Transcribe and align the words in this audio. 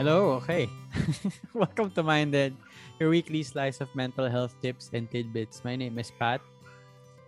Hello, 0.00 0.40
okay. 0.40 0.64
Welcome 1.52 1.92
to 1.92 2.00
Minded, 2.00 2.56
your 2.96 3.12
weekly 3.12 3.44
slice 3.44 3.84
of 3.84 3.92
mental 3.92 4.32
health 4.32 4.56
tips 4.64 4.88
and 4.96 5.04
tidbits. 5.12 5.60
My 5.60 5.76
name 5.76 6.00
is 6.00 6.08
Pat. 6.16 6.40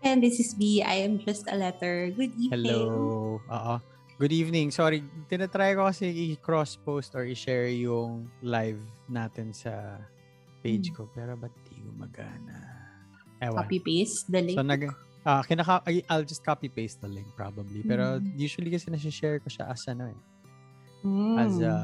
And 0.01 0.25
this 0.25 0.41
is 0.41 0.57
B. 0.57 0.81
I 0.81 1.05
am 1.05 1.21
just 1.21 1.45
a 1.53 1.57
letter. 1.61 2.09
Good 2.17 2.33
evening. 2.41 2.49
Hello. 2.65 3.45
Oo. 3.45 3.75
Good 4.17 4.33
evening. 4.33 4.73
Sorry, 4.73 5.05
tinatry 5.29 5.77
ko 5.77 5.85
kasi 5.93 6.33
i-cross-post 6.33 7.13
or 7.13 7.29
i-share 7.29 7.69
yung 7.69 8.33
live 8.41 8.81
natin 9.05 9.53
sa 9.53 10.01
page 10.65 10.89
Hmm. 10.97 10.97
ko. 10.97 11.03
Pero 11.13 11.37
ba't 11.37 11.53
di 11.69 11.77
gumagana? 11.77 12.57
Ewan. 13.45 13.69
Copy-paste 13.69 14.33
the 14.33 14.41
link. 14.41 14.57
So, 14.57 14.65
nag, 14.65 14.89
ah, 15.29 15.45
kinaka, 15.45 15.85
I'll 16.09 16.25
just 16.25 16.41
copy-paste 16.41 17.05
the 17.05 17.13
link 17.13 17.29
probably. 17.37 17.85
Pero 17.85 18.17
Mm. 18.17 18.33
usually 18.41 18.73
kasi 18.73 18.89
nasi-share 18.89 19.45
ko 19.45 19.53
siya 19.53 19.69
as 19.69 19.85
ano 19.93 20.09
eh. 20.09 20.21
Mm. 21.05 21.35
As 21.37 21.55
a, 21.61 21.75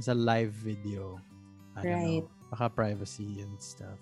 as 0.00 0.08
a 0.08 0.16
live 0.16 0.56
video. 0.56 1.20
I 1.76 1.84
don't 1.84 1.92
Right. 1.92 2.24
know. 2.24 2.30
Baka 2.50 2.72
privacy 2.72 3.44
and 3.44 3.52
stuff. 3.60 4.00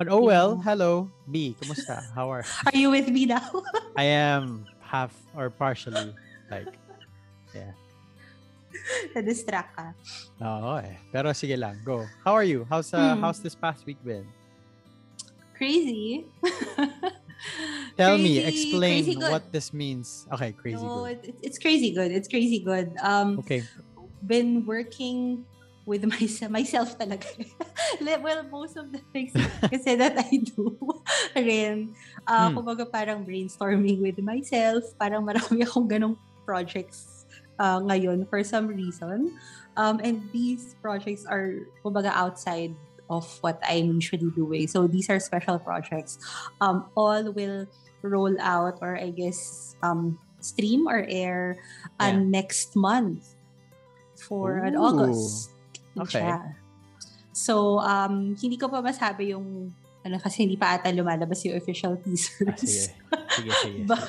But 0.00 0.08
oh 0.08 0.24
well, 0.24 0.56
Yeah. 0.56 0.64
hello. 0.72 0.92
B, 1.28 1.52
kumusta? 1.60 2.00
How 2.16 2.32
are 2.32 2.40
Are 2.72 2.72
you 2.76 2.88
with 2.88 3.12
me 3.12 3.28
now? 3.28 3.44
I 4.00 4.08
am 4.08 4.64
half 4.80 5.12
or 5.36 5.52
partially 5.52 6.16
like 6.48 6.72
yeah. 7.52 7.76
Na-distract 9.12 9.76
ka. 9.76 9.86
Oo 10.40 10.80
eh. 10.80 10.96
Pero 11.12 11.36
sige 11.36 11.52
lang, 11.60 11.76
go. 11.84 12.08
How 12.24 12.32
are 12.32 12.48
you? 12.48 12.64
How's 12.64 12.88
uh, 12.96 13.12
Hmm. 13.12 13.20
how's 13.20 13.44
this 13.44 13.52
past 13.54 13.84
week 13.84 14.00
been? 14.00 14.24
Crazy. 15.60 16.24
Tell 18.00 18.16
me, 18.16 18.40
explain 18.40 19.04
crazy 19.04 19.16
what 19.20 19.52
this 19.52 19.72
means. 19.76 20.24
Okay, 20.32 20.56
crazy 20.56 20.80
no, 20.80 21.04
good. 21.04 21.20
it, 21.24 21.36
it's 21.44 21.58
crazy 21.60 21.92
good. 21.92 22.08
It's 22.08 22.28
crazy 22.28 22.64
good. 22.64 22.96
Um, 23.04 23.36
Okay. 23.44 23.60
Been 24.24 24.64
working 24.66 25.44
with 25.86 26.04
myself, 26.04 26.50
myself 26.52 26.88
talaga. 26.98 27.26
Well, 28.22 28.44
most 28.48 28.76
of 28.76 28.92
the 28.92 29.00
things 29.12 29.32
kasi 29.68 29.96
that 29.96 30.14
I 30.16 30.30
do 30.44 30.76
rin, 31.36 31.92
uh, 32.26 32.50
Hmm. 32.50 32.56
kumbaga 32.56 32.86
parang 32.86 33.24
brainstorming 33.26 34.00
with 34.00 34.18
myself, 34.22 34.84
parang 35.00 35.24
marami 35.26 35.64
akong 35.66 35.88
ganong 35.88 36.16
projects 36.46 37.26
uh, 37.58 37.80
ngayon 37.80 38.28
for 38.28 38.42
some 38.44 38.68
reason. 38.68 39.32
Um, 39.76 40.00
and 40.04 40.22
these 40.32 40.76
projects 40.82 41.24
are 41.26 41.66
kumbaga 41.84 42.12
outside 42.12 42.74
of 43.10 43.26
what 43.40 43.58
I'm 43.66 43.98
usually 43.98 44.30
doing. 44.30 44.68
So 44.68 44.86
these 44.86 45.10
are 45.10 45.18
special 45.18 45.58
projects. 45.58 46.18
Um, 46.60 46.86
all 46.94 47.24
will 47.32 47.66
roll 48.02 48.36
out 48.40 48.78
or 48.80 48.94
I 48.96 49.10
guess 49.10 49.74
um, 49.82 50.18
stream 50.40 50.86
or 50.86 51.04
air 51.08 51.58
uh, 51.98 52.14
Yeah. 52.14 52.22
next 52.22 52.76
month 52.76 53.34
for 54.30 54.62
an 54.62 54.78
Ooh. 54.78 54.86
August. 54.86 55.50
Okay. 55.98 56.22
Siya. 56.22 56.54
So, 57.34 57.82
um, 57.82 58.38
hindi 58.38 58.54
ko 58.54 58.70
pa 58.70 58.78
masabi 58.78 59.34
yung 59.34 59.74
ano 60.00 60.16
kasi 60.16 60.46
hindi 60.46 60.54
pa 60.56 60.78
ata 60.78 60.88
lumalabas 60.94 61.42
yung 61.44 61.58
official 61.58 61.98
Ah, 61.98 62.02
teasers. 62.06 62.62
sige. 62.62 62.94
Sige, 63.34 63.50
sige. 63.66 63.80
but 63.90 64.06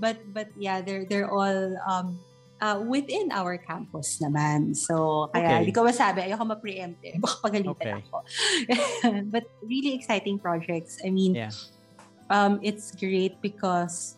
but 0.00 0.16
but 0.32 0.48
yeah, 0.56 0.80
they're 0.80 1.04
they're 1.06 1.28
all 1.30 1.76
um 1.86 2.18
uh, 2.58 2.80
within 2.82 3.28
our 3.30 3.60
campus 3.60 4.18
naman. 4.18 4.72
So, 4.72 5.28
kaya 5.30 5.44
Okay. 5.44 5.58
hindi 5.68 5.74
ko 5.76 5.84
masabi, 5.84 6.24
ayoko 6.24 6.48
ma-preempt 6.48 7.00
eh. 7.04 7.14
Baka 7.20 7.36
pagalitan 7.44 7.76
Okay. 7.76 8.00
ako. 8.00 8.16
but 9.34 9.44
really 9.60 9.92
exciting 9.92 10.40
projects. 10.40 10.96
I 11.04 11.12
mean, 11.12 11.36
Yeah. 11.36 11.52
um, 12.32 12.58
it's 12.64 12.96
great 12.96 13.36
because 13.44 14.16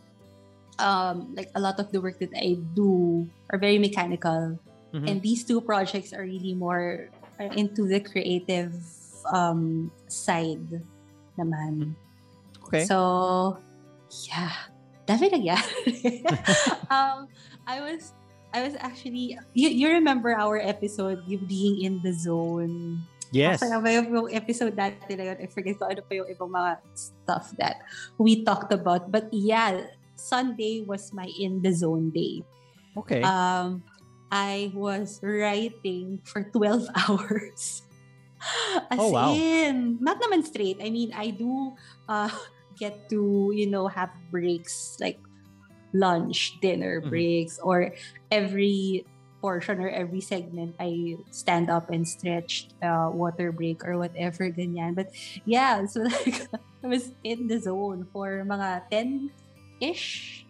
um, 0.78 1.34
like 1.34 1.50
a 1.56 1.60
lot 1.60 1.80
of 1.82 1.90
the 1.90 1.98
work 2.00 2.22
that 2.22 2.32
I 2.36 2.56
do 2.76 3.26
are 3.50 3.58
very 3.58 3.82
mechanical. 3.82 4.60
Mhm. 4.96 5.04
And 5.04 5.16
these 5.20 5.44
two 5.44 5.60
projects 5.60 6.16
are 6.16 6.24
really 6.24 6.56
more 6.56 7.12
into 7.52 7.84
the 7.84 8.00
creative 8.00 8.72
um, 9.28 9.92
side 10.08 10.80
naman. 11.36 11.92
Okay. 12.64 12.88
So, 12.88 13.60
yeah. 14.24 14.72
Dami 15.04 15.28
nangyari. 15.28 16.24
um, 16.94 17.28
I 17.68 17.84
was, 17.84 18.16
I 18.56 18.64
was 18.64 18.74
actually, 18.80 19.36
you, 19.52 19.68
you 19.68 19.92
remember 19.92 20.32
our 20.32 20.56
episode, 20.56 21.22
you 21.28 21.38
being 21.44 21.84
in 21.84 22.00
the 22.00 22.16
zone. 22.16 23.04
yes. 23.30 23.60
Kasi 23.60 23.76
ba 23.76 23.90
yung, 23.92 24.32
episode 24.32 24.74
na 24.74 24.90
yun, 25.08 25.36
I 25.36 25.46
forget 25.46 25.78
ko 25.78 25.86
ano 25.86 26.00
pa 26.02 26.12
yung 26.16 26.28
ibang 26.32 26.50
mga 26.50 26.80
stuff 26.94 27.52
that 27.60 27.84
we 28.18 28.42
talked 28.42 28.72
about. 28.72 29.12
But 29.12 29.28
yeah, 29.30 29.92
Sunday 30.16 30.82
was 30.82 31.12
my 31.12 31.28
in 31.38 31.60
the 31.60 31.72
zone 31.76 32.10
day. 32.10 32.42
Okay. 32.96 33.20
Um, 33.20 33.84
I 34.30 34.72
was 34.74 35.20
writing 35.22 36.20
for 36.24 36.50
12 36.50 36.88
hours. 36.96 37.82
As 38.90 38.98
Oh, 39.00 39.10
wow. 39.10 39.32
in, 39.34 39.98
not 40.00 40.20
naman 40.20 40.44
straight. 40.44 40.78
I 40.82 40.90
mean, 40.90 41.10
I 41.14 41.30
do 41.30 41.74
uh, 42.08 42.30
get 42.76 43.08
to, 43.10 43.50
you 43.54 43.66
know, 43.70 43.88
have 43.88 44.10
breaks 44.30 44.96
like 45.00 45.20
lunch, 45.94 46.58
dinner 46.60 47.00
Mhm. 47.00 47.08
breaks, 47.10 47.58
or 47.62 47.94
every 48.30 49.06
portion 49.40 49.80
or 49.80 49.88
every 49.88 50.20
segment 50.20 50.76
I 50.80 51.16
stand 51.30 51.70
up 51.70 51.90
and 51.90 52.06
stretch, 52.08 52.68
uh, 52.82 53.10
water 53.12 53.52
break 53.52 53.84
or 53.84 53.98
whatever, 53.98 54.50
ganyan. 54.50 54.94
But 54.96 55.08
yeah, 55.44 55.86
so 55.86 56.00
like, 56.06 56.48
I 56.84 56.88
was 56.88 57.12
in 57.24 57.48
the 57.48 57.60
zone 57.60 58.06
for 58.12 58.44
mga 58.46 58.82
10-ish 58.90 60.45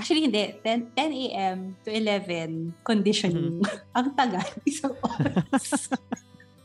Actually, 0.00 0.24
hindi. 0.24 0.56
10, 0.64 0.96
10 0.96 1.12
a.m. 1.28 1.76
to 1.84 1.92
11, 1.92 2.72
conditioning. 2.80 3.60
Ang 3.96 4.16
tagal. 4.16 4.40
Isang 4.64 4.96
oras. 5.04 5.92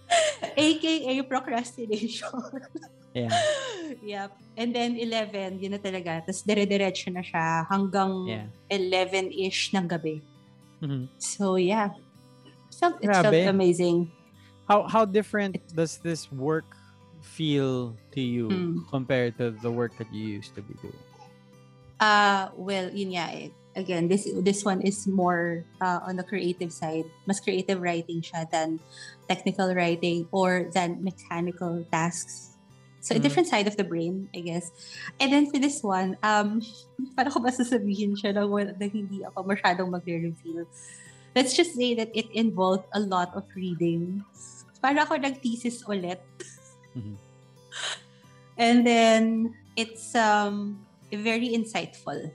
AKA 0.55 1.19
procrastination. 1.27 2.31
yeah. 3.11 3.27
yep. 3.99 4.31
And 4.55 4.71
then 4.71 4.95
11, 4.95 5.59
yun 5.59 5.75
na 5.75 5.81
talaga. 5.83 6.23
Tapos 6.23 6.47
dire-diretso 6.47 7.11
na 7.11 7.19
siya 7.19 7.67
hanggang 7.67 8.23
Yeah. 8.23 8.47
11-ish 8.71 9.75
ng 9.75 9.83
gabi. 9.91 10.23
Mhm. 10.79 11.11
So, 11.19 11.59
yeah. 11.59 11.91
Felt, 12.71 13.03
it 13.03 13.11
felt 13.11 13.31
Grabe. 13.35 13.47
amazing. 13.51 14.11
How 14.67 14.83
how 14.87 15.03
different 15.05 15.59
does 15.75 15.99
this 16.01 16.27
work 16.31 16.65
feel 17.21 17.93
to 18.15 18.19
you 18.19 18.49
Hmm. 18.49 18.83
compared 18.89 19.37
to 19.39 19.51
the 19.59 19.69
work 19.71 19.93
that 19.99 20.07
you 20.11 20.25
used 20.39 20.55
to 20.55 20.61
be 20.63 20.73
doing? 20.81 21.03
Uh, 22.05 22.53
well, 22.53 22.87
yun 22.93 23.17
nga 23.17 23.25
eh. 23.33 23.49
Again, 23.75 24.07
this 24.07 24.23
this 24.45 24.63
one 24.63 24.79
is 24.85 25.03
more 25.09 25.65
uh, 25.81 25.99
on 26.05 26.15
the 26.15 26.23
creative 26.23 26.71
side. 26.71 27.03
Mas 27.25 27.41
creative 27.41 27.81
writing 27.81 28.21
siya 28.21 28.45
than 28.47 28.79
technical 29.27 29.73
writing 29.73 30.29
or 30.31 30.69
than 30.71 31.01
mechanical 31.03 31.83
tasks. 31.91 32.55
So, 33.01 33.13
a 33.13 33.19
Mhm. 33.19 33.25
different 33.25 33.47
side 33.49 33.67
of 33.67 33.75
the 33.75 33.83
brain, 33.83 34.29
I 34.33 34.41
guess. 34.41 34.71
And 35.19 35.33
then 35.33 35.51
for 35.51 35.59
this 35.59 35.83
one, 35.83 36.15
um, 36.23 36.61
para 37.17 37.27
ko 37.33 37.41
ba 37.43 37.51
sasabihin 37.51 38.15
siya 38.15 38.37
na, 38.37 38.47
na 38.47 38.85
hindi 38.87 39.25
ako 39.27 39.43
masyadong 39.43 39.89
magre-reveal. 39.91 40.65
Let's 41.35 41.51
just 41.51 41.75
say 41.75 41.93
that 41.99 42.15
it 42.15 42.31
involved 42.31 42.87
a 42.95 43.01
lot 43.03 43.35
of 43.35 43.43
reading. 43.53 44.23
Para 44.79 45.03
ako 45.03 45.19
nag-thesis 45.19 45.83
ulit. 45.83 46.23
Mhm. 46.95 47.17
And 48.55 48.87
then, 48.87 49.51
it's 49.75 50.15
um 50.15 50.84
very 51.11 51.49
insightful. 51.53 52.31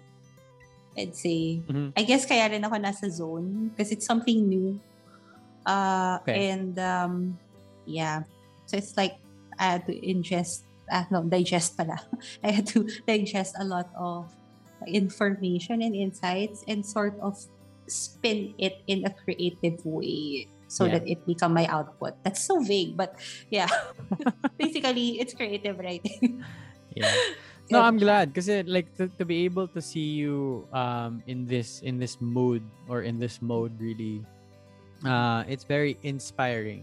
I'd 0.99 1.15
say. 1.15 1.63
Mhm. 1.65 1.95
I 1.97 2.03
guess 2.03 2.27
kaya 2.27 2.51
rin 2.51 2.67
ako 2.67 2.77
nasa 2.83 3.07
zone 3.11 3.71
because 3.71 3.91
it's 3.95 4.07
something 4.07 4.47
new. 4.49 4.79
Uh, 5.67 6.19
Okay. 6.27 6.51
And 6.51 6.75
um, 6.79 7.39
yeah. 7.87 8.27
So 8.67 8.77
it's 8.77 8.97
like 8.97 9.17
I 9.59 9.79
had 9.79 9.87
to 9.87 9.95
ingest, 9.95 10.63
ah, 10.91 11.07
no, 11.11 11.23
digest 11.23 11.77
pala. 11.79 11.99
I 12.47 12.51
had 12.51 12.67
to 12.75 12.87
digest 13.07 13.55
a 13.59 13.65
lot 13.65 13.91
of 13.95 14.31
information 14.87 15.83
and 15.83 15.95
insights 15.95 16.65
and 16.67 16.85
sort 16.85 17.19
of 17.21 17.37
spin 17.87 18.55
it 18.59 18.81
in 18.87 19.05
a 19.05 19.11
creative 19.13 19.85
way 19.85 20.47
so 20.71 20.87
Yeah. 20.87 20.99
that 20.99 21.05
it 21.11 21.27
become 21.27 21.53
my 21.53 21.67
output. 21.67 22.15
That's 22.23 22.41
so 22.41 22.63
vague, 22.63 22.97
but 22.97 23.19
yeah. 23.51 23.69
Basically, 24.59 25.19
it's 25.21 25.35
creative 25.35 25.79
writing. 25.79 26.43
Yeah. 26.91 27.07
No, 27.71 27.83
I'm 27.83 27.99
glad 27.99 28.35
because 28.35 28.51
like 28.67 28.91
to, 28.99 29.07
to 29.19 29.25
be 29.25 29.45
able 29.47 29.69
to 29.71 29.81
see 29.81 30.19
you 30.19 30.67
um 30.75 31.23
in 31.27 31.47
this 31.47 31.81
in 31.87 31.99
this 31.99 32.19
mood 32.21 32.63
or 32.91 33.03
in 33.03 33.19
this 33.19 33.41
mode 33.41 33.79
really 33.79 34.27
uh 35.07 35.47
it's 35.47 35.63
very 35.63 35.95
inspiring. 36.03 36.83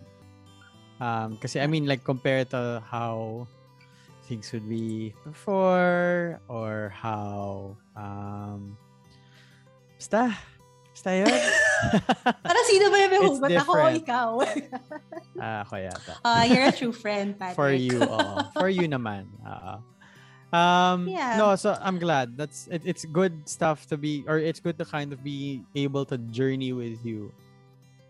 Um 1.04 1.38
kasi 1.44 1.60
I 1.60 1.68
mean 1.68 1.86
like 1.86 2.08
compared 2.08 2.50
to 2.56 2.82
how 2.88 3.48
things 4.28 4.52
would 4.52 4.68
be 4.68 5.14
before 5.24 6.40
or 6.48 6.92
how 6.96 7.76
um 7.96 8.80
basta 10.00 10.32
basta 10.96 11.12
yun. 11.14 11.28
Parang 12.48 12.66
sino 12.68 12.90
ba 12.90 12.98
yung 12.98 13.12
may 13.12 13.22
hugot? 13.22 13.52
Ako 13.60 13.72
o 13.76 13.88
ikaw? 13.92 14.30
Ah, 15.38 15.62
ako 15.62 15.78
yata. 15.78 16.14
Ah, 16.26 16.44
you're 16.50 16.66
a 16.66 16.74
true 16.74 16.96
friend, 16.96 17.38
Patrick. 17.38 17.60
for 17.60 17.70
you 17.70 18.02
oo. 18.02 18.36
for 18.58 18.72
you 18.72 18.90
naman 18.90 19.30
oo. 19.46 19.97
Um 20.54 21.08
Yeah. 21.08 21.36
no 21.38 21.56
so 21.56 21.76
i'm 21.84 22.00
glad 22.00 22.38
that's 22.38 22.68
it, 22.72 22.82
it's 22.86 23.04
good 23.06 23.36
stuff 23.48 23.86
to 23.88 23.98
be 23.98 24.24
or 24.28 24.40
it's 24.40 24.60
good 24.64 24.78
to 24.80 24.86
kind 24.86 25.12
of 25.12 25.24
be 25.24 25.62
able 25.76 26.06
to 26.08 26.18
journey 26.32 26.72
with 26.72 27.04
you 27.04 27.32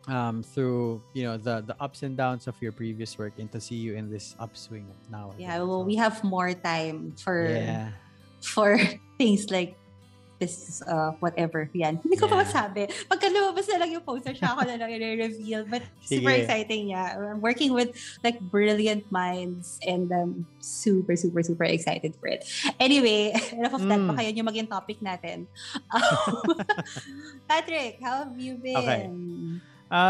um, 0.07 0.42
through 0.42 1.01
you 1.13 1.24
know 1.28 1.36
the 1.36 1.62
the 1.68 1.75
ups 1.84 2.04
and 2.04 2.16
downs 2.16 2.48
of 2.48 2.56
your 2.62 2.72
previous 2.72 3.18
work 3.19 3.34
and 3.39 3.51
to 3.51 3.60
see 3.60 3.75
you 3.75 3.95
in 3.95 4.10
this 4.10 4.36
upswing 4.39 4.88
now. 5.12 5.36
Yeah, 5.38 5.60
well, 5.60 5.84
So, 5.84 5.86
we 5.86 5.95
have 6.00 6.24
more 6.24 6.54
time 6.54 7.12
for 7.19 7.44
yeah. 7.44 7.92
for 8.40 8.80
things 9.19 9.51
like 9.51 9.75
this 10.38 10.86
uh 10.86 11.12
whatever 11.18 11.66
yan 11.74 11.98
hindi 12.06 12.13
ko 12.13 12.30
pa 12.30 12.38
Yeah. 12.38 12.45
masabi 12.45 12.81
pagka 13.10 13.25
lumabas 13.28 13.66
na 13.74 13.81
lang 13.81 13.89
yung 13.89 14.06
poster 14.06 14.38
siya 14.38 14.54
ako 14.54 14.69
na 14.69 14.78
lang 14.78 14.89
i-reveal 14.94 15.66
but 15.66 15.81
super 16.06 16.30
exciting 16.30 16.94
yeah 16.94 17.18
I'm 17.18 17.42
working 17.42 17.74
with 17.74 17.98
like 18.22 18.38
brilliant 18.38 19.10
minds 19.10 19.81
and 19.81 20.06
um 20.13 20.45
super 20.62 21.18
super 21.18 21.42
super 21.42 21.66
excited 21.66 22.13
for 22.22 22.30
it 22.30 22.45
anyway 22.78 23.34
enough 23.57 23.74
of 23.74 23.81
that 23.84 23.98
Mm. 23.98 24.13
baka 24.13 24.22
yun 24.30 24.45
yung 24.45 24.48
maging 24.48 24.69
topic 24.69 25.01
natin 25.01 25.50
Um, 25.89 26.54
Patrick 27.50 27.98
how 27.98 28.30
have 28.30 28.38
you 28.38 28.62
been 28.62 28.78
Okay. 28.78 29.01
Uh, 29.88 30.04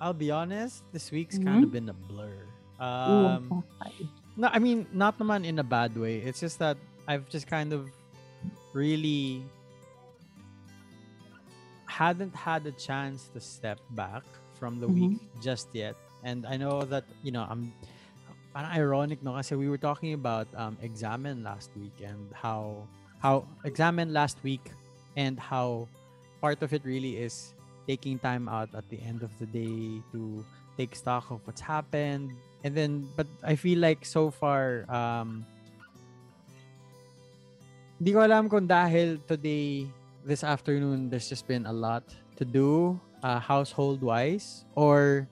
I'll 0.00 0.12
be 0.12 0.30
honest. 0.30 0.82
This 0.92 1.10
week's 1.10 1.38
kind 1.38 1.62
of 1.64 1.70
been 1.70 1.88
a 1.88 1.94
blur. 1.94 2.34
Um, 2.82 3.62
Ooh. 3.62 4.04
No, 4.36 4.48
I 4.52 4.58
mean 4.58 4.86
not 4.92 5.18
naman 5.18 5.44
in 5.44 5.58
a 5.58 5.66
bad 5.66 5.96
way. 5.96 6.18
It's 6.18 6.40
just 6.40 6.58
that 6.58 6.76
I've 7.06 7.28
just 7.28 7.46
kind 7.46 7.72
of 7.72 7.90
really 8.72 9.44
hadn't 11.86 12.34
had 12.34 12.66
a 12.66 12.72
chance 12.72 13.30
to 13.32 13.40
step 13.40 13.78
back 13.90 14.24
from 14.58 14.80
the 14.80 14.88
week 14.88 15.18
just 15.40 15.68
yet. 15.72 15.94
And 16.24 16.46
I 16.46 16.56
know 16.56 16.82
that 16.82 17.04
you 17.22 17.30
know 17.30 17.46
I'm 17.48 17.72
parang 18.54 18.70
ironic 18.70 19.22
no 19.22 19.34
kasi 19.34 19.54
we 19.58 19.66
were 19.66 19.78
talking 19.78 20.14
about 20.14 20.46
um 20.54 20.78
examen 20.82 21.42
last 21.42 21.70
week 21.74 21.94
and 22.02 22.30
how 22.34 22.86
how 23.18 23.46
examen 23.66 24.14
last 24.14 24.38
week 24.46 24.70
and 25.18 25.38
how 25.38 25.86
part 26.40 26.62
of 26.62 26.72
it 26.72 26.82
really 26.86 27.18
is 27.18 27.54
taking 27.86 28.18
time 28.18 28.48
out 28.48 28.70
at 28.74 28.86
the 28.88 28.98
end 29.02 29.22
of 29.22 29.30
the 29.38 29.46
day 29.46 30.00
to 30.14 30.44
take 30.78 30.94
stock 30.94 31.30
of 31.30 31.42
what's 31.46 31.60
happened 31.60 32.32
and 32.64 32.74
then 32.74 33.06
but 33.14 33.28
I 33.44 33.54
feel 33.54 33.78
like 33.78 34.04
so 34.04 34.32
far 34.32 34.88
um 34.88 35.44
Hindi 38.04 38.10
ko 38.10 38.26
alam 38.26 38.50
kung 38.50 38.66
dahil 38.66 39.22
today 39.24 39.86
this 40.26 40.42
afternoon 40.42 41.08
there's 41.08 41.24
just 41.30 41.46
been 41.46 41.64
a 41.64 41.72
lot 41.72 42.02
to 42.36 42.44
do 42.44 42.98
uh, 43.22 43.38
household 43.38 44.02
wise 44.02 44.66
or 44.74 45.24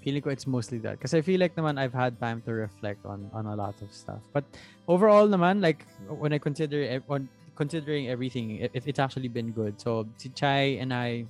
feeling 0.00 0.22
ko 0.22 0.30
it's 0.30 0.46
mostly 0.46 0.78
that. 0.78 0.96
Because 0.96 1.12
I 1.12 1.20
feel 1.20 1.42
like 1.42 1.58
naman 1.58 1.76
I've 1.76 1.92
had 1.92 2.16
time 2.22 2.38
to 2.46 2.54
reflect 2.54 3.02
on 3.02 3.26
on 3.34 3.50
a 3.50 3.56
lot 3.56 3.74
of 3.82 3.90
stuff. 3.90 4.22
But 4.30 4.46
overall 4.86 5.26
naman 5.26 5.58
like 5.58 5.82
when 6.06 6.30
I 6.30 6.38
consider 6.38 6.80
on 7.10 7.26
considering 7.58 8.06
everything 8.08 8.64
it, 8.64 8.70
it's 8.72 9.02
actually 9.02 9.28
been 9.28 9.50
good. 9.50 9.76
So 9.82 10.06
si 10.16 10.30
Chai 10.30 10.78
and 10.78 10.94
I 10.94 11.26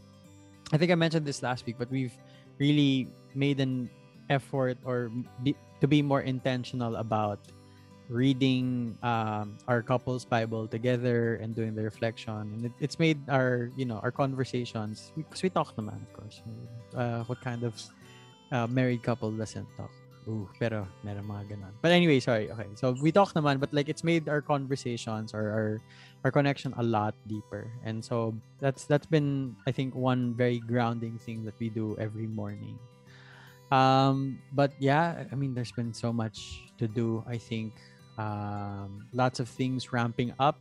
I 0.69 0.77
think 0.77 0.93
I 0.93 0.99
mentioned 1.01 1.25
this 1.25 1.41
last 1.41 1.65
week 1.65 1.81
but 1.81 1.89
we've 1.89 2.15
really 2.61 3.09
made 3.33 3.57
an 3.59 3.89
effort 4.31 4.79
or 4.85 5.11
be, 5.43 5.57
to 5.81 5.87
be 5.87 6.03
more 6.03 6.23
intentional 6.23 6.97
about 6.97 7.41
reading 8.09 8.97
um, 9.03 9.57
our 9.69 9.83
couple's 9.83 10.25
Bible 10.25 10.69
together 10.69 11.37
and 11.37 11.55
doing 11.55 11.75
the 11.75 11.83
reflection, 11.83 12.35
and 12.35 12.67
it, 12.67 12.73
it's 12.81 12.99
made 12.99 13.19
our 13.29 13.71
you 13.77 13.85
know 13.85 13.99
our 14.03 14.13
conversations 14.13 15.13
because 15.17 15.43
we, 15.43 15.49
talk 15.49 15.75
naman 15.77 16.03
of 16.03 16.13
course. 16.13 16.43
Uh, 16.95 17.25
what 17.25 17.41
kind 17.41 17.65
of 17.65 17.75
uh, 18.53 18.67
married 18.67 19.03
couple 19.03 19.31
doesn't 19.31 19.67
talk? 19.77 19.91
Ooh, 20.25 20.49
pero 20.57 20.89
meron 21.05 21.29
mga 21.29 21.53
ganon. 21.53 21.73
But 21.85 21.93
anyway, 21.93 22.17
sorry. 22.17 22.49
Okay, 22.49 22.69
so 22.77 22.97
we 22.97 23.13
talk 23.13 23.37
naman, 23.37 23.61
but 23.61 23.73
like 23.77 23.89
it's 23.89 24.05
made 24.05 24.29
our 24.29 24.41
conversations 24.41 25.37
or 25.37 25.53
our 25.53 25.69
our 26.25 26.33
connection 26.33 26.73
a 26.81 26.83
lot 26.83 27.13
deeper, 27.29 27.69
and 27.85 28.01
so 28.01 28.33
that's 28.61 28.85
that's 28.89 29.05
been 29.05 29.57
I 29.69 29.73
think 29.73 29.93
one 29.93 30.33
very 30.33 30.61
grounding 30.65 31.21
thing 31.21 31.45
that 31.45 31.57
we 31.61 31.69
do 31.69 31.97
every 32.01 32.29
morning. 32.29 32.81
Um, 33.73 34.39
but 34.53 34.73
yeah, 34.79 35.25
I 35.31 35.35
mean, 35.35 35.55
there's 35.55 35.73
been 35.73 35.93
so 35.93 36.13
much 36.13 36.63
to 36.79 36.89
do. 36.89 37.25
I 37.27 37.39
think 37.39 37.73
um, 38.19 39.07
lots 39.13 39.41
of 39.41 39.49
things 39.49 39.93
ramping 39.93 40.33
up. 40.39 40.59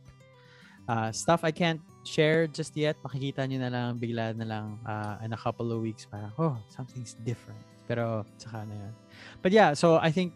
Uh, 0.88 1.12
stuff 1.12 1.44
I 1.44 1.50
can't 1.50 1.80
share 2.04 2.46
just 2.46 2.76
yet. 2.76 2.96
Makikita 3.02 3.48
nyo 3.48 3.58
na 3.58 3.70
lang, 3.72 3.98
bigla 3.98 4.36
na 4.36 4.44
lang 4.44 4.78
uh, 4.84 5.24
in 5.24 5.32
a 5.32 5.36
couple 5.36 5.72
of 5.72 5.80
weeks. 5.80 6.04
Parang, 6.04 6.32
oh, 6.38 6.56
something's 6.68 7.16
different. 7.24 7.60
Pero, 7.88 8.24
saka 8.36 8.64
na 8.68 8.74
yan. 8.74 8.94
But 9.40 9.52
yeah, 9.52 9.72
so 9.72 9.96
I 9.96 10.10
think 10.10 10.32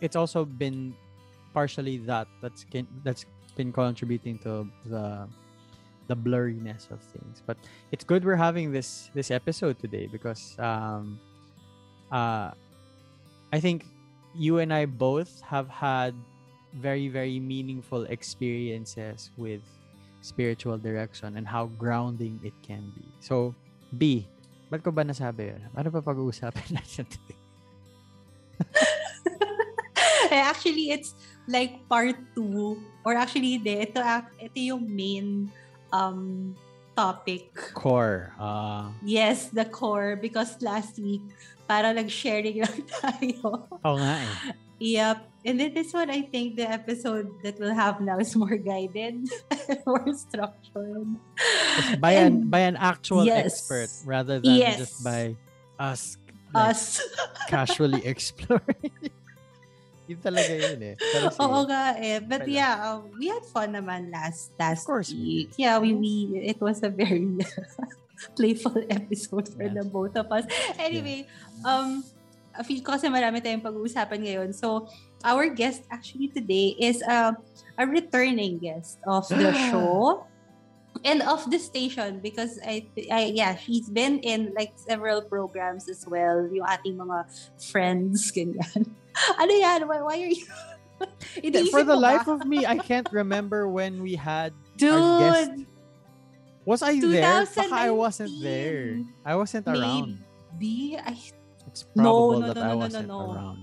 it's 0.00 0.16
also 0.16 0.44
been 0.44 0.94
partially 1.52 1.98
that 2.06 2.28
that's 2.40 2.64
that's 3.04 3.26
been 3.56 3.72
contributing 3.72 4.38
to 4.38 4.68
the 4.86 5.28
the 6.08 6.16
blurriness 6.16 6.90
of 6.90 7.00
things. 7.00 7.42
But 7.44 7.56
it's 7.92 8.04
good 8.04 8.24
we're 8.24 8.40
having 8.40 8.72
this 8.72 9.10
this 9.14 9.30
episode 9.30 9.78
today 9.78 10.08
because 10.10 10.56
um, 10.58 11.20
uh, 12.12 12.50
I 13.52 13.58
think 13.58 13.86
you 14.34 14.58
and 14.58 14.72
I 14.72 14.86
both 14.86 15.40
have 15.42 15.68
had 15.68 16.14
very, 16.74 17.08
very 17.08 17.40
meaningful 17.40 18.04
experiences 18.04 19.30
with 19.36 19.62
spiritual 20.20 20.78
direction 20.78 21.36
and 21.36 21.46
how 21.46 21.66
grounding 21.78 22.38
it 22.44 22.54
can 22.62 22.92
be. 22.94 23.04
So, 23.18 23.54
B, 23.98 24.28
ba't 24.70 24.84
ko 24.84 24.90
ba 24.94 25.02
nasabi 25.02 25.50
yun? 25.50 25.62
Ano 25.74 25.90
pa 25.90 25.98
pag-uusapan 25.98 26.68
natin 26.78 27.06
today? 27.10 27.38
Eh, 30.30 30.38
actually 30.38 30.94
it's 30.94 31.18
like 31.50 31.82
part 31.90 32.14
two 32.38 32.78
or 33.02 33.18
actually 33.18 33.58
hindi 33.58 33.82
ito 33.82 33.98
ito 34.38 34.58
yung 34.62 34.86
main 34.86 35.50
um 35.90 36.54
topic 36.94 37.50
Core. 37.74 38.30
Uh, 38.38 38.94
yes 39.02 39.50
the 39.50 39.66
core 39.66 40.14
because 40.14 40.54
last 40.62 41.02
week 41.02 41.26
para 41.70 41.94
nag-sharing 41.94 42.66
lang 42.66 42.78
tayo 42.98 43.70
oo 43.86 43.94
nga 43.94 44.14
eh. 44.18 44.34
yep 44.82 45.22
and 45.46 45.62
then 45.62 45.70
this 45.70 45.94
one 45.94 46.10
I 46.10 46.26
think 46.26 46.58
the 46.58 46.66
episode 46.66 47.30
that 47.46 47.62
we'll 47.62 47.76
have 47.78 48.02
now 48.02 48.18
is 48.18 48.34
more 48.34 48.58
guided 48.58 49.22
more 49.86 50.02
structured 50.18 51.06
By 52.02 52.18
an, 52.26 52.50
by 52.50 52.66
an 52.66 52.74
actual 52.74 53.22
Yes. 53.22 53.54
expert 53.62 53.90
rather 54.02 54.42
than 54.42 54.58
Yes. 54.58 54.82
just 54.82 54.96
by 55.06 55.38
us 55.78 56.18
like, 56.52 56.74
us 56.74 56.98
casually 57.52 58.02
exploring. 58.04 58.90
yun 60.10 60.18
talaga 60.18 60.50
yun 60.58 60.82
eh. 60.82 60.94
Pero. 60.98 61.30
Oo 61.38 61.62
nga 61.70 61.94
eh. 61.94 62.18
But 62.18 62.50
yeah, 62.50 62.98
um, 62.98 63.06
we 63.14 63.30
had 63.30 63.46
fun 63.46 63.78
naman 63.78 64.10
last 64.10 64.50
last 64.58 64.82
course 64.82 65.14
we 65.14 65.46
week. 65.46 65.54
Yeah, 65.54 65.78
we, 65.78 65.94
we 65.94 66.34
it 66.50 66.58
was 66.58 66.82
a 66.82 66.90
very 66.90 67.22
playful 68.38 68.76
episode 68.90 69.48
for 69.48 69.64
Yes. 69.64 69.74
the 69.76 69.84
both 69.88 70.16
of 70.16 70.30
us. 70.32 70.44
Anyway, 70.78 71.26
um 71.64 72.04
I 72.50 72.66
feel 72.66 72.82
ko 72.82 72.98
kasi 72.98 73.06
marami 73.06 73.38
tayong 73.38 73.62
pag-uusapan 73.62 74.26
ngayon. 74.26 74.50
So, 74.50 74.90
our 75.22 75.46
guest 75.54 75.86
actually 75.86 76.34
today 76.34 76.74
is 76.82 76.98
uh, 77.06 77.30
a 77.78 77.84
returning 77.86 78.58
guest 78.58 78.98
of 79.06 79.24
the 79.30 79.54
show 79.70 80.26
and 81.06 81.22
of 81.22 81.46
the 81.48 81.62
station 81.62 82.18
because 82.18 82.58
I, 82.66 82.90
I 83.06 83.30
yeah, 83.32 83.54
she's 83.54 83.88
been 83.88 84.18
in 84.26 84.52
like 84.58 84.74
several 84.76 85.22
programs 85.22 85.88
as 85.88 86.04
well. 86.10 86.42
Yung 86.50 86.66
ating 86.66 86.98
mga 86.98 87.18
friends, 87.70 88.28
ganyan. 88.34 88.90
ano 89.38 89.52
yan? 89.54 89.86
Why, 89.86 90.02
why 90.02 90.16
are 90.18 90.32
you... 90.34 90.44
For 91.70 91.80
the 91.86 91.96
life 91.96 92.28
of 92.28 92.44
me, 92.44 92.66
I 92.66 92.76
can't 92.76 93.08
remember 93.08 93.64
when 93.70 94.02
we 94.02 94.18
had 94.18 94.52
Dude, 94.76 94.92
our 94.92 95.32
guest. 95.32 95.64
Was 96.70 96.86
I 96.86 97.02
there? 97.02 97.42
Baka 97.42 97.66
I 97.66 97.90
2019. 97.90 97.98
wasn't 97.98 98.34
there. 98.38 98.86
I 99.26 99.34
wasn't 99.34 99.66
around. 99.66 100.22
maybe, 100.54 100.94
ay, 101.02 101.18
It's 101.66 101.82
No, 101.94 102.02
probable 102.02 102.38
no, 102.40 102.46
that 102.46 102.56
no, 102.56 102.62
I 102.62 102.66
no, 102.66 102.70
no, 102.70 102.78
wasn't 102.78 103.08
no. 103.10 103.18
around. 103.30 103.60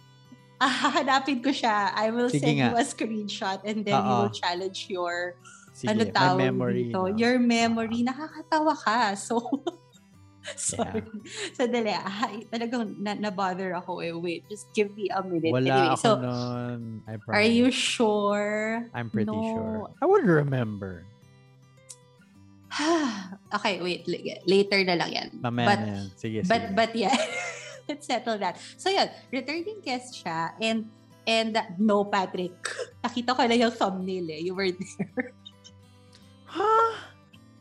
ah, 0.64 0.92
hanapin 0.96 1.40
ko 1.40 1.50
siya. 1.50 1.92
I 1.92 2.08
will 2.12 2.28
Sige 2.28 2.40
send 2.40 2.56
nga. 2.60 2.68
you 2.68 2.76
a 2.76 2.84
screenshot 2.84 3.60
and 3.64 3.84
then 3.84 3.96
you 3.96 4.12
Oo. 4.12 4.20
will 4.28 4.32
challenge 4.32 4.88
your 4.88 5.40
Sige, 5.72 5.88
ano 5.92 6.04
tawag 6.08 6.40
memory. 6.40 6.88
dito? 6.88 7.04
no? 7.04 7.16
Your 7.16 7.36
memory. 7.40 8.04
Nakakatawa 8.04 8.72
ka. 8.76 9.12
So, 9.16 9.40
sorry. 10.56 11.04
Sandali. 11.52 11.92
Ay, 11.96 12.44
talagang 12.48 12.96
na- 13.00 13.16
na-bother 13.18 13.72
ako 13.76 14.00
eh. 14.04 14.12
Wait, 14.12 14.44
just 14.48 14.68
give 14.72 14.92
me 14.96 15.08
a 15.12 15.20
minute. 15.24 15.52
Wala 15.52 15.64
anyway, 15.68 15.88
ako 15.96 16.00
so, 16.00 16.10
nun. 16.20 16.80
I 17.08 17.16
promise. 17.20 17.36
are 17.40 17.48
you 17.48 17.68
sure? 17.72 18.84
I'm 18.92 19.08
pretty 19.08 19.32
No. 19.32 19.40
sure. 19.40 19.88
I 20.00 20.04
would 20.04 20.24
remember. 20.24 21.04
okay, 23.56 23.80
wait. 23.80 24.02
Later 24.46 24.80
na 24.84 24.94
lang 24.98 25.10
yan. 25.10 25.28
Mamaya 25.38 25.66
But 25.66 25.78
na 25.80 25.86
yan. 25.86 26.06
Sige, 26.18 26.38
But 26.46 26.62
sige. 26.62 26.74
but 26.74 26.90
yeah, 26.96 27.16
let's 27.88 28.06
settle 28.06 28.38
that. 28.38 28.58
So 28.78 28.90
yun, 28.90 29.08
returning 29.30 29.80
guest 29.84 30.18
siya 30.18 30.58
and 30.58 30.90
and 31.26 31.56
uh, 31.56 31.64
no 31.78 32.04
Patrick. 32.04 32.56
Nakita 33.04 33.36
ko 33.36 33.42
na 33.46 33.56
yung 33.56 33.72
thumbnail 33.72 34.26
eh. 34.30 34.40
You 34.42 34.54
were 34.54 34.70
there. 34.70 35.32
Ha? 36.54 36.74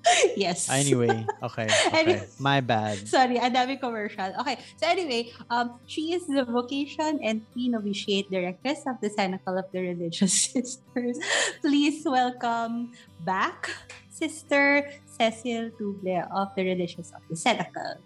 yes. 0.35 0.67
Anyway, 0.69 1.25
okay. 1.43 1.67
okay. 1.67 1.89
Anyway. 1.95 2.27
My 2.39 2.59
bad. 2.59 2.99
Sorry, 3.07 3.39
ang 3.39 3.55
dami 3.55 3.79
commercial. 3.79 4.35
Okay, 4.43 4.59
so 4.75 4.83
anyway, 4.87 5.31
um, 5.49 5.79
she 5.87 6.11
is 6.11 6.27
the 6.27 6.43
vocation 6.43 7.19
and 7.23 7.47
pre-novitiate 7.51 8.27
directress 8.27 8.83
of 8.83 8.99
the 8.99 9.09
Cenacle 9.09 9.55
of 9.55 9.65
the 9.71 9.79
Religious 9.79 10.33
Sisters. 10.51 11.17
Please 11.63 12.03
welcome 12.03 12.91
back 13.23 13.71
Sister 14.13 14.91
Cecile 15.13 15.69
Tuble 15.77 16.25
of 16.33 16.49
the 16.55 16.63
Religious 16.65 17.13
of 17.13 17.21
the 17.29 17.35
Cenacle. 17.37 18.01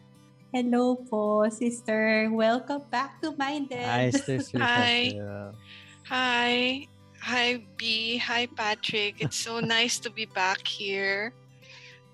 Hello 0.52 0.96
po, 1.08 1.48
sister. 1.48 2.28
Welcome 2.32 2.84
back 2.92 3.20
to 3.24 3.32
Minded. 3.40 3.84
Hi, 3.84 4.12
Sister 4.12 4.60
Hi. 4.64 5.16
Hi. 6.08 6.88
Hi, 7.24 7.64
B. 7.76 8.16
Hi, 8.20 8.48
Patrick. 8.48 9.20
It's 9.20 9.36
so 9.40 9.60
nice 9.64 10.00
to 10.04 10.10
be 10.12 10.26
back 10.28 10.68
here. 10.68 11.32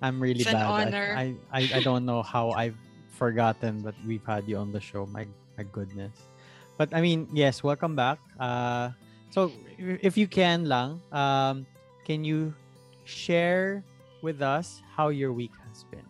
I'm 0.02 0.22
really 0.22 0.42
It's 0.42 0.50
an 0.50 0.58
bad. 0.62 0.66
I- 0.66 0.82
honor. 0.86 1.10
I, 1.18 1.26
I, 1.54 1.62
I 1.78 1.80
don't 1.82 2.06
know 2.06 2.22
how 2.22 2.52
I've 2.52 2.78
forgotten 3.18 3.82
that 3.84 3.96
we've 4.06 4.26
had 4.26 4.48
you 4.48 4.58
on 4.58 4.72
the 4.72 4.82
show. 4.82 5.06
My 5.06 5.26
my 5.58 5.64
goodness. 5.70 6.14
But 6.78 6.90
I 6.94 7.02
mean, 7.02 7.30
yes, 7.34 7.62
welcome 7.62 7.96
back. 7.96 8.18
Uh 8.42 8.90
so 9.30 9.50
if 9.78 10.14
if 10.14 10.14
you 10.18 10.26
can 10.28 10.66
lang, 10.66 10.98
um 11.14 11.66
can 12.06 12.26
you 12.26 12.54
share 13.06 13.86
with 14.24 14.42
us 14.42 14.82
how 14.96 15.10
your 15.10 15.34
week 15.34 15.52
has 15.68 15.84
been? 15.92 16.08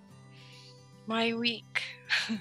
My 1.07 1.33
week. 1.33 1.83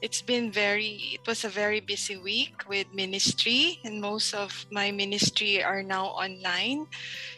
It's 0.00 0.22
been 0.22 0.52
very, 0.52 1.18
it 1.18 1.26
was 1.26 1.44
a 1.44 1.50
very 1.50 1.80
busy 1.80 2.16
week 2.16 2.62
with 2.70 2.86
ministry, 2.94 3.80
and 3.82 4.00
most 4.00 4.32
of 4.32 4.64
my 4.70 4.92
ministry 4.92 5.58
are 5.60 5.82
now 5.82 6.14
online. 6.14 6.86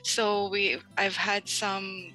So 0.03 0.49
we, 0.53 0.77
I've 0.99 1.17
had 1.17 1.49
some, 1.49 2.13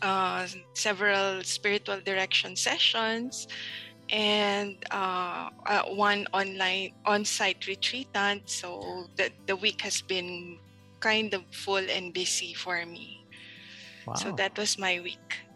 uh, 0.00 0.48
several 0.72 1.44
spiritual 1.44 2.00
direction 2.00 2.56
sessions, 2.56 3.46
and 4.08 4.76
uh, 4.90 5.50
uh, 5.66 5.82
one 5.92 6.26
online 6.32 6.92
on-site 7.04 7.60
retreatant. 7.68 8.48
So 8.48 9.08
the 9.16 9.30
the 9.46 9.56
week 9.56 9.80
has 9.82 10.00
been 10.00 10.58
kind 11.00 11.32
of 11.34 11.44
full 11.52 11.84
and 11.84 12.12
busy 12.12 12.54
for 12.54 12.84
me. 12.86 13.23
Wow. 14.06 14.14
So 14.14 14.32
that 14.32 14.56
was 14.58 14.78
my 14.78 15.00
week. 15.00 15.46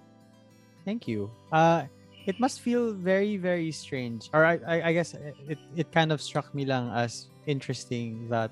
Thank 0.84 1.06
you. 1.06 1.30
Uh, 1.52 1.84
it 2.26 2.38
must 2.40 2.60
feel 2.60 2.92
very, 2.92 3.36
very 3.36 3.72
strange. 3.72 4.30
Or 4.32 4.44
I, 4.44 4.58
I, 4.66 4.82
I 4.88 4.92
guess 4.92 5.14
it, 5.48 5.58
it 5.76 5.92
kind 5.92 6.12
of 6.12 6.20
struck 6.20 6.54
me 6.54 6.64
lang 6.64 6.90
as 6.90 7.26
interesting 7.46 8.28
that 8.28 8.50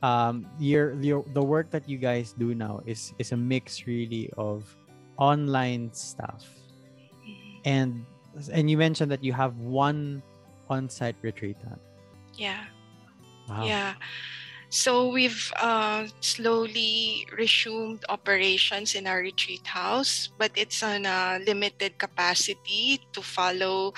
um 0.00 0.46
your, 0.60 0.94
your 1.02 1.24
the 1.34 1.42
work 1.42 1.70
that 1.70 1.88
you 1.88 1.98
guys 1.98 2.32
do 2.38 2.54
now 2.54 2.80
is 2.86 3.12
is 3.18 3.32
a 3.32 3.36
mix 3.36 3.82
really 3.86 4.30
of 4.38 4.62
online 5.18 5.90
stuff 5.92 6.46
and 7.64 8.06
and 8.52 8.70
you 8.70 8.78
mentioned 8.78 9.10
that 9.10 9.24
you 9.24 9.32
have 9.32 9.58
one 9.58 10.22
on-site 10.70 11.16
retreatant. 11.22 11.80
Yeah. 12.34 12.64
Wow. 13.48 13.66
Yeah. 13.66 13.94
So 14.70 15.08
we've 15.08 15.50
uh, 15.56 16.06
slowly 16.20 17.26
resumed 17.32 18.04
operations 18.08 18.94
in 18.94 19.06
our 19.06 19.20
retreat 19.20 19.66
house, 19.66 20.28
but 20.38 20.52
it's 20.56 20.82
on 20.82 21.06
a 21.06 21.40
limited 21.46 21.98
capacity 21.98 23.00
to 23.12 23.22
follow 23.22 23.94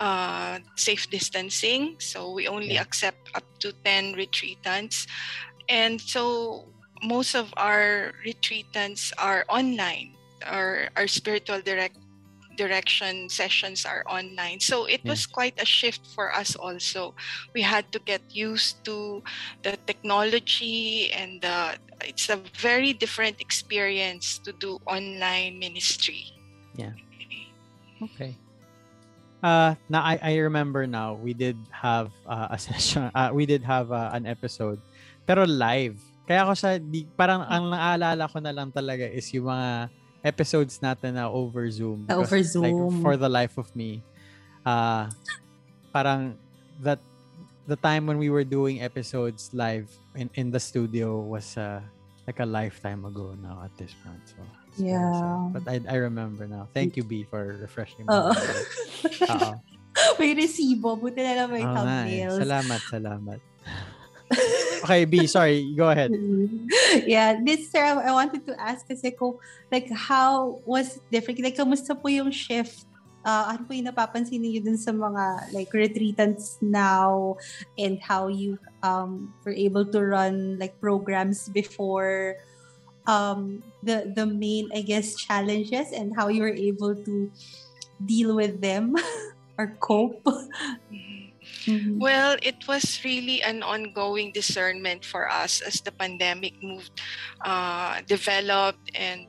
uh, 0.00 0.60
safe 0.76 1.10
distancing. 1.10 1.96
So 2.00 2.32
we 2.32 2.48
only 2.48 2.74
Yeah. 2.74 2.82
accept 2.82 3.28
up 3.34 3.44
to 3.60 3.72
10 3.84 4.14
retreatants. 4.16 5.06
And 5.68 6.00
so 6.00 6.72
most 7.02 7.34
of 7.34 7.52
our 7.56 8.12
retreatants 8.24 9.12
are 9.18 9.44
online. 9.48 10.16
Our, 10.46 10.88
our 10.96 11.08
spiritual 11.08 11.60
direct 11.60 11.98
direction 12.58 13.30
sessions 13.30 13.86
are 13.86 14.02
online. 14.10 14.58
So 14.58 14.90
it 14.90 15.06
was 15.06 15.24
quite 15.24 15.54
a 15.62 15.64
shift 15.64 16.02
for 16.10 16.34
us 16.34 16.58
also. 16.58 17.14
We 17.54 17.62
had 17.62 17.86
to 17.94 18.02
get 18.02 18.20
used 18.34 18.82
to 18.90 19.22
the 19.62 19.78
technology 19.86 21.14
and 21.14 21.38
the, 21.40 21.78
it's 22.02 22.28
a 22.28 22.42
very 22.58 22.92
different 22.92 23.40
experience 23.40 24.42
to 24.42 24.50
do 24.58 24.82
online 24.84 25.62
ministry. 25.62 26.34
Yeah. 26.74 26.98
Okay. 28.02 28.34
Uh, 29.38 29.78
now 29.86 30.02
I, 30.02 30.18
I 30.18 30.32
remember 30.42 30.86
now 30.86 31.14
we 31.14 31.30
did 31.30 31.56
have 31.70 32.10
uh, 32.26 32.50
a 32.50 32.58
session. 32.66 33.10
Uh, 33.14 33.30
we 33.32 33.46
did 33.46 33.62
have 33.62 33.94
uh, 33.94 34.10
an 34.12 34.26
episode, 34.26 34.82
pero 35.26 35.46
live. 35.46 35.98
Kaya 36.26 36.44
ako 36.44 36.52
sa 36.58 36.76
di, 36.76 37.06
parang 37.16 37.40
ang 37.46 37.72
naalala 37.72 38.28
ko 38.28 38.42
na 38.42 38.52
lang 38.52 38.68
talaga 38.68 39.06
is 39.06 39.30
yung 39.32 39.48
mga 39.48 39.88
episodes 40.24 40.78
natin 40.82 41.14
na 41.14 41.30
over 41.30 41.70
Zoom. 41.70 42.06
Na 42.08 42.18
over 42.18 42.36
Because, 42.36 42.56
like, 42.56 42.74
Zoom. 42.74 43.02
for 43.02 43.16
the 43.16 43.28
life 43.28 43.58
of 43.58 43.70
me, 43.76 44.02
uh, 44.66 45.10
parang 45.92 46.36
that 46.82 46.98
the 47.66 47.76
time 47.76 48.06
when 48.06 48.18
we 48.18 48.30
were 48.30 48.44
doing 48.44 48.80
episodes 48.82 49.50
live 49.52 49.90
in, 50.14 50.30
in 50.34 50.50
the 50.50 50.60
studio 50.60 51.20
was 51.20 51.56
uh, 51.56 51.80
like 52.26 52.40
a 52.40 52.46
lifetime 52.46 53.04
ago 53.04 53.36
now 53.40 53.62
at 53.64 53.72
this 53.76 53.94
point. 54.04 54.24
So. 54.24 54.42
Yeah. 54.78 55.50
But 55.52 55.66
I, 55.66 55.80
I 55.88 55.96
remember 55.96 56.46
now. 56.46 56.68
Thank 56.72 56.96
you, 56.96 57.04
B, 57.04 57.26
for 57.28 57.58
refreshing 57.60 58.06
my 58.06 58.30
Oo. 58.30 59.52
may 60.18 60.34
resibo. 60.34 60.94
Buti 60.94 61.20
na 61.20 61.44
lang 61.44 61.50
may 61.50 61.64
eh. 61.64 61.74
thumbnails. 61.74 62.38
Salamat, 62.38 62.80
salamat. 62.86 63.40
okay, 64.84 65.04
B, 65.04 65.26
sorry. 65.26 65.72
Go 65.76 65.90
ahead. 65.90 66.12
yeah, 67.06 67.40
this 67.40 67.70
sir, 67.70 67.82
I 67.82 68.12
wanted 68.12 68.46
to 68.46 68.54
ask 68.60 68.86
kasi 68.86 69.14
like 69.72 69.88
how 69.90 70.60
was 70.64 71.00
different? 71.10 71.40
Like 71.40 71.56
kamusta 71.56 71.96
po 71.96 72.08
yung 72.08 72.30
shift? 72.30 72.84
Uh, 73.26 73.52
ano 73.52 73.66
po 73.68 73.74
yung 73.74 73.90
napapansin 73.90 74.40
niyo 74.40 74.64
dun 74.64 74.78
sa 74.78 74.94
mga 74.94 75.52
like 75.52 75.68
retreatants 75.74 76.56
now 76.62 77.36
and 77.76 78.00
how 78.00 78.30
you 78.30 78.56
um 78.80 79.34
were 79.44 79.52
able 79.52 79.84
to 79.84 80.00
run 80.00 80.56
like 80.56 80.72
programs 80.80 81.50
before 81.50 82.38
um 83.10 83.60
the 83.82 84.08
the 84.14 84.24
main 84.24 84.70
I 84.72 84.80
guess 84.80 85.18
challenges 85.18 85.92
and 85.92 86.14
how 86.14 86.32
you 86.32 86.40
were 86.40 86.56
able 86.56 86.94
to 86.94 87.28
deal 88.00 88.38
with 88.38 88.62
them 88.62 88.94
or 89.58 89.76
cope. 89.82 90.22
Mhm. 91.68 92.00
Well, 92.00 92.36
it 92.42 92.66
was 92.68 93.00
really 93.04 93.42
an 93.42 93.62
ongoing 93.62 94.32
discernment 94.32 95.04
for 95.04 95.30
us 95.30 95.60
as 95.60 95.80
the 95.82 95.92
pandemic 95.92 96.54
moved, 96.62 96.92
uh, 97.44 98.00
developed, 98.06 98.90
and 98.94 99.28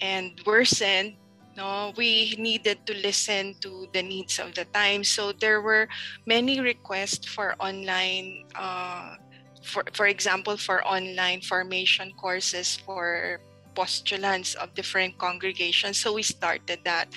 and 0.00 0.38
worsened. 0.46 1.16
No, 1.56 1.92
we 1.96 2.34
needed 2.38 2.86
to 2.86 2.94
listen 2.94 3.54
to 3.62 3.88
the 3.92 4.02
needs 4.02 4.38
of 4.38 4.54
the 4.54 4.64
time. 4.74 5.04
So 5.04 5.32
there 5.32 5.60
were 5.62 5.88
many 6.26 6.60
requests 6.60 7.26
for 7.28 7.54
online, 7.60 8.44
uh, 8.54 9.16
for 9.64 9.84
for 9.94 10.06
example, 10.06 10.56
for 10.58 10.84
online 10.86 11.42
formation 11.42 12.12
courses 12.18 12.76
for 12.86 13.40
postulants 13.74 14.54
of 14.54 14.74
different 14.74 15.18
congregations. 15.18 15.98
So 15.98 16.14
we 16.14 16.22
started 16.22 16.80
that, 16.84 17.08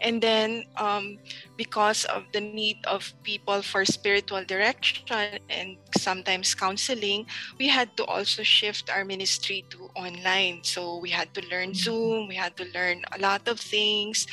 and 0.00 0.20
then 0.20 0.64
um, 0.76 1.18
because 1.56 2.04
of 2.06 2.24
the 2.32 2.40
need 2.40 2.78
of 2.86 3.12
people 3.22 3.62
for 3.62 3.84
spiritual 3.84 4.44
direction 4.44 5.40
and 5.50 5.76
sometimes 5.98 6.54
counseling, 6.54 7.26
we 7.58 7.68
had 7.68 7.96
to 7.96 8.04
also 8.04 8.42
shift 8.42 8.90
our 8.90 9.04
ministry 9.04 9.64
to 9.70 9.90
online. 9.94 10.60
So 10.62 10.98
we 10.98 11.10
had 11.10 11.32
to 11.34 11.42
learn 11.50 11.74
Zoom, 11.74 12.28
we 12.28 12.34
had 12.34 12.56
to 12.56 12.66
learn 12.74 13.02
a 13.12 13.18
lot 13.18 13.48
of 13.48 13.60
things. 13.60 14.26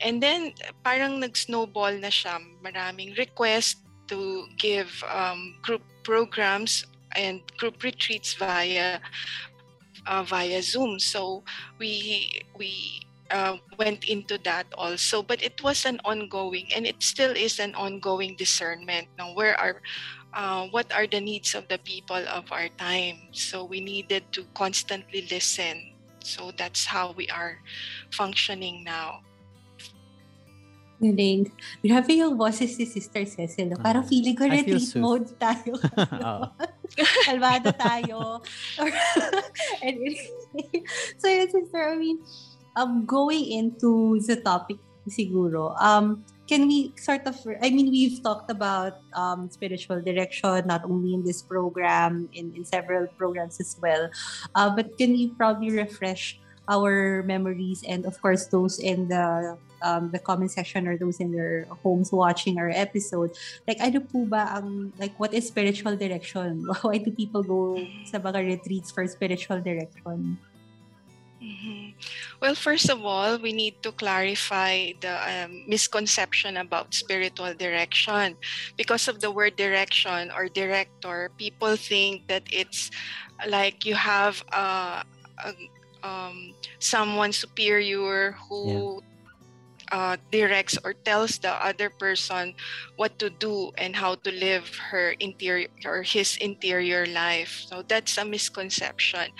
And 0.00 0.22
then 0.22 0.52
parang 0.82 1.20
nag-snowball 1.20 2.02
na 2.02 2.10
siya. 2.10 2.42
Maraming 2.64 3.16
request 3.16 3.78
to 4.08 4.48
give 4.58 4.90
um, 5.06 5.54
group 5.62 5.82
programs 6.02 6.84
and 7.14 7.40
group 7.56 7.82
retreats 7.82 8.34
via 8.34 8.98
uh, 10.06 10.22
via 10.22 10.62
Zoom. 10.62 10.98
So 10.98 11.44
we 11.78 12.42
we 12.56 13.02
uh, 13.30 13.56
went 13.78 14.04
into 14.04 14.38
that 14.44 14.66
also, 14.76 15.22
but 15.22 15.42
it 15.42 15.62
was 15.62 15.84
an 15.84 16.00
ongoing, 16.04 16.68
and 16.74 16.86
it 16.86 17.02
still 17.02 17.32
is 17.32 17.58
an 17.58 17.74
ongoing 17.74 18.36
discernment. 18.36 19.08
Now, 19.18 19.34
where 19.34 19.58
are 19.58 19.80
uh, 20.34 20.68
what 20.68 20.92
are 20.92 21.06
the 21.06 21.20
needs 21.20 21.54
of 21.54 21.68
the 21.68 21.78
people 21.78 22.20
of 22.28 22.50
our 22.52 22.68
time? 22.78 23.28
So 23.32 23.64
we 23.64 23.80
needed 23.80 24.32
to 24.32 24.44
constantly 24.54 25.28
listen. 25.30 25.94
So 26.24 26.52
that's 26.56 26.86
how 26.86 27.12
we 27.12 27.28
are 27.28 27.58
functioning 28.10 28.84
now. 28.84 29.20
Galing. 31.02 31.50
Grabe 31.82 32.14
yung 32.14 32.38
boses 32.38 32.78
si 32.78 32.86
Sister 32.86 33.26
Cecile. 33.26 33.74
no? 33.74 33.82
Parang 33.82 34.06
Mm. 34.06 34.10
feeling 34.10 34.36
ko 34.38 34.46
I 34.46 34.62
feel 34.62 34.78
mode 35.02 35.34
tayo. 35.34 35.74
Kalmado 37.26 37.74
tayo. 37.74 38.38
anyway, 39.82 40.14
so 41.18 41.26
yun, 41.26 41.48
Sister, 41.50 41.82
I 41.82 41.96
mean, 41.98 42.22
um, 42.78 43.02
going 43.02 43.50
into 43.50 44.20
the 44.22 44.38
topic 44.38 44.78
siguro, 45.08 45.74
um, 45.82 46.22
can 46.46 46.68
we 46.68 46.92
sort 47.00 47.26
of, 47.26 47.34
I 47.64 47.70
mean, 47.72 47.90
we've 47.90 48.22
talked 48.22 48.50
about 48.50 49.00
um, 49.16 49.48
spiritual 49.50 50.04
direction, 50.04 50.68
not 50.68 50.84
only 50.84 51.14
in 51.14 51.24
this 51.24 51.40
program, 51.42 52.28
in, 52.36 52.52
in 52.54 52.62
several 52.64 53.08
programs 53.18 53.58
as 53.58 53.74
well. 53.80 54.10
Uh, 54.54 54.70
but 54.70 54.96
can 54.98 55.16
you 55.16 55.34
probably 55.34 55.72
refresh 55.72 56.38
our 56.68 57.24
memories 57.26 57.82
and 57.88 58.06
of 58.06 58.14
course 58.22 58.46
those 58.46 58.78
in 58.78 59.08
the 59.08 59.58
um, 59.82 60.10
the 60.10 60.18
comment 60.18 60.50
section 60.50 60.86
or 60.86 60.96
those 60.96 61.20
in 61.20 61.32
their 61.32 61.66
homes 61.82 62.12
watching 62.12 62.58
our 62.58 62.70
episode, 62.70 63.36
like 63.66 63.78
ano 63.80 64.00
po 64.00 64.24
ba 64.24 64.56
ang, 64.56 64.92
like 64.98 65.12
what 65.20 65.34
is 65.34 65.46
spiritual 65.46 65.96
direction? 65.96 66.64
Why 66.82 66.98
do 66.98 67.10
people 67.10 67.42
go 67.42 67.76
sa 68.06 68.18
mga 68.18 68.46
retreats 68.46 68.90
for 68.90 69.06
spiritual 69.06 69.60
direction? 69.60 70.38
Mm-hmm. 71.42 71.98
Well, 72.38 72.54
first 72.54 72.88
of 72.88 73.04
all, 73.04 73.38
we 73.38 73.52
need 73.52 73.82
to 73.82 73.90
clarify 73.90 74.94
the 75.00 75.18
um, 75.18 75.66
misconception 75.66 76.56
about 76.56 76.94
spiritual 76.94 77.54
direction. 77.54 78.36
Because 78.76 79.08
of 79.08 79.20
the 79.20 79.30
word 79.30 79.56
direction 79.56 80.30
or 80.30 80.46
director, 80.46 81.30
people 81.38 81.74
think 81.74 82.28
that 82.28 82.46
it's 82.52 82.90
like 83.48 83.84
you 83.84 83.94
have 83.94 84.44
a, 84.52 85.02
a 85.42 85.50
um, 86.02 86.54
someone 86.78 87.32
superior 87.32 88.36
who 88.48 89.02
uh, 89.92 90.16
directs 90.32 90.78
or 90.82 90.94
tells 90.94 91.38
the 91.38 91.52
other 91.52 91.90
person 91.90 92.54
what 92.96 93.18
to 93.20 93.30
do 93.30 93.70
and 93.76 93.94
how 93.94 94.16
to 94.16 94.32
live 94.32 94.66
her 94.90 95.12
interior 95.20 95.68
or 95.84 96.02
his 96.02 96.36
interior 96.40 97.06
life. 97.06 97.64
So 97.68 97.84
that's 97.86 98.16
a 98.18 98.24
misconception. 98.24 99.30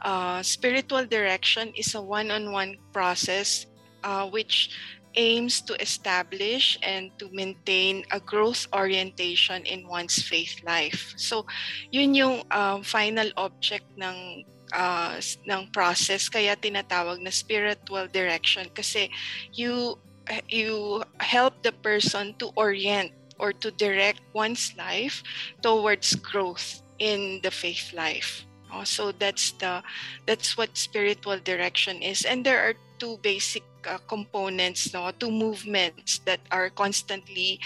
Uh, 0.00 0.42
spiritual 0.42 1.04
direction 1.04 1.72
is 1.76 1.94
a 1.94 2.00
one-on-one 2.00 2.76
process 2.92 3.66
uh, 4.02 4.26
which 4.28 4.72
aims 5.16 5.60
to 5.60 5.74
establish 5.82 6.78
and 6.82 7.10
to 7.18 7.28
maintain 7.32 8.04
a 8.12 8.20
growth 8.20 8.66
orientation 8.72 9.66
in 9.66 9.86
one's 9.86 10.22
faith 10.22 10.62
life. 10.64 11.12
So, 11.16 11.44
yun 11.90 12.14
yung 12.14 12.42
uh, 12.50 12.80
final 12.82 13.28
object 13.36 13.84
ng 13.98 14.46
uh, 14.72 15.18
ng 15.46 15.70
process 15.72 16.28
kaya 16.28 16.56
tinatawag 16.56 17.20
na 17.22 17.30
spiritual 17.30 18.06
direction. 18.08 18.66
Kasi 18.72 19.10
you 19.54 19.98
you 20.46 21.02
help 21.18 21.62
the 21.62 21.74
person 21.82 22.34
to 22.38 22.54
orient 22.54 23.10
or 23.40 23.52
to 23.56 23.72
direct 23.72 24.20
one's 24.36 24.76
life 24.76 25.24
towards 25.62 26.14
growth 26.20 26.82
in 27.00 27.40
the 27.42 27.50
faith 27.50 27.90
life. 27.96 28.46
Oh, 28.70 28.84
so 28.84 29.10
that's 29.10 29.50
the 29.58 29.82
that's 30.26 30.54
what 30.54 30.76
spiritual 30.78 31.40
direction 31.42 32.02
is. 32.02 32.22
And 32.22 32.46
there 32.46 32.62
are 32.62 32.74
two 33.00 33.18
basic 33.24 33.64
uh, 33.88 33.98
components 34.06 34.92
no 34.92 35.10
two 35.18 35.32
movements 35.32 36.20
that 36.28 36.40
are 36.52 36.70
constantly 36.70 37.58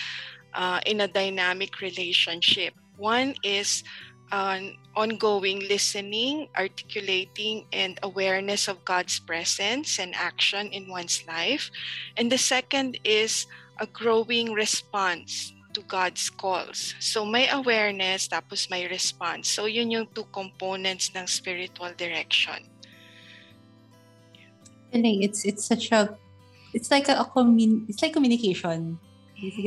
uh, 0.55 0.81
in 0.87 1.03
a 1.03 1.09
dynamic 1.09 1.81
relationship. 1.83 2.73
One 2.97 3.35
is 3.43 3.83
on 4.33 4.79
ongoing 4.97 5.61
listening, 5.69 6.49
articulating, 6.57 7.67
and 7.73 7.99
awareness 8.03 8.69
of 8.69 8.85
God's 8.85 9.19
presence 9.19 9.99
and 9.99 10.15
action 10.15 10.69
in 10.69 10.89
one's 10.89 11.25
life. 11.27 11.71
And 12.17 12.31
the 12.31 12.39
second 12.39 12.99
is 13.05 13.47
a 13.79 13.87
growing 13.87 14.53
response 14.53 15.53
to 15.75 15.83
God's 15.83 16.31
calls. 16.31 16.95
So 17.01 17.27
may 17.27 17.51
awareness 17.51 18.31
tapos 18.31 18.71
may 18.71 18.87
response. 18.87 19.51
So 19.51 19.67
yun 19.67 19.91
yung 19.91 20.07
two 20.15 20.27
components 20.31 21.11
ng 21.15 21.27
spiritual 21.27 21.91
direction. 21.99 22.71
It's 24.95 25.43
it's 25.43 25.67
such 25.67 25.91
a 25.91 26.15
it's 26.71 26.87
like 26.87 27.11
a, 27.11 27.19
a 27.19 27.27
commun 27.27 27.91
it's 27.91 27.99
like 27.99 28.15
communication. 28.15 29.03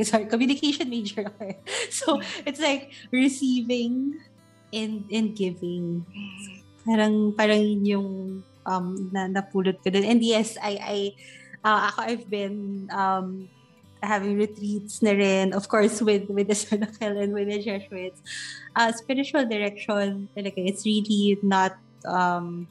Sorry, 0.02 0.24
communication 0.24 0.88
major. 0.88 1.28
so 1.92 2.24
it's 2.48 2.58
like 2.58 2.96
receiving 3.12 4.16
in 4.72 5.04
in 5.08 5.34
giving. 5.34 6.04
Parang 6.84 7.32
parang 7.36 7.62
yung 7.84 8.40
um 8.66 8.86
na 9.12 9.28
napulot 9.28 9.80
ko 9.84 9.90
din. 9.90 10.04
And 10.04 10.20
yes, 10.24 10.56
I 10.60 10.74
I 10.80 10.98
uh, 11.64 11.92
ako 11.92 11.98
I've 12.04 12.26
been 12.28 12.88
um 12.92 13.48
having 13.98 14.38
retreats 14.38 15.02
na 15.02 15.10
rin, 15.10 15.50
of 15.50 15.66
course, 15.66 15.98
with 15.98 16.30
with 16.30 16.46
the 16.46 16.54
Sonakel 16.54 17.18
and 17.18 17.34
with 17.34 17.50
the 17.50 17.58
Jesuits. 17.58 18.22
Uh, 18.78 18.94
spiritual 18.94 19.42
direction, 19.42 20.30
talaga, 20.38 20.62
it's 20.62 20.86
really 20.86 21.34
not 21.42 21.74
um, 22.06 22.70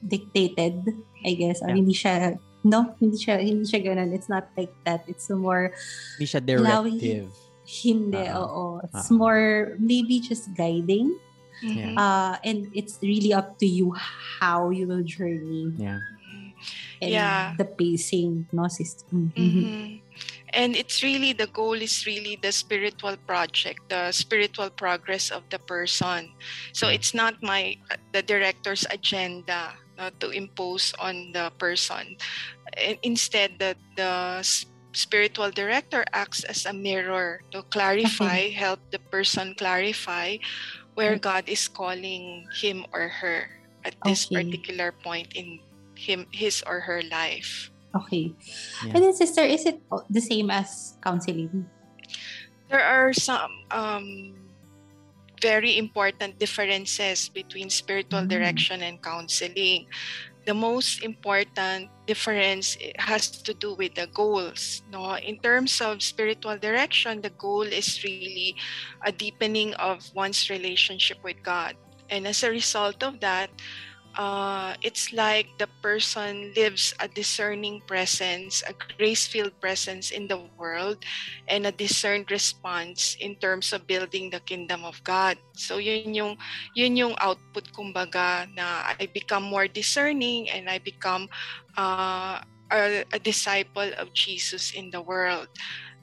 dictated, 0.00 0.80
I 1.20 1.36
guess. 1.36 1.60
Or 1.60 1.68
yeah. 1.68 1.76
hindi 1.76 1.92
siya, 1.92 2.40
no, 2.64 2.96
hindi 2.96 3.20
siya, 3.20 3.36
hindi 3.36 3.68
siya 3.68 3.84
ganun. 3.84 4.16
It's 4.16 4.32
not 4.32 4.48
like 4.56 4.72
that. 4.88 5.04
It's 5.04 5.28
more, 5.28 5.76
hindi 6.16 6.24
siya 6.24 6.40
directive. 6.40 6.72
Allowing, 6.72 7.28
Hindi, 7.66 8.30
uh-huh. 8.30 8.46
oo. 8.46 8.80
It's 8.86 9.10
uh-huh. 9.10 9.18
more 9.18 9.74
maybe 9.82 10.22
just 10.22 10.54
guiding. 10.54 11.18
Mm-hmm. 11.64 11.98
Uh, 11.98 12.36
and 12.44 12.70
it's 12.74 12.98
really 13.02 13.32
up 13.32 13.58
to 13.58 13.66
you 13.66 13.92
how 14.40 14.70
you 14.70 14.86
will 14.86 15.02
journey. 15.02 15.72
Yeah. 15.76 15.98
And 17.02 17.10
yeah. 17.10 17.54
the 17.58 17.64
pacing, 17.64 18.46
no, 18.52 18.68
system. 18.68 19.32
Mm-hmm. 19.36 19.60
mm-hmm. 19.60 20.06
And 20.56 20.72
it's 20.74 21.02
really 21.02 21.34
the 21.34 21.48
goal 21.48 21.74
is 21.74 22.06
really 22.06 22.38
the 22.40 22.52
spiritual 22.52 23.18
project, 23.26 23.90
the 23.90 24.12
spiritual 24.12 24.70
progress 24.70 25.28
of 25.28 25.42
the 25.50 25.58
person. 25.58 26.32
So 26.72 26.88
it's 26.88 27.12
not 27.12 27.42
my 27.42 27.76
the 28.12 28.22
director's 28.22 28.86
agenda 28.88 29.76
uh, 29.98 30.10
to 30.20 30.30
impose 30.30 30.94
on 30.98 31.32
the 31.32 31.52
person. 31.58 32.16
Instead, 33.02 33.58
the 33.58 33.76
the 33.96 34.40
spiritual 34.96 35.52
director 35.52 36.04
acts 36.16 36.42
as 36.48 36.64
a 36.64 36.72
mirror 36.72 37.44
to 37.52 37.60
clarify, 37.68 38.48
okay. 38.48 38.50
help 38.50 38.80
the 38.90 38.98
person 39.12 39.52
clarify 39.54 40.40
where 40.96 41.20
God 41.20 41.44
is 41.46 41.68
calling 41.68 42.48
him 42.56 42.88
or 42.96 43.12
her 43.20 43.52
at 43.84 43.94
this 44.08 44.26
okay. 44.26 44.40
particular 44.40 44.90
point 44.90 45.36
in 45.36 45.60
him 45.94 46.24
his 46.32 46.64
or 46.64 46.80
her 46.80 47.04
life. 47.12 47.70
Okay. 47.94 48.32
Yeah. 48.84 48.96
And 48.96 49.04
then 49.04 49.12
sister, 49.12 49.44
is 49.44 49.68
it 49.68 49.80
the 50.08 50.20
same 50.20 50.50
as 50.50 50.96
counseling? 51.04 51.68
There 52.68 52.82
are 52.82 53.12
some 53.12 53.52
um, 53.70 54.34
very 55.40 55.78
important 55.78 56.40
differences 56.40 57.28
between 57.28 57.70
spiritual 57.70 58.24
mm. 58.24 58.32
direction 58.32 58.82
and 58.82 59.00
counseling 59.00 59.86
the 60.46 60.54
most 60.54 61.02
important 61.02 61.90
difference 62.06 62.78
has 62.98 63.30
to 63.30 63.52
do 63.52 63.74
with 63.74 63.94
the 63.94 64.06
goals 64.14 64.82
no? 64.90 65.16
In 65.18 65.38
terms 65.40 65.80
of 65.80 66.02
spiritual 66.02 66.56
direction 66.58 67.20
the 67.20 67.30
goal 67.30 67.62
is 67.62 68.02
really 68.04 68.56
a 69.04 69.12
deepening 69.12 69.74
of 69.74 70.06
one's 70.14 70.48
relationship 70.48 71.18
with 71.24 71.42
god. 71.42 71.74
And 72.08 72.26
as 72.26 72.42
a 72.44 72.50
result 72.50 73.02
of 73.02 73.18
that 73.20 73.50
uh, 74.16 74.74
it's 74.82 75.12
like 75.12 75.46
the 75.58 75.68
person 75.80 76.52
lives 76.56 76.94
a 77.00 77.08
discerning 77.08 77.80
presence, 77.86 78.64
a 78.66 78.72
grace-filled 78.96 79.52
presence 79.60 80.10
in 80.10 80.26
the 80.26 80.40
world, 80.58 81.04
and 81.48 81.66
a 81.66 81.72
discerned 81.72 82.30
response 82.30 83.16
in 83.20 83.36
terms 83.36 83.72
of 83.72 83.86
building 83.86 84.30
the 84.30 84.40
kingdom 84.40 84.84
of 84.84 85.02
God. 85.04 85.36
So 85.52 85.78
yun 85.78 86.14
yung 86.14 86.36
yun 86.74 86.96
yung 86.96 87.14
output 87.20 87.72
kumbaga 87.72 88.48
na 88.56 88.96
I 88.96 89.06
become 89.12 89.44
more 89.44 89.68
discerning 89.68 90.50
and 90.50 90.68
I 90.68 90.78
become 90.80 91.28
uh, 91.76 92.40
a, 92.72 93.04
a 93.12 93.20
disciple 93.20 93.92
of 94.00 94.12
Jesus 94.12 94.72
in 94.72 94.90
the 94.90 95.00
world. 95.00 95.48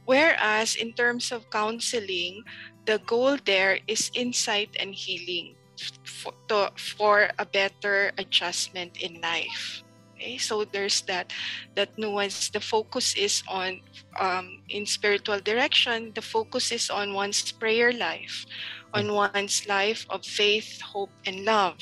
Whereas 0.06 0.76
in 0.76 0.94
terms 0.94 1.32
of 1.32 1.50
counseling, 1.50 2.44
the 2.86 3.00
goal 3.08 3.40
there 3.46 3.80
is 3.88 4.12
insight 4.14 4.76
and 4.80 4.94
healing 4.94 5.56
for, 6.04 6.34
to, 6.48 6.72
for 6.78 7.30
a 7.40 7.46
better 7.46 8.12
adjustment 8.18 9.02
in 9.02 9.20
life. 9.22 9.84
Okay, 10.16 10.38
so 10.38 10.64
there's 10.64 11.02
that 11.12 11.34
that 11.76 11.92
nuance. 12.00 12.48
The 12.48 12.64
focus 12.64 13.12
is 13.20 13.44
on 13.52 13.82
um, 14.16 14.64
in 14.70 14.86
spiritual 14.86 15.44
direction. 15.44 16.16
The 16.16 16.24
focus 16.24 16.72
is 16.72 16.88
on 16.90 17.12
one's 17.12 17.52
prayer 17.52 17.92
life, 17.92 18.46
on 18.94 19.12
one's 19.12 19.68
life 19.68 20.08
of 20.10 20.24
faith, 20.24 20.80
hope, 20.80 21.12
and 21.28 21.44
love. 21.44 21.76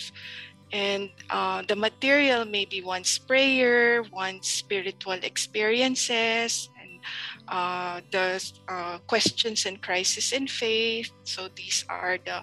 And 0.73 1.11
uh, 1.29 1.61
the 1.67 1.75
material 1.75 2.45
may 2.45 2.65
be 2.65 2.81
one's 2.81 3.19
prayer, 3.19 4.01
one's 4.09 4.47
spiritual 4.47 5.21
experiences, 5.21 6.70
uh, 7.51 7.99
the 8.11 8.39
uh, 8.67 8.97
questions 9.05 9.67
and 9.67 9.83
crisis 9.83 10.31
in 10.31 10.47
faith. 10.47 11.11
So 11.23 11.51
these 11.53 11.83
are 11.91 12.17
the 12.23 12.41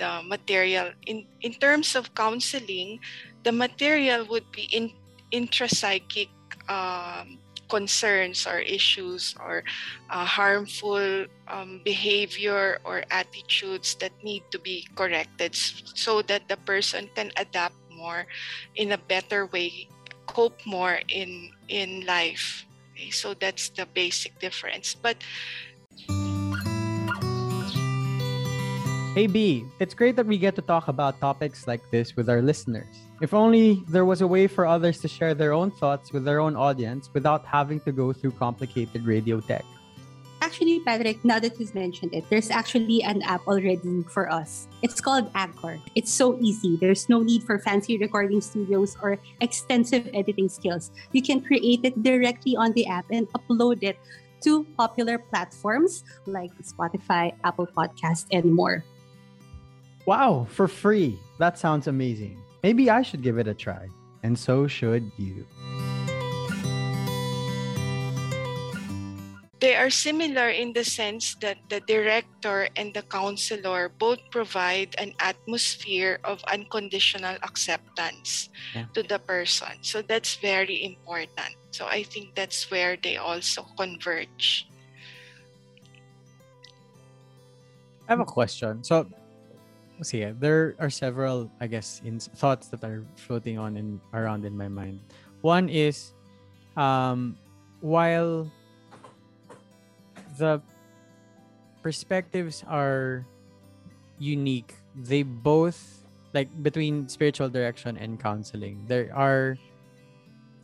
the 0.00 0.24
material. 0.24 0.90
In 1.06 1.28
in 1.44 1.52
terms 1.60 1.94
of 1.94 2.16
counseling, 2.16 2.98
the 3.44 3.52
material 3.52 4.24
would 4.32 4.48
be 4.50 4.64
in 4.72 4.96
intrapsychic 5.30 6.32
um, 6.72 7.38
concerns 7.68 8.46
or 8.46 8.58
issues 8.58 9.34
or 9.38 9.62
uh, 10.10 10.24
harmful 10.24 11.26
um, 11.48 11.82
behavior 11.84 12.78
or 12.84 13.04
attitudes 13.10 13.94
that 14.00 14.12
need 14.22 14.42
to 14.50 14.58
be 14.58 14.86
corrected 14.94 15.54
so 15.54 16.22
that 16.22 16.48
the 16.48 16.56
person 16.64 17.10
can 17.14 17.30
adapt 17.36 17.74
more 17.90 18.26
in 18.76 18.92
a 18.92 18.98
better 19.10 19.46
way 19.46 19.88
cope 20.26 20.58
more 20.66 20.98
in 21.08 21.50
in 21.68 22.04
life 22.06 22.65
Okay, 22.96 23.10
so 23.10 23.34
that's 23.34 23.68
the 23.68 23.84
basic 23.84 24.38
difference. 24.40 24.96
But 24.96 25.20
Hey 29.12 29.26
B, 29.26 29.64
it's 29.80 29.92
great 29.92 30.16
that 30.16 30.24
we 30.24 30.38
get 30.38 30.56
to 30.56 30.62
talk 30.62 30.88
about 30.88 31.20
topics 31.20 31.66
like 31.66 31.80
this 31.90 32.16
with 32.16 32.28
our 32.28 32.40
listeners. 32.40 32.88
If 33.20 33.34
only 33.34 33.84
there 33.88 34.04
was 34.04 34.20
a 34.20 34.26
way 34.26 34.46
for 34.46 34.64
others 34.64 35.00
to 35.00 35.08
share 35.08 35.34
their 35.34 35.52
own 35.52 35.70
thoughts 35.72 36.12
with 36.12 36.24
their 36.24 36.40
own 36.40 36.56
audience 36.56 37.10
without 37.12 37.44
having 37.44 37.80
to 37.80 37.92
go 37.92 38.14
through 38.14 38.32
complicated 38.32 39.04
radio 39.04 39.40
tech. 39.40 39.64
Actually, 40.46 40.78
Patrick, 40.78 41.18
now 41.24 41.42
that 41.42 41.58
you've 41.58 41.74
mentioned 41.74 42.14
it, 42.14 42.22
there's 42.30 42.54
actually 42.54 43.02
an 43.02 43.20
app 43.26 43.42
already 43.48 44.06
for 44.06 44.30
us. 44.30 44.68
It's 44.80 45.00
called 45.00 45.26
Anchor. 45.34 45.82
It's 45.98 46.12
so 46.12 46.38
easy. 46.38 46.78
There's 46.78 47.08
no 47.08 47.18
need 47.18 47.42
for 47.42 47.58
fancy 47.58 47.98
recording 47.98 48.40
studios 48.40 48.96
or 49.02 49.18
extensive 49.40 50.06
editing 50.14 50.48
skills. 50.48 50.92
You 51.10 51.20
can 51.20 51.42
create 51.42 51.80
it 51.82 52.00
directly 52.00 52.54
on 52.54 52.70
the 52.78 52.86
app 52.86 53.10
and 53.10 53.26
upload 53.34 53.82
it 53.82 53.98
to 54.46 54.62
popular 54.78 55.18
platforms 55.18 56.04
like 56.26 56.54
Spotify, 56.62 57.34
Apple 57.42 57.66
Podcast, 57.66 58.30
and 58.30 58.46
more. 58.54 58.84
Wow, 60.06 60.46
for 60.48 60.68
free. 60.68 61.18
That 61.42 61.58
sounds 61.58 61.88
amazing. 61.88 62.38
Maybe 62.62 62.88
I 62.88 63.02
should 63.02 63.22
give 63.26 63.38
it 63.38 63.48
a 63.48 63.54
try. 63.54 63.90
And 64.22 64.38
so 64.38 64.68
should 64.68 65.10
you. 65.18 65.44
They 69.66 69.74
are 69.74 69.90
similar 69.90 70.46
in 70.54 70.78
the 70.78 70.86
sense 70.86 71.34
that 71.42 71.58
the 71.66 71.82
director 71.82 72.70
and 72.78 72.94
the 72.94 73.02
counselor 73.02 73.90
both 73.90 74.22
provide 74.30 74.94
an 74.94 75.10
atmosphere 75.18 76.22
of 76.22 76.38
unconditional 76.46 77.34
acceptance 77.42 78.46
Yeah. 78.70 78.86
to 78.94 79.02
the 79.02 79.18
person. 79.18 79.82
So 79.82 80.06
that's 80.06 80.38
very 80.38 80.86
important. 80.86 81.58
So 81.74 81.90
I 81.90 82.06
think 82.06 82.38
that's 82.38 82.70
where 82.70 82.94
they 82.94 83.18
also 83.18 83.66
converge. 83.74 84.70
I 88.06 88.14
have 88.14 88.22
a 88.22 88.30
question. 88.38 88.86
So, 88.86 89.10
see, 89.98 90.30
there 90.30 90.78
are 90.78 90.94
several, 90.94 91.50
I 91.58 91.66
guess, 91.66 92.06
in 92.06 92.22
thoughts 92.22 92.70
that 92.70 92.86
are 92.86 93.02
floating 93.18 93.58
on 93.58 93.74
in 93.74 93.98
around 94.14 94.46
in 94.46 94.54
my 94.54 94.70
mind. 94.70 95.02
One 95.42 95.66
is, 95.66 96.14
um, 96.78 97.34
while 97.82 98.46
the 100.38 100.60
perspectives 101.82 102.64
are 102.68 103.26
unique, 104.18 104.74
they 104.94 105.22
both 105.22 106.06
like 106.34 106.50
between 106.62 107.08
spiritual 107.08 107.48
direction 107.48 107.96
and 107.96 108.20
counseling. 108.20 108.84
There 108.86 109.08
are 109.14 109.56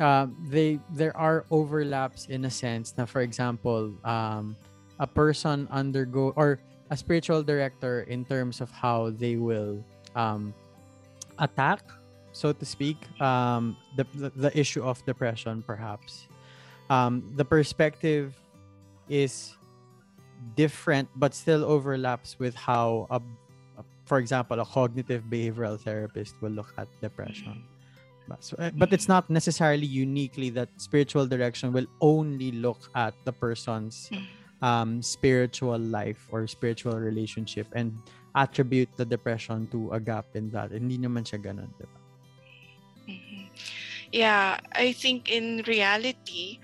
um, 0.01 0.37
they 0.49 0.81
there 0.93 1.17
are 1.17 1.45
overlaps 1.51 2.27
in 2.27 2.45
a 2.45 2.51
sense. 2.51 2.95
Now, 2.97 3.07
for 3.07 3.21
example, 3.21 3.93
um, 4.05 4.57
a 4.99 5.07
person 5.07 5.69
undergo 5.71 6.33
or 6.37 6.61
a 6.91 6.97
spiritual 6.97 7.43
director 7.43 8.03
in 8.05 8.25
terms 8.25 8.61
of 8.61 8.71
how 8.71 9.11
they 9.17 9.37
will 9.37 9.85
um, 10.15 10.53
attack, 11.39 11.81
so 12.33 12.53
to 12.53 12.65
speak, 12.65 12.99
um, 13.21 13.77
the, 13.97 14.05
the 14.15 14.31
the 14.37 14.53
issue 14.59 14.83
of 14.83 15.01
depression, 15.07 15.63
perhaps. 15.65 16.29
Um, 16.91 17.25
the 17.37 17.45
perspective 17.45 18.37
is 19.09 19.57
different, 20.57 21.09
but 21.17 21.35
still 21.35 21.65
overlaps 21.65 22.39
with 22.39 22.55
how, 22.55 23.07
a, 23.11 23.17
a- 23.79 23.85
for 24.05 24.19
example, 24.19 24.61
a 24.61 24.67
cognitive 24.67 25.25
behavioral 25.31 25.79
therapist 25.81 26.35
will 26.41 26.51
look 26.53 26.73
at 26.79 26.89
depression. 27.01 27.63
But, 28.29 28.45
so, 28.45 28.57
uh, 28.59 28.71
but 28.75 28.93
it's 28.93 29.09
not 29.09 29.29
necessarily 29.31 29.87
uniquely 29.87 30.51
that 30.51 30.69
spiritual 30.77 31.27
direction 31.27 31.73
will 31.73 31.87
only 32.01 32.53
look 32.53 32.79
at 32.95 33.15
the 33.25 33.33
person's 33.33 34.11
um, 34.63 35.03
spiritual 35.03 35.79
life 35.79 36.29
or 36.31 36.47
spiritual 36.47 36.95
relationship 36.99 37.67
and 37.75 37.99
attribute 38.35 38.89
the 38.97 39.05
depression 39.05 39.67
to 39.73 39.91
a 39.91 39.99
gap 40.01 40.25
in 40.35 40.51
that. 40.51 40.71
Hindi 40.71 40.99
naman 40.99 41.27
siya 41.27 41.43
ganun, 41.43 41.69
di 41.77 41.85
ba? 41.85 41.99
Mhm. 43.11 43.51
Yeah, 44.13 44.61
I 44.73 44.93
think 44.93 45.27
in 45.29 45.67
reality, 45.67 46.61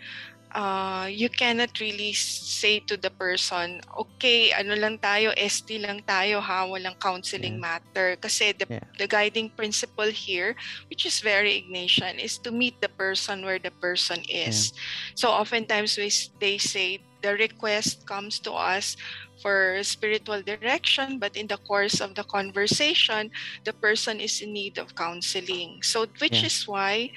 uh, 0.55 1.07
you 1.11 1.29
cannot 1.29 1.79
really 1.81 2.13
say 2.15 2.81
to 2.89 2.97
the 2.97 3.11
person, 3.11 3.81
okay, 3.99 4.53
ano 4.53 4.75
lang 4.75 4.99
tayo, 4.99 5.33
ST 5.37 5.79
lang 5.79 6.01
tayo 6.07 6.41
ha, 6.41 6.65
walang 6.67 6.97
counseling 7.01 7.61
matter. 7.61 8.17
Kasi 8.21 8.53
the, 8.53 8.67
Yeah. 8.69 8.85
the 8.99 9.07
guiding 9.07 9.51
principle 9.57 10.11
here, 10.11 10.55
which 10.91 11.07
is 11.07 11.21
very 11.21 11.61
Ignatian, 11.61 12.19
is 12.23 12.39
to 12.45 12.51
meet 12.51 12.81
the 12.81 12.89
person 12.89 13.45
where 13.45 13.59
the 13.59 13.73
person 13.81 14.23
is. 14.29 14.73
So 15.17 15.31
oftentimes 15.31 15.97
we, 15.97 16.11
they 16.41 16.59
say 16.59 17.05
the 17.23 17.35
request 17.35 18.07
comes 18.07 18.41
to 18.41 18.53
us 18.53 18.97
for 19.43 19.83
spiritual 19.83 20.43
direction, 20.43 21.19
but 21.19 21.37
in 21.37 21.47
the 21.47 21.59
course 21.59 22.01
of 22.01 22.15
the 22.15 22.25
conversation, 22.25 23.31
the 23.65 23.73
person 23.73 24.21
is 24.21 24.41
in 24.41 24.53
need 24.53 24.79
of 24.79 24.95
counseling. 24.95 25.81
So, 25.83 26.07
which 26.21 26.43
Yeah. 26.43 26.47
is 26.47 26.63
why 26.67 27.11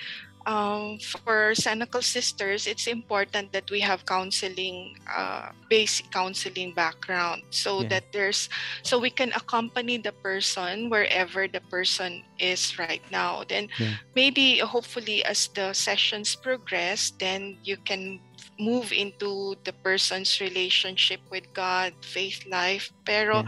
um, 0.45 0.97
for 0.99 1.53
Senecal 1.53 2.03
sisters, 2.03 2.67
it's 2.67 2.87
important 2.87 3.51
that 3.53 3.69
we 3.69 3.79
have 3.81 4.05
counseling, 4.05 4.95
uh, 5.09 5.51
basic 5.69 6.09
counseling 6.11 6.73
background, 6.73 7.43
so 7.51 7.81
Yeah. 7.81 7.89
that 7.89 8.05
there's, 8.13 8.49
so 8.83 8.99
we 8.99 9.09
can 9.09 9.31
accompany 9.33 9.97
the 9.97 10.11
person 10.11 10.89
wherever 10.89 11.47
the 11.47 11.61
person 11.69 12.23
is 12.39 12.77
right 12.79 13.03
now. 13.11 13.43
Then 13.45 13.69
Yeah. 13.79 14.01
maybe, 14.15 14.59
hopefully, 14.59 15.23
as 15.25 15.47
the 15.53 15.73
sessions 15.73 16.35
progress, 16.35 17.11
then 17.19 17.57
you 17.63 17.77
can 17.77 18.19
move 18.59 18.93
into 18.93 19.57
the 19.65 19.73
person's 19.81 20.37
relationship 20.41 21.21
with 21.29 21.49
God, 21.53 21.93
faith 22.05 22.45
life. 22.45 22.93
Pero 23.05 23.45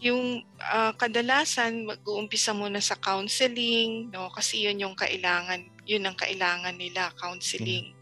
yung 0.00 0.44
ah, 0.60 0.92
kadalasan 0.96 1.88
mag-uumpisa 1.88 2.52
muna 2.52 2.80
sa 2.82 2.96
counseling, 2.96 4.12
no? 4.12 4.28
Kasi 4.32 4.64
yun 4.68 4.80
yung 4.80 4.96
kailangan, 4.96 5.64
yun 5.86 6.04
ang 6.08 6.16
kailangan 6.16 6.76
nila, 6.76 7.12
counseling. 7.20 7.92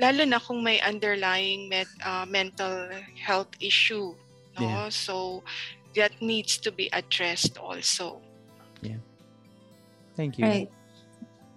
Lalo 0.00 0.24
na 0.24 0.40
kung 0.40 0.64
may 0.64 0.80
underlying 0.80 1.68
met- 1.68 2.00
ah, 2.02 2.24
mental 2.24 2.88
health 3.20 3.52
issue, 3.60 4.16
no? 4.56 4.62
Yeah. 4.64 4.88
So 4.88 5.44
that 5.94 6.14
needs 6.22 6.56
to 6.62 6.70
be 6.72 6.88
addressed 6.94 7.58
also. 7.58 8.22
Thank 10.20 10.36
you. 10.36 10.44
Right. 10.44 10.70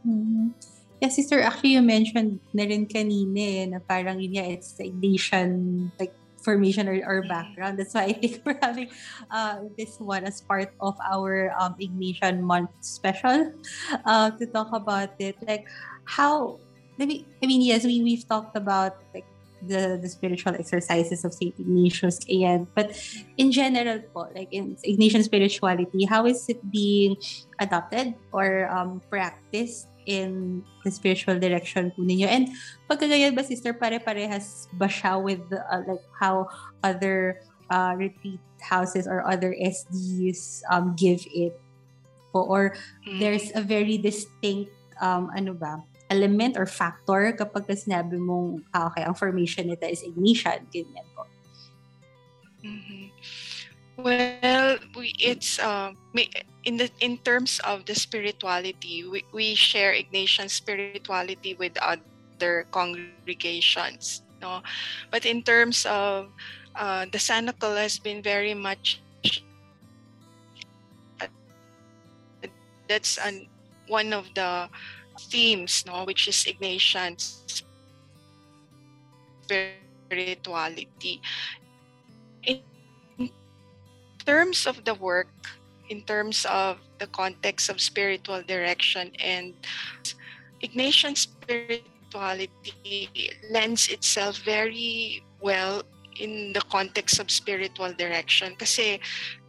Mhm. 0.07 0.55
Yeah, 1.03 1.11
sister, 1.11 1.43
actually 1.43 1.75
you 1.75 1.83
mentioned 1.83 2.39
na 2.55 2.63
rin 2.63 2.87
kanina 2.87 3.43
eh, 3.43 3.67
na 3.67 3.83
parang 3.83 4.23
yun 4.23 4.39
nga, 4.39 4.47
it's 4.47 4.79
the 4.79 4.87
Ignatian 4.87 5.51
like 5.99 6.15
formation 6.43 6.87
or, 6.87 6.99
or 7.07 7.23
background. 7.23 7.79
That's 7.79 7.93
why 7.93 8.11
I 8.11 8.13
think 8.13 8.43
we're 8.45 8.59
having 8.61 8.89
uh, 9.31 9.71
this 9.77 9.97
one 9.97 10.25
as 10.25 10.41
part 10.41 10.75
of 10.79 10.99
our 10.99 11.55
um, 11.57 11.75
Ignatian 11.79 12.41
month 12.41 12.71
special 12.81 13.53
uh, 14.05 14.31
to 14.31 14.45
talk 14.47 14.69
about 14.73 15.15
it. 15.19 15.39
Like 15.47 15.67
how, 16.05 16.59
I 16.99 17.05
mean, 17.05 17.25
I 17.41 17.47
mean 17.47 17.61
yes, 17.61 17.85
we, 17.85 18.03
we've 18.03 18.27
talked 18.27 18.55
about 18.55 18.97
like 19.13 19.25
the, 19.67 19.97
the 20.01 20.09
spiritual 20.09 20.55
exercises 20.55 21.23
of 21.23 21.33
St. 21.33 21.55
Ignatius, 21.57 22.19
ayan. 22.25 22.67
But 22.75 22.99
in 23.37 23.51
general 23.51 23.99
po, 24.13 24.27
like 24.35 24.51
in 24.51 24.75
Ignatian 24.83 25.23
spirituality, 25.23 26.05
how 26.05 26.25
is 26.25 26.47
it 26.49 26.59
being 26.69 27.17
adopted 27.59 28.15
or 28.31 28.67
um, 28.69 29.01
practiced 29.09 29.87
in 30.05 30.61
the 30.83 30.91
spiritual 30.91 31.39
direction 31.39 31.91
po 31.91 32.01
ninyo? 32.03 32.27
And 32.27 32.51
pagkagayan 32.89 33.35
ba, 33.35 33.43
sister, 33.43 33.73
pare-parehas 33.73 34.67
ba 34.75 34.87
siya 34.87 35.21
with 35.21 35.43
uh, 35.51 35.81
like 35.87 36.03
how 36.19 36.47
other 36.83 37.41
uh, 37.71 37.93
retreat 37.97 38.39
houses 38.61 39.07
or 39.07 39.25
other 39.27 39.55
SDs 39.55 40.63
um, 40.71 40.95
give 40.95 41.23
it? 41.31 41.55
Po? 42.31 42.43
Or 42.47 42.73
Mm. 43.05 43.19
there's 43.19 43.51
a 43.53 43.61
very 43.61 43.97
distinct 43.99 44.71
um, 45.01 45.29
ano 45.35 45.53
ba, 45.53 45.83
element 46.09 46.57
or 46.57 46.65
factor 46.65 47.33
kapag 47.33 47.65
ka 47.67 47.73
sinabi 47.73 48.17
mong, 48.21 48.61
ah, 48.73 48.87
okay, 48.89 49.01
ang 49.01 49.17
formation 49.17 49.65
nito 49.65 49.85
is 49.89 50.05
Ignatian, 50.05 50.65
ganyan 50.69 51.07
po. 51.17 51.25
Mhm. 52.63 53.11
Well, 53.97 54.79
we, 54.97 55.13
it's 55.21 55.59
uh, 55.59 55.93
may- 56.13 56.31
in 56.63 56.77
the 56.77 56.89
in 56.99 57.17
terms 57.19 57.59
of 57.63 57.85
the 57.85 57.95
spirituality, 57.95 59.03
we, 59.03 59.23
we 59.33 59.55
share 59.55 59.93
Ignatian 59.93 60.49
spirituality 60.49 61.55
with 61.55 61.77
other 61.77 62.65
congregations, 62.71 64.23
no. 64.41 64.63
But 65.11 65.25
in 65.25 65.43
terms 65.43 65.85
of 65.85 66.31
uh, 66.75 67.05
the 67.11 67.19
Cenacle 67.19 67.75
has 67.75 67.99
been 67.99 68.23
very 68.23 68.53
much 68.53 69.01
that's 72.87 73.17
an 73.17 73.47
one 73.87 74.13
of 74.13 74.29
the 74.35 74.69
themes, 75.29 75.83
no, 75.85 76.03
which 76.05 76.27
is 76.27 76.45
Ignatian 76.45 77.19
spirituality. 80.07 81.21
In 82.43 82.61
terms 84.25 84.65
of 84.65 84.83
the 84.85 84.95
work, 84.95 85.27
in 85.93 86.01
terms 86.09 86.49
of 86.49 86.81
the 86.97 87.05
context 87.13 87.69
of 87.69 87.77
spiritual 87.77 88.41
direction 88.41 89.13
and 89.21 89.53
Ignatian 90.65 91.13
spirituality 91.13 93.09
lends 93.53 93.93
itself 93.93 94.41
very 94.41 95.21
well 95.37 95.85
in 96.17 96.53
the 96.53 96.61
context 96.73 97.19
of 97.21 97.29
spiritual 97.29 97.93
direction. 97.93 98.57
Kasi 98.57 98.97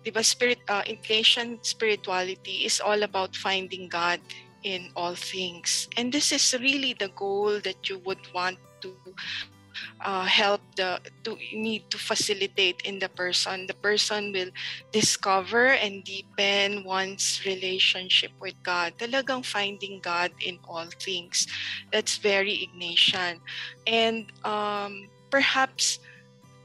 'di 0.04 0.10
ba 0.12 0.20
spirit 0.20 0.60
uh, 0.68 0.84
Ignatian 0.84 1.64
spirituality 1.64 2.68
is 2.68 2.76
all 2.84 3.00
about 3.08 3.32
finding 3.32 3.88
God 3.88 4.20
in 4.68 4.92
all 4.96 5.16
things. 5.16 5.88
And 5.96 6.12
this 6.12 6.28
is 6.32 6.52
really 6.60 6.92
the 6.92 7.08
goal 7.16 7.56
that 7.64 7.88
you 7.88 8.00
would 8.04 8.20
want 8.36 8.60
to 8.84 8.92
uh, 10.00 10.24
help 10.24 10.60
the 10.76 11.00
to 11.24 11.36
need 11.52 11.88
to 11.90 11.98
facilitate 11.98 12.82
in 12.84 12.98
the 12.98 13.08
person. 13.08 13.66
The 13.66 13.78
person 13.78 14.32
will 14.32 14.50
discover 14.92 15.74
and 15.74 16.04
deepen 16.04 16.84
one's 16.84 17.40
relationship 17.46 18.32
with 18.40 18.54
god. 18.62 18.94
Talagang 18.98 19.44
finding 19.44 20.00
god 20.00 20.32
in 20.44 20.58
all 20.68 20.86
things. 21.00 21.46
That's 21.92 22.18
very 22.18 22.68
ignatian. 22.68 23.40
And 23.86 24.30
um, 24.44 25.08
perhaps 25.30 25.98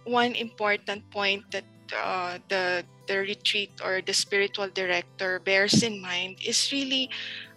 one 0.06 0.34
important 0.34 1.10
point 1.12 1.45
that 1.52 1.65
uh, 1.93 2.38
the 2.50 2.86
the 3.08 3.17
retreat 3.26 3.74
or 3.82 4.02
the 4.06 4.13
spiritual 4.13 4.69
director 4.69 5.41
bears 5.41 5.82
in 5.82 5.98
mind 6.02 6.38
is 6.45 6.69
really 6.72 7.10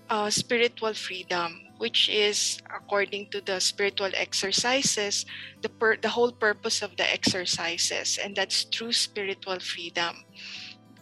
uh, 0.09 0.31
spiritual 0.31 0.95
freedom, 0.95 1.61
which 1.83 2.07
is 2.07 2.63
according 2.71 3.27
to 3.35 3.43
the 3.43 3.59
spiritual 3.59 4.15
exercises, 4.15 5.27
the 5.67 5.69
per- 5.69 5.99
the 5.99 6.15
whole 6.15 6.31
purpose 6.31 6.79
of 6.79 6.95
the 6.95 7.03
exercises, 7.03 8.23
and 8.23 8.39
that's 8.39 8.71
true 8.71 8.95
spiritual 8.95 9.59
freedom, 9.59 10.23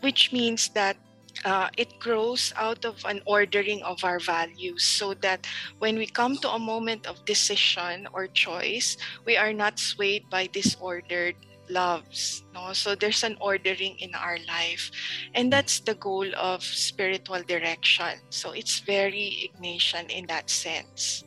which 0.01 0.33
means 0.33 0.73
that 0.73 0.97
uh, 1.45 1.69
it 1.77 1.93
grows 2.01 2.53
out 2.57 2.85
of 2.89 2.97
an 3.05 3.21
ordering 3.29 3.85
of 3.85 4.01
our 4.05 4.19
values 4.19 4.83
so 4.83 5.13
that 5.21 5.47
when 5.79 6.01
we 6.01 6.09
come 6.09 6.37
to 6.41 6.49
a 6.49 6.59
moment 6.59 7.07
of 7.07 7.25
decision 7.29 8.09
or 8.17 8.27
choice, 8.27 8.97
we 9.29 9.37
are 9.37 9.53
not 9.53 9.79
swayed 9.79 10.25
by 10.33 10.49
disordered 10.49 11.37
loves 11.71 12.41
no? 12.61 12.73
So 12.73 12.95
there's 12.95 13.23
an 13.23 13.37
ordering 13.41 13.97
in 13.99 14.15
our 14.15 14.39
life. 14.49 14.91
And 15.35 15.53
that's 15.53 15.81
the 15.81 15.95
goal 15.95 16.27
of 16.37 16.63
spiritual 16.63 17.43
direction. 17.43 18.21
So 18.31 18.53
it's 18.53 18.81
very 18.81 19.51
ignatian 19.51 20.11
in 20.11 20.27
that 20.27 20.51
sense. 20.51 21.25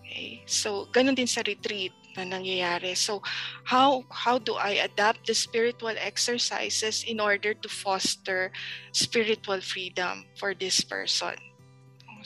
Okay? 0.00 0.42
So 0.46 0.86
ganun 0.92 1.16
din 1.16 1.26
sa 1.26 1.42
retreat 1.46 1.92
na 2.16 2.24
nangyayari. 2.24 2.96
So 2.96 3.22
how 3.64 4.04
how 4.10 4.38
do 4.38 4.54
i 4.54 4.82
adapt 4.82 5.26
the 5.26 5.34
spiritual 5.34 5.94
exercises 5.98 7.04
in 7.06 7.20
order 7.20 7.54
to 7.54 7.68
foster 7.68 8.50
spiritual 8.92 9.60
freedom 9.60 10.26
for 10.36 10.54
this 10.54 10.80
person? 10.80 11.36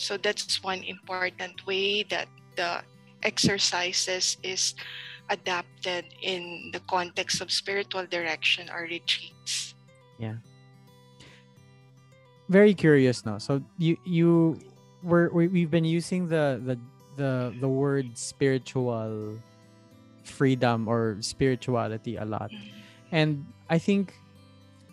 So 0.01 0.16
that's 0.16 0.64
one 0.64 0.83
important 0.88 1.66
way 1.68 2.03
that 2.09 2.27
the 2.57 2.81
exercises 3.22 4.40
is 4.42 4.75
adapted 5.33 6.05
in 6.21 6.71
the 6.73 6.81
context 6.85 7.40
of 7.40 7.51
spiritual 7.51 8.05
direction 8.07 8.68
or 8.68 8.85
retreats. 8.85 9.75
Yeah. 10.21 10.37
Very 12.53 12.77
curious 12.77 13.25
now. 13.25 13.40
So 13.40 13.64
you 13.81 13.97
you 14.05 14.61
were 15.03 15.33
we, 15.33 15.49
we've 15.49 15.73
been 15.73 15.88
using 15.88 16.29
the 16.29 16.61
the 16.61 16.77
the 17.16 17.57
the 17.59 17.68
word 17.68 18.12
spiritual 18.12 19.40
freedom 20.23 20.87
or 20.87 21.16
spirituality 21.25 22.21
a 22.21 22.25
lot. 22.29 22.53
Mm-hmm. 22.53 22.79
And 23.11 23.29
I 23.73 23.79
think 23.81 24.14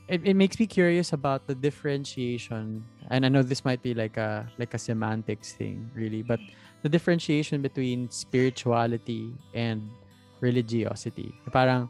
it, 0.07 0.25
it 0.25 0.33
makes 0.33 0.57
me 0.59 0.65
curious 0.65 1.13
about 1.13 1.45
the 1.45 1.53
differentiation 1.53 2.83
and 3.11 3.25
I 3.25 3.29
know 3.29 3.43
this 3.43 3.65
might 3.65 3.83
be 3.83 3.93
like 3.93 4.17
a 4.17 4.47
like 4.57 4.73
a 4.73 4.79
semantics 4.79 5.51
thing 5.53 5.91
really, 5.93 6.23
but 6.23 6.39
mm-hmm. 6.39 6.81
the 6.81 6.89
differentiation 6.89 7.61
between 7.61 8.09
spirituality 8.09 9.35
and 9.53 9.83
religiosity. 10.41 11.33
Parang 11.51 11.89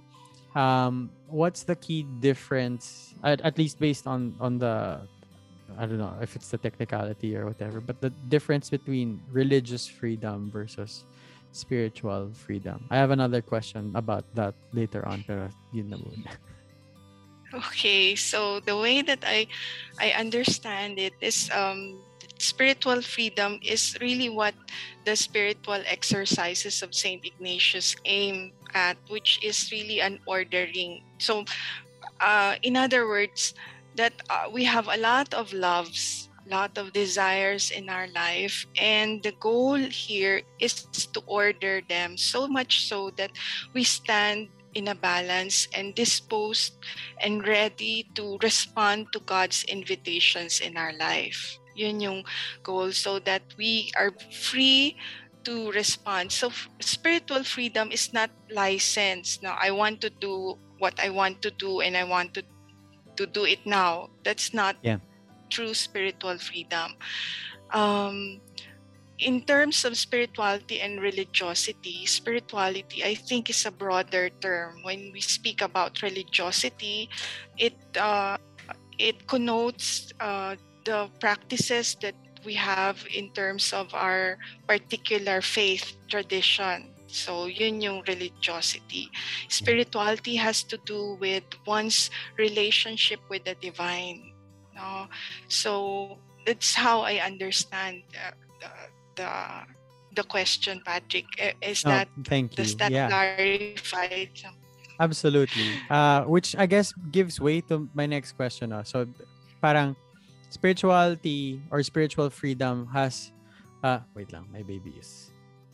um 0.58 1.14
what's 1.30 1.62
the 1.62 1.76
key 1.78 2.04
difference 2.20 3.14
at, 3.24 3.42
at 3.42 3.58
least 3.58 3.78
based 3.80 4.08
on 4.08 4.34
on 4.42 4.58
the 4.58 4.98
I 5.78 5.86
don't 5.86 6.02
know 6.02 6.18
if 6.22 6.36
it's 6.36 6.50
the 6.50 6.58
technicality 6.58 7.38
or 7.38 7.46
whatever, 7.46 7.80
but 7.80 8.02
the 8.02 8.10
difference 8.10 8.70
between 8.70 9.22
religious 9.30 9.86
freedom 9.86 10.50
versus 10.50 11.06
spiritual 11.52 12.32
freedom. 12.34 12.86
I 12.90 12.98
have 12.98 13.12
another 13.12 13.42
question 13.42 13.94
about 13.94 14.26
that 14.34 14.56
later 14.74 15.06
on, 15.08 15.24
pero 15.28 15.50
yun 15.74 15.90
na 15.90 15.98
muna. 15.98 16.34
Okay, 17.50 18.14
so 18.14 18.62
the 18.62 18.78
way 18.78 19.02
that 19.02 19.26
I 19.26 19.50
I 19.98 20.14
understand 20.14 21.02
it 21.02 21.18
is 21.22 21.50
um 21.50 21.98
spiritual 22.40 23.02
freedom 23.02 23.60
is 23.62 23.96
really 24.02 24.30
what 24.30 24.56
the 25.06 25.16
spiritual 25.16 25.84
exercises 25.86 26.82
of 26.82 26.96
Saint 26.96 27.26
Ignatius 27.26 27.96
aim 28.06 28.52
at, 28.74 28.98
which 29.10 29.40
is 29.44 29.72
really 29.72 30.02
an 30.02 30.20
ordering. 30.26 31.04
So, 31.20 31.46
uh, 32.20 32.56
in 32.64 32.76
other 32.76 33.08
words, 33.08 33.54
that 33.96 34.14
uh, 34.30 34.48
we 34.52 34.64
have 34.64 34.88
a 34.88 34.98
lot 34.98 35.34
of 35.34 35.54
loves, 35.54 36.30
lot 36.48 36.78
of 36.78 36.94
desires 36.94 37.72
in 37.72 37.90
our 37.90 38.08
life, 38.16 38.66
and 38.80 39.22
the 39.22 39.36
goal 39.40 39.76
here 39.76 40.42
is 40.60 40.88
to 41.14 41.22
order 41.28 41.82
them 41.88 42.18
so 42.18 42.48
much 42.48 42.88
so 42.88 43.12
that 43.18 43.32
we 43.74 43.84
stand 43.84 44.48
in 44.76 44.88
a 44.88 44.96
balance 44.96 45.68
and 45.74 45.96
disposed 45.96 46.74
and 47.22 47.48
ready 47.48 48.08
to 48.16 48.38
respond 48.42 49.08
to 49.14 49.20
God's 49.22 49.64
invitations 49.66 50.60
in 50.62 50.78
our 50.78 50.94
life. 50.94 51.60
Yun 51.80 52.04
yung 52.04 52.20
goal 52.62 52.92
so 52.92 53.24
that 53.24 53.42
we 53.56 53.92
are 53.96 54.12
free 54.28 55.00
to 55.48 55.72
respond. 55.72 56.32
So 56.32 56.52
spiritual 56.84 57.44
freedom 57.44 57.92
is 57.92 58.12
not 58.12 58.30
license. 58.52 59.40
Now 59.42 59.56
I 59.56 59.72
want 59.72 60.02
to 60.02 60.10
do 60.12 60.60
what 60.80 61.00
I 61.00 61.10
want 61.10 61.42
to 61.44 61.52
do 61.52 61.80
and 61.80 61.96
I 61.96 62.04
want 62.04 62.36
to 62.36 62.44
to 63.16 63.26
do 63.26 63.48
it 63.48 63.64
now. 63.66 64.12
That's 64.24 64.54
not 64.54 64.76
yeah. 64.84 65.00
true 65.50 65.74
spiritual 65.74 66.38
freedom. 66.40 66.96
Um, 67.72 68.42
in 69.20 69.44
terms 69.44 69.84
of 69.84 69.98
spirituality 69.98 70.80
and 70.80 71.02
religiosity, 71.02 72.06
spirituality 72.06 73.04
I 73.04 73.16
think 73.16 73.50
is 73.50 73.66
a 73.66 73.72
broader 73.72 74.32
term. 74.42 74.80
When 74.84 75.12
we 75.12 75.20
speak 75.20 75.62
about 75.62 76.02
religiosity, 76.02 77.10
it 77.58 77.76
uh, 78.00 78.38
it 79.00 79.28
connotes 79.28 80.12
uh, 80.20 80.56
the 80.86 81.10
practices 81.20 81.96
that 82.02 82.16
we 82.46 82.54
have 82.56 83.04
in 83.14 83.30
terms 83.32 83.74
of 83.74 83.94
our 83.94 84.38
particular 84.68 85.42
faith 85.42 85.98
tradition. 86.08 86.96
So, 87.08 87.50
yun 87.50 87.82
yung 87.82 88.04
religiosity. 88.08 89.10
Spirituality 89.50 90.36
has 90.38 90.62
to 90.70 90.78
do 90.86 91.18
with 91.20 91.44
one's 91.66 92.12
relationship 92.38 93.20
with 93.30 93.46
the 93.46 93.56
divine. 93.58 94.32
No? 94.76 95.10
So, 95.48 96.20
that's 96.46 96.76
how 96.76 97.02
I 97.02 97.18
understand 97.26 98.04
uh, 98.14 98.38
the, 98.62 98.72
the 99.18 99.32
the 100.16 100.24
question, 100.24 100.82
Patrick. 100.86 101.26
Is 101.62 101.84
oh, 101.86 101.90
that 101.90 102.08
thank 102.26 102.54
you. 102.54 102.64
does 102.64 102.76
that 102.78 102.92
yeah. 102.92 103.10
clarify? 103.10 104.26
Absolutely. 105.00 105.70
Uh, 105.90 106.24
which 106.28 106.56
I 106.60 106.66
guess 106.66 106.94
gives 107.12 107.40
way 107.40 107.62
to 107.72 107.90
my 107.94 108.06
next 108.06 108.34
question. 108.34 108.74
Uh. 108.74 108.84
So, 108.84 109.08
parang 109.62 109.96
spirituality 110.50 111.62
or 111.72 111.82
spiritual 111.84 112.30
freedom 112.30 112.86
has 112.92 113.32
uh 113.84 114.00
wait 114.14 114.34
lang 114.34 114.46
my 114.52 114.62
baby 114.64 114.94
is 114.98 115.32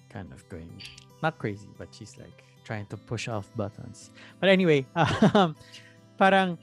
kind 0.10 0.32
of 0.32 0.48
going 0.50 0.70
not 1.24 1.40
crazy 1.40 1.68
but 1.78 1.88
she's 1.92 2.18
like 2.18 2.44
trying 2.66 2.86
to 2.90 2.98
push 2.98 3.30
off 3.30 3.48
buttons. 3.56 4.10
But 4.42 4.50
anyway 4.50 4.86
um 5.34 5.56
parang 6.18 6.58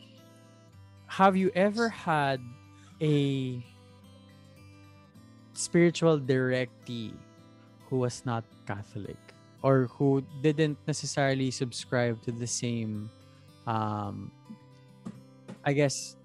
have 1.07 1.37
you 1.37 1.53
ever 1.55 1.89
had 1.89 2.41
a 3.01 3.61
spiritual 5.55 6.19
directee 6.19 7.13
who 7.89 8.01
was 8.01 8.25
not 8.25 8.45
catholic 8.67 9.21
or 9.63 9.87
who 9.95 10.25
didn't 10.41 10.79
necessarily 10.89 11.51
subscribe 11.53 12.17
to 12.25 12.33
the 12.33 12.49
same 12.49 13.11
um 13.69 14.33
i 15.69 15.73
guess 15.77 16.17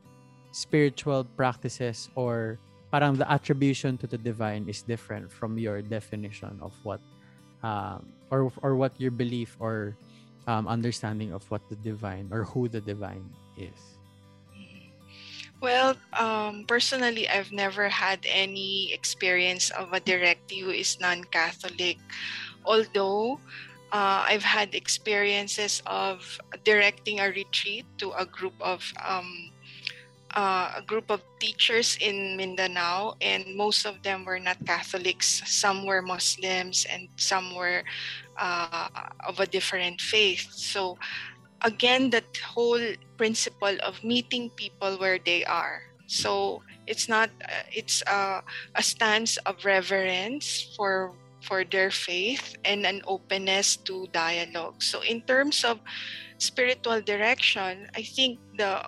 spiritual 0.58 1.22
practices 1.38 2.10
or 2.18 2.58
parang 2.90 3.14
the 3.14 3.30
attribution 3.30 3.94
to 4.02 4.10
the 4.10 4.18
divine 4.18 4.66
is 4.66 4.82
different 4.82 5.30
from 5.30 5.54
your 5.62 5.86
definition 5.86 6.58
of 6.66 6.74
what 6.82 6.98
um, 7.62 8.02
or 8.34 8.50
or 8.66 8.74
what 8.74 8.90
your 8.98 9.14
belief 9.14 9.54
or 9.62 9.94
um, 10.50 10.66
understanding 10.66 11.30
of 11.30 11.46
what 11.54 11.62
the 11.70 11.78
divine 11.86 12.26
or 12.34 12.42
who 12.42 12.66
the 12.66 12.82
divine 12.82 13.22
is. 13.54 14.02
Well 15.62 15.94
um, 16.18 16.66
personally 16.66 17.30
i've 17.30 17.54
never 17.54 17.90
had 17.90 18.26
any 18.26 18.94
experience 18.94 19.70
of 19.78 19.94
a 19.94 20.02
directee 20.02 20.66
who 20.66 20.74
is 20.74 20.98
non-catholic. 20.98 22.02
Although 22.66 23.40
uh, 23.94 24.28
I've 24.28 24.44
had 24.44 24.76
experiences 24.76 25.82
of 25.86 26.42
directing 26.66 27.22
a 27.22 27.30
retreat 27.30 27.86
to 28.00 28.12
a 28.12 28.26
group 28.26 28.54
of 28.60 28.84
um, 29.00 29.54
uh, 30.36 30.74
a 30.78 30.82
group 30.82 31.10
of 31.10 31.22
teachers 31.40 31.98
in 32.02 32.36
Mindanao, 32.38 33.16
and 33.22 33.56
most 33.56 33.86
of 33.86 34.04
them 34.04 34.26
were 34.26 34.40
not 34.40 34.58
Catholics. 34.66 35.42
Some 35.46 35.86
were 35.86 36.02
Muslims, 36.02 36.86
and 36.90 37.08
some 37.16 37.56
were 37.56 37.84
uh, 38.38 38.90
of 39.26 39.40
a 39.40 39.46
different 39.46 40.02
faith. 40.02 40.48
So 40.52 40.98
again 41.62 42.10
that 42.12 42.26
whole 42.38 42.82
principle 43.18 43.78
of 43.82 44.04
meeting 44.04 44.50
people 44.52 44.98
where 44.98 45.18
they 45.18 45.44
are 45.46 45.82
so 46.06 46.62
it's 46.86 47.10
not 47.10 47.30
uh, 47.44 47.66
it's 47.72 48.02
a, 48.08 48.42
a 48.76 48.84
stance 48.84 49.38
of 49.46 49.64
reverence 49.66 50.74
for 50.76 51.14
for 51.42 51.64
their 51.64 51.90
faith 51.90 52.56
and 52.66 52.86
an 52.86 53.02
openness 53.08 53.76
to 53.76 54.08
dialogue 54.12 54.82
so 54.82 55.02
in 55.02 55.22
terms 55.22 55.64
of 55.64 55.80
spiritual 56.38 57.02
direction 57.02 57.90
i 57.96 58.02
think 58.02 58.40
the 58.58 58.82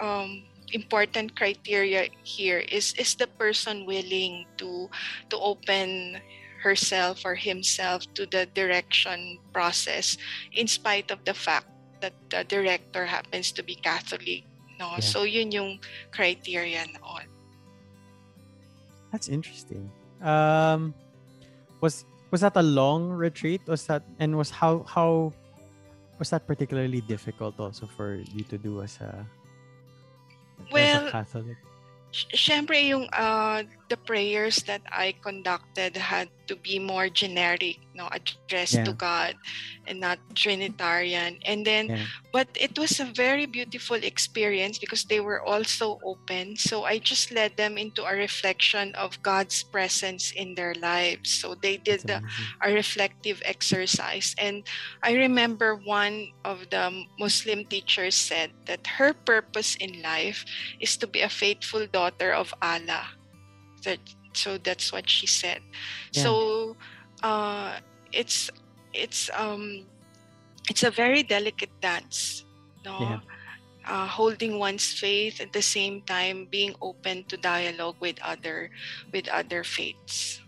um, 0.00 0.44
important 0.72 1.36
criteria 1.36 2.08
here 2.24 2.58
is 2.58 2.92
is 2.98 3.14
the 3.14 3.28
person 3.38 3.86
willing 3.86 4.44
to 4.56 4.88
to 5.30 5.36
open 5.38 6.20
herself 6.62 7.24
or 7.24 7.34
himself 7.34 8.06
to 8.14 8.24
the 8.26 8.46
direction 8.54 9.38
process 9.52 10.16
in 10.54 10.66
spite 10.66 11.10
of 11.10 11.18
the 11.24 11.34
fact 11.34 11.66
that 12.00 12.14
the 12.30 12.44
director 12.46 13.06
happens 13.06 13.50
to 13.52 13.62
be 13.62 13.74
Catholic. 13.74 14.46
No? 14.78 14.94
Yeah. 14.94 15.00
So 15.00 15.22
yun 15.22 15.50
yung 15.50 15.78
criteria 16.10 16.86
noon. 16.86 17.26
That's 19.10 19.28
interesting. 19.28 19.90
Um, 20.22 20.94
was 21.82 22.06
was 22.30 22.40
that 22.40 22.56
a 22.56 22.62
long 22.62 23.10
retreat? 23.10 23.60
Was 23.66 23.86
that 23.86 24.02
and 24.18 24.38
was 24.38 24.50
how 24.50 24.86
how 24.88 25.34
was 26.18 26.30
that 26.30 26.46
particularly 26.46 27.02
difficult 27.02 27.58
also 27.58 27.86
for 27.86 28.22
you 28.32 28.46
to 28.46 28.56
do 28.56 28.80
as 28.80 29.02
a 29.02 29.26
well, 30.70 31.10
Catholic? 31.10 31.56
Syempre 32.12 32.76
yung 32.88 33.08
uh, 33.08 33.64
the 33.88 33.96
prayers 33.96 34.60
that 34.68 34.82
I 34.92 35.16
conducted 35.24 35.96
had 35.96 36.28
to 36.48 36.56
be 36.56 36.78
more 36.78 37.08
generic, 37.08 37.78
no, 37.94 38.08
addressed 38.12 38.74
yeah. 38.74 38.84
to 38.84 38.92
God 38.92 39.34
and 39.86 40.00
not 40.00 40.18
Trinitarian. 40.34 41.38
And 41.44 41.66
then, 41.66 41.88
yeah. 41.88 42.04
but 42.32 42.48
it 42.54 42.78
was 42.78 43.00
a 43.00 43.04
very 43.04 43.46
beautiful 43.46 43.96
experience 43.96 44.78
because 44.78 45.04
they 45.04 45.20
were 45.20 45.42
also 45.42 45.98
open. 46.04 46.56
So 46.56 46.84
I 46.84 46.98
just 46.98 47.32
led 47.32 47.56
them 47.56 47.78
into 47.78 48.04
a 48.04 48.14
reflection 48.14 48.94
of 48.94 49.20
God's 49.22 49.62
presence 49.62 50.32
in 50.32 50.54
their 50.54 50.74
lives. 50.80 51.30
So 51.30 51.54
they 51.54 51.76
did 51.76 52.00
the, 52.02 52.22
a 52.62 52.72
reflective 52.72 53.42
exercise. 53.44 54.34
And 54.38 54.64
I 55.02 55.14
remember 55.14 55.76
one 55.76 56.32
of 56.44 56.70
the 56.70 57.04
Muslim 57.18 57.64
teachers 57.66 58.14
said 58.14 58.50
that 58.66 58.86
her 58.86 59.12
purpose 59.12 59.76
in 59.76 60.02
life 60.02 60.44
is 60.80 60.96
to 60.98 61.06
be 61.06 61.22
a 61.22 61.28
faithful 61.28 61.86
daughter 61.86 62.32
of 62.32 62.54
Allah 62.62 63.06
that 63.84 63.98
so 64.36 64.58
that's 64.58 64.92
what 64.92 65.08
she 65.08 65.26
said 65.26 65.60
yeah. 66.12 66.22
so 66.22 66.76
uh, 67.22 67.78
it's 68.12 68.50
it's 68.92 69.30
um 69.36 69.86
it's 70.68 70.82
a 70.82 70.90
very 70.90 71.22
delicate 71.22 71.72
dance 71.80 72.44
no 72.84 72.98
yeah. 73.00 73.20
uh, 73.88 74.06
holding 74.06 74.58
one's 74.58 74.92
faith 74.92 75.40
at 75.40 75.52
the 75.52 75.62
same 75.62 76.02
time 76.02 76.46
being 76.50 76.74
open 76.82 77.24
to 77.24 77.36
dialogue 77.38 77.96
with 78.00 78.20
other 78.22 78.70
with 79.12 79.28
other 79.28 79.64
faiths 79.64 80.41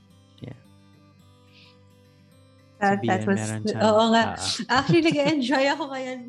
That, 2.84 3.00
that 3.08 3.22
was, 3.24 3.40
oo 3.64 4.04
nga. 4.12 4.36
Uh, 4.36 4.68
Actually, 4.68 5.02
nag-enjoy 5.08 5.64
ako 5.72 5.84
ngayon 5.88 6.20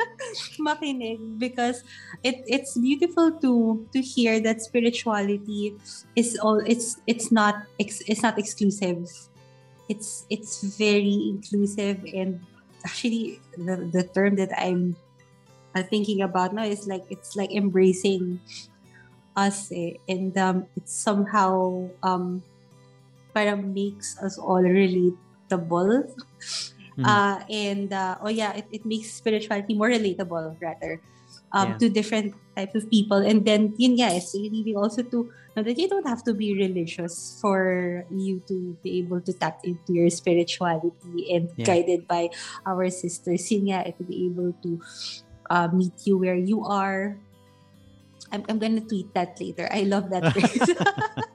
makinig 0.66 1.20
because 1.38 1.84
it 2.26 2.42
it's 2.50 2.74
beautiful 2.74 3.30
to 3.38 3.82
to 3.92 4.00
hear 4.02 4.40
that 4.42 4.58
spirituality 4.62 5.76
is 6.18 6.34
all 6.42 6.58
it's 6.66 6.98
it's 7.06 7.30
not 7.30 7.68
it's 7.78 8.22
not 8.22 8.38
exclusive. 8.38 9.06
It's 9.86 10.26
it's 10.30 10.62
very 10.78 11.30
inclusive 11.30 12.02
and 12.10 12.40
actually 12.82 13.38
the 13.54 13.86
the 13.90 14.04
term 14.10 14.36
that 14.36 14.50
I'm 14.58 14.96
thinking 15.88 16.20
about 16.20 16.52
now 16.52 16.64
is 16.64 16.86
like 16.86 17.04
it's 17.08 17.36
like 17.36 17.54
embracing 17.54 18.40
us 19.36 19.72
eh, 19.72 19.96
and 20.08 20.36
um, 20.36 20.66
it 20.76 20.88
somehow 20.88 21.88
um 22.02 22.42
para 23.32 23.56
makes 23.56 24.20
us 24.20 24.36
all 24.36 24.60
relate 24.60 25.16
relatable. 25.58 26.14
Mm-hmm. 26.92 27.04
Uh, 27.04 27.40
and 27.48 27.92
uh, 27.92 28.16
oh 28.20 28.28
yeah, 28.28 28.52
it, 28.52 28.66
it 28.70 28.84
makes 28.84 29.12
spirituality 29.12 29.74
more 29.74 29.88
relatable 29.88 30.60
rather 30.60 31.00
um, 31.52 31.72
yeah. 31.72 31.78
to 31.78 31.88
different 31.88 32.34
type 32.56 32.74
of 32.74 32.88
people. 32.90 33.18
And 33.18 33.44
then 33.44 33.74
yun 33.78 33.96
yeah, 33.96 34.12
it's 34.12 34.34
really 34.34 34.74
also 34.74 35.02
to 35.02 35.32
know 35.56 35.62
that 35.62 35.78
you 35.78 35.88
don't 35.88 36.06
have 36.06 36.24
to 36.24 36.34
be 36.34 36.52
religious 36.56 37.38
for 37.40 38.04
you 38.10 38.42
to 38.48 38.76
be 38.82 38.98
able 38.98 39.20
to 39.20 39.32
tap 39.32 39.60
into 39.64 39.92
your 39.92 40.10
spirituality 40.10 41.32
and 41.32 41.48
yeah. 41.56 41.64
guided 41.64 42.08
by 42.08 42.28
our 42.66 42.88
sisters. 42.90 43.50
Yun 43.50 43.66
yeah, 43.66 43.84
to 43.84 44.02
be 44.04 44.26
able 44.26 44.52
to 44.62 44.80
uh, 45.48 45.68
meet 45.72 45.92
you 46.04 46.18
where 46.18 46.36
you 46.36 46.64
are. 46.64 47.16
I'm, 48.32 48.44
I'm 48.48 48.58
gonna 48.58 48.80
tweet 48.80 49.12
that 49.12 49.36
later. 49.40 49.68
I 49.70 49.84
love 49.84 50.08
that 50.08 50.32
phrase. 50.32 50.64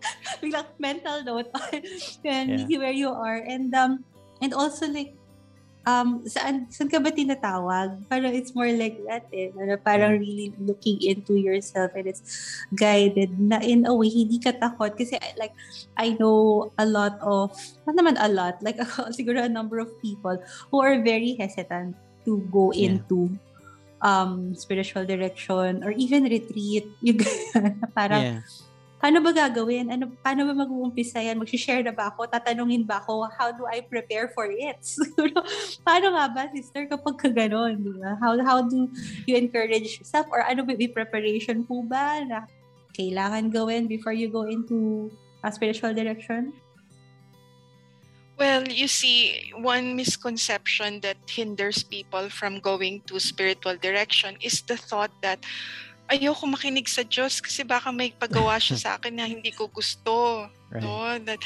mental 0.79 1.23
note 1.23 1.49
and 2.25 2.49
yeah. 2.69 2.77
where 2.77 2.95
you 2.95 3.09
are. 3.09 3.37
And 3.37 3.73
um 3.75 4.05
and 4.41 4.53
also 4.53 4.87
like 4.87 5.17
um 5.87 6.27
saan 6.27 6.67
saan 6.67 6.91
ka 6.91 6.99
ba 6.99 7.09
tinatawag? 7.15 8.03
Parang 8.11 8.35
it's 8.35 8.51
more 8.51 8.69
like 8.69 8.99
that 9.07 9.25
eh. 9.31 9.49
Parang 9.81 10.19
really 10.19 10.51
looking 10.59 10.99
into 10.99 11.39
yourself 11.39 11.95
and 11.95 12.11
it's 12.11 12.21
guided 12.75 13.31
na 13.39 13.63
in 13.63 13.87
a 13.87 13.93
way 13.95 14.11
hindi 14.11 14.37
ka 14.37 14.51
takot. 14.51 14.93
Kasi 14.99 15.15
like 15.39 15.55
I 15.95 16.19
know 16.19 16.69
a 16.75 16.85
lot 16.85 17.15
of 17.23 17.55
not 17.87 17.95
naman 17.95 18.19
a 18.19 18.27
lot 18.27 18.59
like 18.59 18.77
siguro 19.17 19.41
a 19.43 19.51
number 19.51 19.79
of 19.79 19.89
people 20.03 20.35
who 20.69 20.77
are 20.83 20.99
very 20.99 21.39
hesitant 21.39 21.95
to 22.27 22.43
go 22.51 22.75
yeah. 22.75 22.99
into 22.99 23.31
um 24.03 24.53
spiritual 24.53 25.07
direction 25.07 25.81
or 25.87 25.95
even 25.95 26.27
retreat. 26.27 26.83
Yung 27.07 27.23
parang 27.95 28.43
yeah 28.43 28.66
paano 28.97 29.21
ba 29.21 29.31
gagawin? 29.33 29.93
Ano, 29.93 30.09
paano 30.25 30.49
ba 30.49 30.53
mag-uumpisa 30.65 31.21
yan? 31.21 31.37
Mag-share 31.37 31.85
na 31.85 31.93
ba 31.93 32.09
ako? 32.09 32.25
Tatanungin 32.25 32.81
ba 32.81 32.97
ako? 33.01 33.29
How 33.29 33.53
do 33.53 33.69
I 33.69 33.85
prepare 33.85 34.33
for 34.33 34.49
it? 34.49 34.81
paano 35.87 36.17
nga 36.17 36.25
ba, 36.29 36.41
sister, 36.49 36.89
kapag 36.89 37.15
ka 37.17 37.29
ganon? 37.29 37.77
Di 37.77 37.93
ba? 37.93 38.17
How, 38.17 38.33
how 38.41 38.59
do 38.65 38.89
you 39.29 39.37
encourage 39.37 40.01
yourself? 40.01 40.25
Or 40.33 40.41
ano 40.41 40.65
ba, 40.65 40.73
may 40.73 40.89
preparation 40.89 41.61
po 41.61 41.85
ba 41.85 42.25
na 42.25 42.49
kailangan 42.97 43.53
gawin 43.53 43.85
before 43.85 44.13
you 44.13 44.33
go 44.33 44.49
into 44.49 45.09
a 45.45 45.53
spiritual 45.53 45.93
direction? 45.93 46.49
Well, 48.37 48.69
you 48.69 48.85
see, 48.85 49.49
one 49.57 49.97
misconception 49.97 51.01
that 51.01 51.17
hinders 51.25 51.81
people 51.81 52.29
from 52.29 52.61
going 52.61 53.01
to 53.09 53.17
spiritual 53.17 53.77
direction 53.77 54.37
is 54.41 54.61
the 54.61 54.77
thought 54.77 55.09
that 55.21 55.41
ayoko 56.07 56.47
makinig 56.47 56.87
sa 56.87 57.03
Diyos 57.03 57.39
kasi 57.43 57.63
baka 57.63 57.91
may 57.91 58.11
pagawa 58.15 58.57
siya 58.59 58.77
sa 58.83 58.89
akin 58.95 59.15
na 59.15 59.27
hindi 59.27 59.51
ko 59.51 59.67
gusto. 59.67 60.47
Right. 60.71 60.83
No? 60.83 61.19
That, 61.23 61.41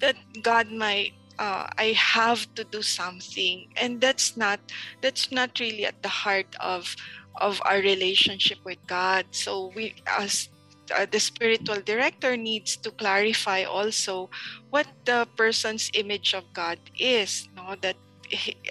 that 0.00 0.16
God 0.40 0.72
might 0.72 1.12
uh, 1.38 1.66
I 1.78 1.92
have 1.96 2.46
to 2.54 2.64
do 2.64 2.82
something 2.82 3.68
and 3.76 4.00
that's 4.00 4.36
not 4.36 4.60
that's 5.00 5.32
not 5.32 5.58
really 5.58 5.86
at 5.86 6.02
the 6.02 6.08
heart 6.08 6.48
of 6.60 6.94
of 7.40 7.60
our 7.64 7.80
relationship 7.80 8.58
with 8.64 8.78
God 8.86 9.24
so 9.30 9.72
we 9.74 9.96
as 10.06 10.48
uh, 10.94 11.06
the 11.10 11.20
spiritual 11.20 11.80
director 11.80 12.36
needs 12.36 12.76
to 12.84 12.90
clarify 12.92 13.64
also 13.64 14.28
what 14.70 14.86
the 15.04 15.26
person's 15.36 15.90
image 15.94 16.34
of 16.34 16.44
God 16.52 16.78
is 16.98 17.48
no 17.56 17.74
that 17.80 17.96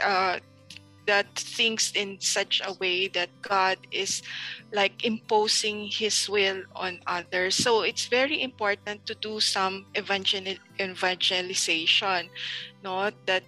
uh, 0.04 0.38
that 1.08 1.28
thinks 1.36 1.92
in 1.96 2.20
such 2.20 2.62
a 2.64 2.74
way 2.74 3.08
that 3.10 3.30
God 3.42 3.78
is 3.92 4.22
like 4.72 5.04
imposing 5.06 5.88
his 5.88 6.30
will 6.30 6.64
on 6.76 7.00
others. 7.08 7.56
So 7.56 7.82
it's 7.82 8.06
very 8.06 8.42
important 8.42 9.06
to 9.08 9.16
do 9.16 9.40
some 9.40 9.86
evangel- 9.96 10.60
evangelization, 10.80 12.30
no? 12.84 13.12
That 13.26 13.44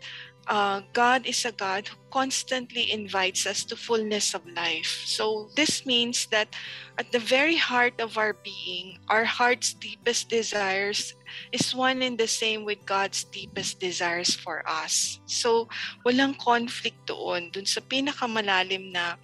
uh, 0.48 0.82
God 0.94 1.26
is 1.26 1.46
a 1.46 1.52
God 1.52 1.88
who 1.88 1.98
constantly 2.12 2.92
invites 2.92 3.46
us 3.46 3.64
to 3.66 3.76
fullness 3.76 4.34
of 4.34 4.46
life. 4.56 5.04
So 5.06 5.50
this 5.56 5.86
means 5.86 6.28
that 6.28 6.56
at 6.98 7.12
the 7.12 7.20
very 7.20 7.58
heart 7.58 8.00
of 8.00 8.18
our 8.18 8.34
being, 8.34 9.00
our 9.10 9.24
heart's 9.24 9.74
deepest 9.74 10.30
desires 10.30 11.16
is 11.52 11.74
one 11.74 12.02
and 12.02 12.18
the 12.18 12.28
same 12.28 12.66
with 12.66 12.86
God's 12.86 13.24
deepest 13.26 13.80
desires 13.80 14.36
for 14.36 14.68
us. 14.68 15.20
So 15.26 15.68
walang 16.06 16.38
conflict 16.38 17.08
doon, 17.08 17.52
dun 17.52 17.66
sa 17.66 17.82
pinakamalalim 17.82 18.92
na 18.92 19.16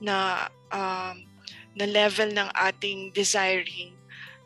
na 0.00 0.48
um, 0.72 1.24
na 1.76 1.86
level 1.88 2.28
ng 2.32 2.50
ating 2.56 3.12
desiring 3.12 3.96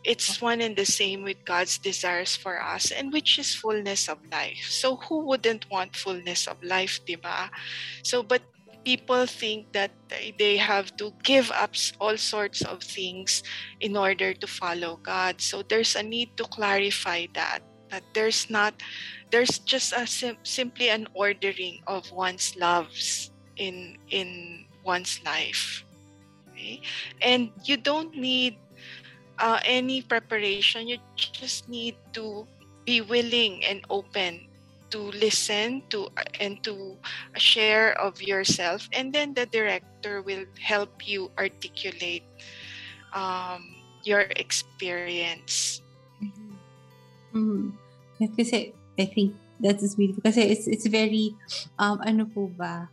it's 0.05 0.41
one 0.41 0.61
and 0.61 0.77
the 0.77 0.85
same 0.85 1.23
with 1.23 1.45
God's 1.45 1.79
desires 1.79 2.37
for 2.37 2.63
us 2.63 2.91
and 2.91 3.13
which 3.13 3.39
is 3.39 3.55
fullness 3.55 4.09
of 4.09 4.19
life. 4.33 4.67
So 4.69 4.97
who 4.97 5.21
wouldn't 5.27 5.69
want 5.71 5.97
fullness 5.97 6.47
of 6.47 6.63
life, 6.63 7.01
diba? 7.07 7.51
So 8.03 8.23
but 8.23 8.43
people 8.85 9.27
think 9.27 9.73
that 9.73 9.91
they 10.39 10.57
have 10.57 10.97
to 10.97 11.13
give 11.23 11.51
up 11.53 11.77
all 12.01 12.17
sorts 12.17 12.63
of 12.63 12.83
things 12.83 13.43
in 13.81 13.97
order 13.97 14.33
to 14.33 14.47
follow 14.47 14.97
God. 15.03 15.41
So 15.41 15.63
there's 15.63 15.97
a 15.97 16.03
need 16.03 16.37
to 16.39 16.45
clarify 16.45 17.27
that 17.35 17.61
that 17.91 18.05
there's 18.15 18.49
not 18.49 18.75
there's 19.31 19.59
just 19.59 19.93
a 19.93 20.07
sim- 20.07 20.41
simply 20.43 20.89
an 20.89 21.07
ordering 21.15 21.83
of 21.87 22.11
one's 22.13 22.57
loves 22.57 23.31
in 23.57 23.99
in 24.09 24.65
one's 24.85 25.21
life. 25.25 25.85
Okay? 26.51 26.81
And 27.21 27.51
you 27.65 27.77
don't 27.77 28.17
need 28.17 28.57
uh, 29.41 29.59
any 29.65 30.03
preparation. 30.05 30.87
You 30.87 30.99
just 31.17 31.69
need 31.69 31.97
to 32.13 32.47
be 32.85 33.01
willing 33.01 33.65
and 33.65 33.81
open 33.89 34.47
to 34.91 35.11
listen 35.17 35.83
to 35.91 36.11
and 36.39 36.63
to 36.67 36.99
share 37.39 37.95
of 37.99 38.21
yourself 38.21 38.89
and 38.93 39.15
then 39.15 39.35
the 39.35 39.47
director 39.47 40.21
will 40.23 40.45
help 40.59 41.07
you 41.07 41.31
articulate 41.39 42.27
um, 43.15 43.63
your 44.03 44.27
experience 44.35 45.81
mm-hmm. 46.19 46.59
Mm-hmm. 47.39 47.71
I 48.99 49.07
think 49.07 49.35
that 49.61 49.79
is 49.79 49.95
beautiful 49.95 50.27
kasi 50.27 50.51
it's 50.51 50.67
it's 50.67 50.89
very 50.91 51.33
um 51.79 52.03
ano 52.03 52.27
po 52.27 52.51
ba 52.51 52.91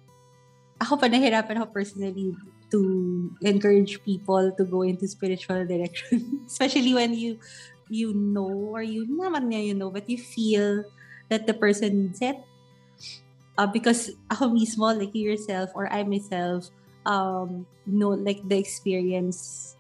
ako 0.77 1.01
pa 1.01 1.09
nahirapan 1.09 1.57
ako 1.59 1.73
personally 1.73 2.37
to 2.71 3.31
encourage 3.41 4.03
people 4.03 4.51
to 4.57 4.63
go 4.65 4.81
into 4.83 5.07
spiritual 5.07 5.65
direction. 5.65 6.43
Especially 6.47 6.93
when 6.93 7.13
you 7.13 7.39
you 7.87 8.11
know 8.13 8.75
or 8.75 8.83
you 8.83 9.07
naman 9.07 9.47
nga 9.47 9.63
you 9.63 9.71
know 9.71 9.87
but 9.87 10.03
you 10.11 10.19
feel 10.19 10.83
that 11.31 11.47
the 11.47 11.55
person 11.55 12.11
needs 12.11 12.19
it. 12.19 12.37
Uh, 13.57 13.65
because 13.65 14.13
ako 14.29 14.53
mismo 14.53 14.93
like 14.93 15.15
you 15.17 15.33
yourself 15.33 15.73
or 15.73 15.89
I 15.89 16.05
myself 16.05 16.69
um 17.07 17.65
know 17.87 18.13
like 18.13 18.43
the 18.45 18.59
experience 18.59 19.76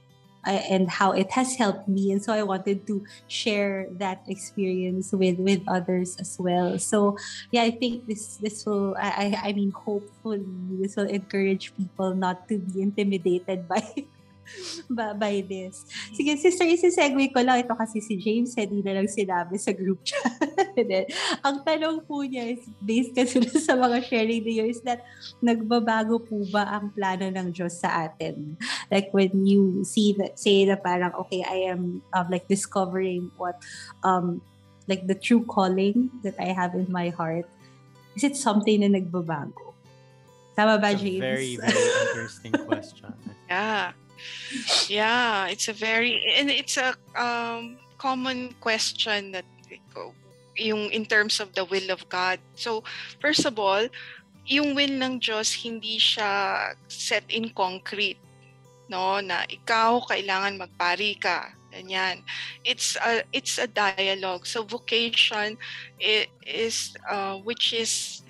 and 0.47 0.89
how 0.89 1.11
it 1.11 1.31
has 1.31 1.55
helped 1.55 1.87
me 1.87 2.11
and 2.11 2.23
so 2.23 2.31
i 2.33 2.43
wanted 2.43 2.85
to 2.87 3.03
share 3.27 3.87
that 3.91 4.23
experience 4.27 5.11
with 5.11 5.37
with 5.39 5.61
others 5.67 6.15
as 6.19 6.37
well. 6.39 6.79
So 6.79 7.17
yeah 7.51 7.63
i 7.63 7.71
think 7.71 8.07
this 8.07 8.37
this 8.37 8.65
will 8.65 8.95
i 8.99 9.35
i 9.43 9.51
mean 9.53 9.71
hopefully 9.71 10.43
this 10.79 10.95
will 10.95 11.09
encourage 11.09 11.75
people 11.75 12.15
not 12.15 12.47
to 12.47 12.59
be 12.59 12.81
intimidated 12.81 13.67
by 13.71 13.83
by, 14.89 15.13
by 15.13 15.35
this. 15.43 15.85
Sige, 16.13 16.37
sister, 16.39 16.65
isi-segue 16.65 17.31
ko 17.33 17.39
lang. 17.43 17.63
Ito 17.63 17.75
kasi 17.75 17.99
si 17.99 18.17
James, 18.19 18.55
hindi 18.55 18.81
na 18.81 18.99
lang 18.99 19.09
sinabi 19.09 19.55
sa 19.59 19.71
group 19.73 20.01
chat. 20.03 20.23
ang 21.47 21.63
tanong 21.63 22.05
po 22.05 22.23
niya 22.23 22.55
is, 22.55 22.63
based 22.81 23.13
kasi 23.13 23.41
sa 23.59 23.75
mga 23.75 24.03
sharing 24.05 24.43
niyo, 24.43 24.65
is 24.67 24.81
that 24.83 25.03
nagbabago 25.43 26.21
po 26.21 26.43
ba 26.49 26.67
ang 26.67 26.93
plano 26.93 27.27
ng 27.27 27.51
Diyos 27.51 27.79
sa 27.79 28.07
atin? 28.07 28.55
Like 28.91 29.11
when 29.11 29.45
you 29.45 29.83
see 29.83 30.15
that, 30.21 30.39
say 30.39 30.65
na 30.65 30.77
parang, 30.79 31.13
okay, 31.25 31.43
I 31.43 31.71
am 31.71 32.01
um, 32.13 32.27
like 32.29 32.47
discovering 32.47 33.31
what, 33.37 33.59
um, 34.03 34.41
like 34.87 35.05
the 35.05 35.15
true 35.15 35.43
calling 35.43 36.09
that 36.23 36.39
I 36.39 36.55
have 36.55 36.73
in 36.73 36.87
my 36.87 37.09
heart, 37.11 37.45
is 38.15 38.23
it 38.23 38.35
something 38.35 38.81
na 38.81 38.89
nagbabago? 38.97 39.75
Tama 40.57 40.81
ba, 40.81 40.89
James? 40.97 41.21
very, 41.21 41.53
very 41.61 41.85
interesting 42.09 42.53
question. 42.65 43.13
Yeah. 43.45 43.93
Yeah, 44.87 45.47
it's 45.47 45.67
a 45.67 45.73
very 45.73 46.21
and 46.37 46.49
it's 46.49 46.77
a 46.77 46.95
um, 47.15 47.77
common 47.97 48.53
question 48.61 49.31
that 49.31 49.45
yung 50.57 50.89
in 50.89 51.05
terms 51.05 51.39
of 51.39 51.53
the 51.53 51.65
will 51.65 51.91
of 51.91 52.07
God. 52.09 52.39
So, 52.55 52.83
first 53.21 53.45
of 53.45 53.59
all, 53.59 53.87
yung 54.45 54.73
will 54.73 54.95
ng 55.01 55.19
Diyos 55.19 55.53
hindi 55.63 55.99
siya 55.99 56.73
set 56.87 57.25
in 57.29 57.51
concrete 57.53 58.17
no? 58.89 59.19
Na 59.19 59.43
ikaw 59.47 60.03
kailangan 60.07 60.59
magpari 60.59 61.19
ka 61.19 61.53
ganyan. 61.71 62.23
It's 62.63 62.95
a 62.97 63.23
it's 63.35 63.59
a 63.59 63.67
dialogue. 63.67 64.47
So 64.47 64.63
vocation 64.63 65.59
is 65.99 66.95
uh, 67.05 67.37
which 67.43 67.75
is 67.75 68.23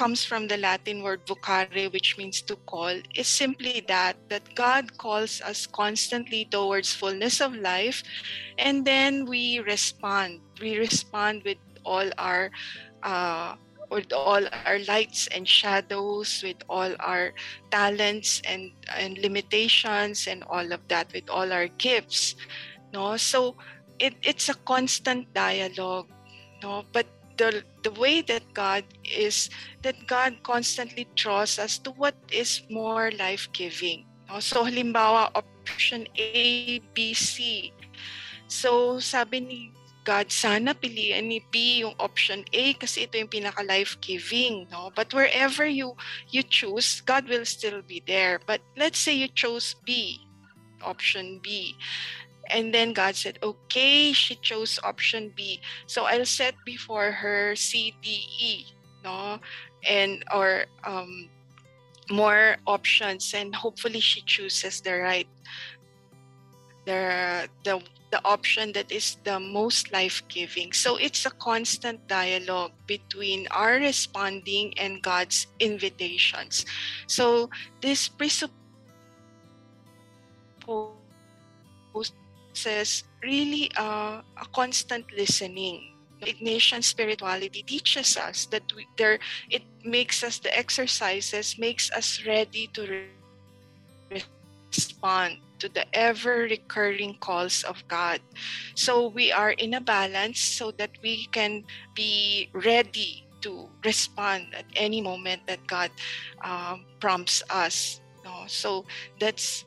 comes 0.00 0.24
from 0.24 0.48
the 0.48 0.56
Latin 0.56 1.04
word 1.04 1.20
vocare, 1.28 1.92
which 1.92 2.16
means 2.16 2.40
to 2.40 2.56
call, 2.64 2.96
is 3.14 3.28
simply 3.28 3.84
that, 3.84 4.16
that 4.32 4.40
God 4.56 4.96
calls 4.96 5.44
us 5.44 5.68
constantly 5.68 6.48
towards 6.48 6.96
fullness 6.96 7.44
of 7.44 7.52
life, 7.52 8.02
and 8.56 8.80
then 8.80 9.28
we 9.28 9.60
respond. 9.60 10.40
We 10.56 10.80
respond 10.80 11.44
with 11.44 11.60
all 11.84 12.08
our 12.16 12.48
uh, 13.04 13.60
with 13.90 14.08
all 14.12 14.40
our 14.64 14.78
lights 14.88 15.28
and 15.34 15.44
shadows, 15.44 16.40
with 16.40 16.64
all 16.70 16.96
our 17.00 17.34
talents 17.70 18.40
and, 18.46 18.72
and 18.96 19.18
limitations 19.18 20.30
and 20.30 20.44
all 20.48 20.72
of 20.72 20.80
that, 20.88 21.12
with 21.12 21.28
all 21.28 21.52
our 21.52 21.68
gifts. 21.76 22.36
No? 22.94 23.18
So 23.18 23.56
it, 23.98 24.14
it's 24.22 24.48
a 24.48 24.54
constant 24.54 25.34
dialogue. 25.34 26.06
No? 26.62 26.84
But 26.92 27.06
the 27.40 27.64
the 27.80 27.92
way 27.96 28.20
that 28.28 28.44
God 28.52 28.84
is 29.00 29.48
that 29.80 29.96
God 30.04 30.36
constantly 30.44 31.08
draws 31.16 31.56
us 31.56 31.80
to 31.88 31.96
what 31.96 32.12
is 32.28 32.60
more 32.68 33.08
life-giving. 33.16 34.04
So 34.44 34.68
halimbawa 34.68 35.32
option 35.32 36.04
A, 36.20 36.84
B, 36.92 37.16
C. 37.16 37.72
So 38.46 39.00
sabi 39.00 39.40
ni 39.40 39.58
God, 40.04 40.32
sana 40.32 40.76
piliin 40.76 41.28
ni 41.28 41.40
B 41.48 41.80
yung 41.80 41.96
option 41.96 42.44
A 42.52 42.76
kasi 42.76 43.08
ito 43.08 43.16
yung 43.20 43.32
pinaka 43.32 43.64
life-giving, 43.64 44.68
no? 44.68 44.92
But 44.92 45.12
wherever 45.16 45.64
you 45.64 45.96
you 46.28 46.44
choose, 46.44 47.00
God 47.04 47.28
will 47.28 47.48
still 47.48 47.80
be 47.80 48.04
there. 48.04 48.40
But 48.44 48.60
let's 48.76 49.00
say 49.00 49.16
you 49.16 49.28
chose 49.32 49.76
B, 49.84 50.20
option 50.84 51.40
B. 51.40 51.76
And 52.52 52.74
then 52.74 52.92
God 52.92 53.14
said, 53.14 53.38
okay, 53.42 54.12
she 54.12 54.34
chose 54.36 54.78
option 54.82 55.32
B. 55.36 55.60
So 55.86 56.04
I'll 56.04 56.26
set 56.26 56.54
before 56.64 57.12
her 57.12 57.54
C, 57.54 57.94
D, 58.02 58.26
E, 58.38 58.66
no? 59.04 59.38
And, 59.88 60.24
or 60.34 60.66
um, 60.84 61.30
more 62.10 62.56
options 62.66 63.32
and 63.34 63.54
hopefully 63.54 64.00
she 64.00 64.20
chooses 64.22 64.80
the 64.80 64.98
right, 64.98 65.28
the, 66.84 67.48
the, 67.64 67.80
the 68.10 68.20
option 68.24 68.72
that 68.72 68.90
is 68.90 69.16
the 69.22 69.38
most 69.38 69.92
life-giving. 69.92 70.72
So 70.72 70.96
it's 70.96 71.24
a 71.24 71.30
constant 71.30 72.08
dialogue 72.08 72.72
between 72.86 73.46
our 73.52 73.74
responding 73.74 74.74
and 74.76 75.00
God's 75.00 75.46
invitations. 75.60 76.66
So 77.06 77.48
this 77.80 78.08
presupposes 78.08 78.50
says 82.56 83.04
really 83.22 83.70
uh, 83.76 84.22
a 84.22 84.46
constant 84.54 85.06
listening. 85.16 85.96
Ignatian 86.20 86.84
spirituality 86.84 87.62
teaches 87.62 88.16
us 88.16 88.44
that 88.52 88.62
we, 88.76 88.86
there 88.98 89.18
it 89.48 89.62
makes 89.84 90.22
us 90.22 90.38
the 90.38 90.52
exercises 90.52 91.56
makes 91.58 91.90
us 91.92 92.20
ready 92.26 92.68
to 92.74 93.08
re- 94.12 94.22
respond 94.68 95.38
to 95.60 95.68
the 95.68 95.84
ever 95.96 96.48
recurring 96.48 97.16
calls 97.20 97.64
of 97.64 97.82
God. 97.88 98.20
So 98.74 99.08
we 99.08 99.32
are 99.32 99.52
in 99.52 99.74
a 99.74 99.80
balance 99.80 100.40
so 100.40 100.72
that 100.72 100.90
we 101.02 101.26
can 101.32 101.64
be 101.94 102.50
ready 102.52 103.24
to 103.42 103.68
respond 103.84 104.52
at 104.56 104.64
any 104.76 105.00
moment 105.00 105.42
that 105.46 105.64
God 105.66 105.90
um, 106.44 106.84
prompts 107.00 107.42
us. 107.48 108.00
No? 108.24 108.44
So 108.46 108.84
that's 109.18 109.64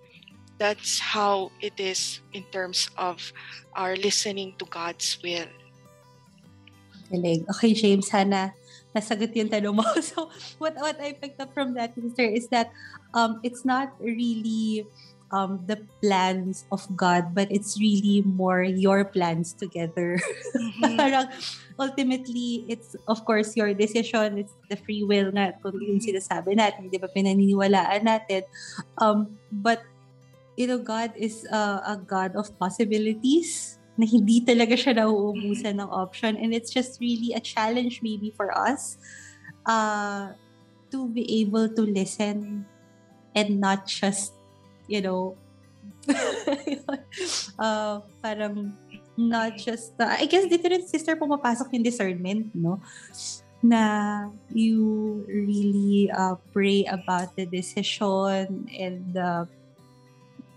that's 0.58 0.99
how 0.99 1.51
it 1.62 1.74
is 1.78 2.22
in 2.34 2.43
terms 2.51 2.89
of 2.97 3.34
our 3.76 3.95
listening 3.95 4.56
to 4.60 4.66
God's 4.66 5.18
will. 5.24 5.49
Galing. 7.12 7.45
Okay, 7.58 7.74
James, 7.74 8.10
sana 8.10 8.54
nasagot 8.93 9.34
yung 9.34 9.49
tanong 9.49 9.76
mo. 9.76 9.86
So, 10.01 10.30
what, 10.62 10.78
what 10.78 10.97
I 11.01 11.14
picked 11.18 11.41
up 11.41 11.54
from 11.54 11.74
that, 11.74 11.97
sister, 11.97 12.26
is 12.26 12.47
that 12.54 12.70
um, 13.14 13.41
it's 13.43 13.66
not 13.66 13.93
really 13.99 14.86
um, 15.34 15.66
the 15.66 15.82
plans 15.99 16.66
of 16.72 16.86
God, 16.95 17.34
but 17.34 17.49
it's 17.49 17.82
really 17.82 18.22
more 18.22 18.62
your 18.62 19.04
plans 19.04 19.54
together. 19.54 20.22
Mm-hmm. 20.54 21.34
Ultimately, 21.82 22.70
it's 22.70 22.95
of 23.10 23.26
course 23.26 23.58
your 23.58 23.74
decision. 23.74 24.38
It's 24.38 24.54
the 24.70 24.78
free 24.78 25.01
will 25.01 25.34
nga 25.34 25.58
kung 25.58 25.74
yung 25.82 25.97
mm-hmm. 25.97 26.06
sinasabi 26.06 26.54
natin, 26.54 26.93
di 26.93 27.01
ba, 27.01 27.10
pinaniniwalaan 27.10 28.06
natin. 28.06 28.45
Um, 29.01 29.41
but 29.49 29.82
you 30.56 30.68
know, 30.68 30.78
God 30.78 31.14
is 31.16 31.47
uh, 31.51 31.82
a 31.86 31.97
God 31.97 32.36
of 32.36 32.54
possibilities 32.60 33.80
na 33.97 34.06
hindi 34.06 34.41
talaga 34.41 34.74
siya 34.74 34.97
nauubusan 34.97 35.78
ng 35.78 35.89
option. 35.89 36.38
And 36.38 36.54
it's 36.54 36.74
just 36.74 36.97
really 36.97 37.34
a 37.34 37.41
challenge 37.41 38.01
maybe 38.01 38.34
for 38.34 38.49
us 38.54 38.97
uh, 39.66 40.34
to 40.89 41.10
be 41.10 41.26
able 41.41 41.70
to 41.70 41.82
listen 41.82 42.66
and 43.36 43.49
not 43.60 43.86
just, 43.86 44.34
you 44.88 45.01
know, 45.01 45.38
uh, 47.60 48.01
parang 48.22 48.74
not 49.18 49.58
just, 49.58 49.93
uh, 50.01 50.10
I 50.10 50.26
guess 50.26 50.45
dito 50.49 50.70
rin, 50.70 50.86
sister, 50.86 51.18
pumapasok 51.18 51.74
yung 51.74 51.86
discernment, 51.86 52.49
no? 52.54 52.82
Na 53.64 54.28
you 54.51 55.24
really 55.30 56.12
uh, 56.12 56.36
pray 56.51 56.84
about 56.89 57.36
the 57.38 57.45
decision 57.45 58.68
and 58.74 59.16
uh, 59.16 59.45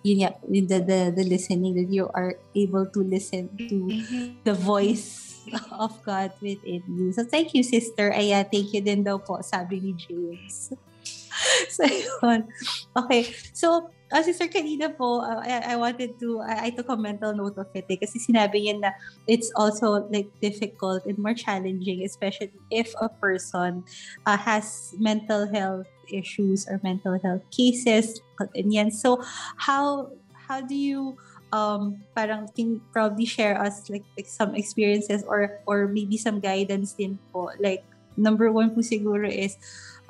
yun 0.06 0.22
nga, 0.22 0.30
the, 0.46 0.78
the, 0.78 1.00
the 1.18 1.24
listening, 1.26 1.74
that 1.74 1.90
you 1.90 2.06
are 2.14 2.38
able 2.54 2.86
to 2.86 3.02
listen 3.02 3.50
to 3.58 3.90
mm-hmm. 3.90 4.38
the 4.46 4.54
voice 4.54 5.42
of 5.74 5.90
God 6.06 6.30
within 6.38 6.86
you. 6.86 7.10
So, 7.10 7.26
thank 7.26 7.54
you, 7.54 7.66
sister. 7.66 8.14
Aya, 8.14 8.46
thank 8.46 8.70
you 8.70 8.80
din 8.80 9.02
daw 9.02 9.18
po, 9.18 9.42
sabi 9.42 9.82
ni 9.82 9.92
James. 9.98 10.70
so, 11.74 11.82
yun. 11.82 12.46
Okay. 12.94 13.34
So, 13.50 13.90
uh, 14.12 14.22
si 14.22 14.32
Sir 14.32 14.46
kanina 14.48 14.90
po, 14.94 15.20
uh, 15.20 15.40
I, 15.42 15.74
I 15.74 15.76
wanted 15.76 16.18
to, 16.20 16.40
I, 16.40 16.66
I 16.66 16.70
took 16.70 16.88
a 16.88 16.96
mental 16.96 17.34
note 17.34 17.58
of 17.58 17.66
it 17.74 17.86
eh, 17.90 17.96
kasi 17.96 18.18
sinabi 18.18 18.66
niya 18.66 18.80
na 18.80 18.90
it's 19.26 19.50
also 19.56 20.06
like 20.10 20.28
difficult 20.40 21.04
and 21.06 21.18
more 21.18 21.34
challenging, 21.34 22.04
especially 22.04 22.52
if 22.70 22.94
a 23.00 23.08
person 23.08 23.84
uh, 24.26 24.36
has 24.36 24.94
mental 24.98 25.46
health 25.50 25.86
issues 26.12 26.66
or 26.68 26.80
mental 26.82 27.18
health 27.22 27.42
cases. 27.50 28.20
And 28.54 28.72
yan. 28.72 28.90
So, 28.90 29.22
how, 29.56 30.10
how 30.34 30.60
do 30.60 30.74
you, 30.74 31.16
um 31.54 32.02
parang 32.10 32.50
can 32.58 32.82
probably 32.90 33.24
share 33.24 33.54
us 33.54 33.88
like, 33.88 34.02
like 34.18 34.26
some 34.26 34.58
experiences 34.58 35.22
or 35.30 35.62
or 35.62 35.86
maybe 35.86 36.18
some 36.18 36.42
guidance 36.42 36.98
din 36.98 37.18
po 37.30 37.54
like 37.62 37.86
number 38.18 38.50
one 38.50 38.74
po 38.74 38.82
siguro 38.82 39.30
is 39.30 39.54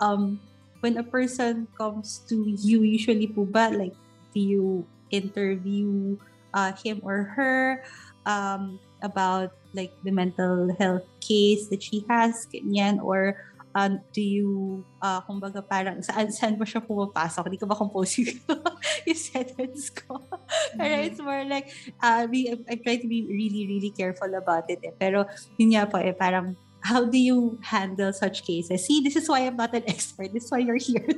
um 0.01 0.41
when 0.81 0.97
a 0.99 1.05
person 1.05 1.69
comes 1.77 2.25
to 2.29 2.45
you, 2.47 2.83
usually 2.83 3.27
po 3.27 3.45
ba, 3.45 3.71
like, 3.73 3.95
do 4.35 4.41
you 4.41 4.87
interview 5.11 6.17
uh, 6.55 6.73
him 6.73 7.01
or 7.03 7.25
her 7.37 7.85
um, 8.27 8.79
about 9.03 9.53
like 9.73 9.93
the 10.05 10.11
mental 10.11 10.73
health 10.79 11.05
case 11.21 11.69
that 11.69 11.83
she 11.83 12.05
has, 12.09 12.49
ganyan, 12.49 13.03
or 13.03 13.37
um, 13.77 14.01
do 14.17 14.25
you, 14.25 14.81
uh, 15.05 15.21
kumbaga 15.29 15.61
parang, 15.61 16.01
saan, 16.01 16.33
saan 16.33 16.57
mo 16.57 16.65
siya 16.65 16.81
pumapasok? 16.81 17.53
Hindi 17.53 17.61
ko 17.61 17.69
ba 17.69 17.77
compose 17.77 18.25
yung 18.25 19.21
sentence 19.29 19.93
ko? 19.93 20.17
Mm-hmm. 20.47 20.79
Pero 20.79 20.95
it's 21.03 21.21
more 21.21 21.45
like, 21.45 21.69
uh, 22.03 22.27
we, 22.31 22.49
I 22.69 22.77
try 22.79 22.97
to 22.97 23.09
be 23.09 23.27
really, 23.29 23.67
really 23.67 23.91
careful 23.91 24.29
about 24.35 24.69
it. 24.69 24.81
Eh. 24.85 24.95
Pero 24.95 25.27
yun 25.59 25.75
nga 25.75 25.89
po, 25.89 25.99
eh, 25.99 26.13
parang 26.15 26.55
how 26.87 27.05
do 27.05 27.19
you 27.19 27.59
handle 27.67 28.13
such 28.13 28.47
cases? 28.47 28.87
See, 28.87 29.01
this 29.03 29.17
is 29.17 29.29
why 29.29 29.41
I'm 29.41 29.57
not 29.57 29.75
an 29.75 29.83
expert. 29.91 30.33
This 30.33 30.45
is 30.45 30.51
why 30.53 30.59
you're 30.63 30.79
here. 30.79 31.03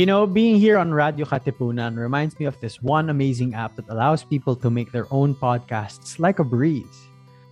you 0.00 0.06
know, 0.06 0.26
being 0.26 0.56
here 0.56 0.78
on 0.78 0.90
Radio 0.96 1.26
Katipunan 1.26 1.98
reminds 1.98 2.40
me 2.40 2.46
of 2.46 2.58
this 2.60 2.80
one 2.80 3.10
amazing 3.10 3.52
app 3.52 3.76
that 3.76 3.84
allows 3.90 4.24
people 4.24 4.56
to 4.56 4.70
make 4.70 4.90
their 4.90 5.06
own 5.12 5.34
podcasts 5.34 6.18
like 6.18 6.38
a 6.38 6.44
breeze. 6.44 7.04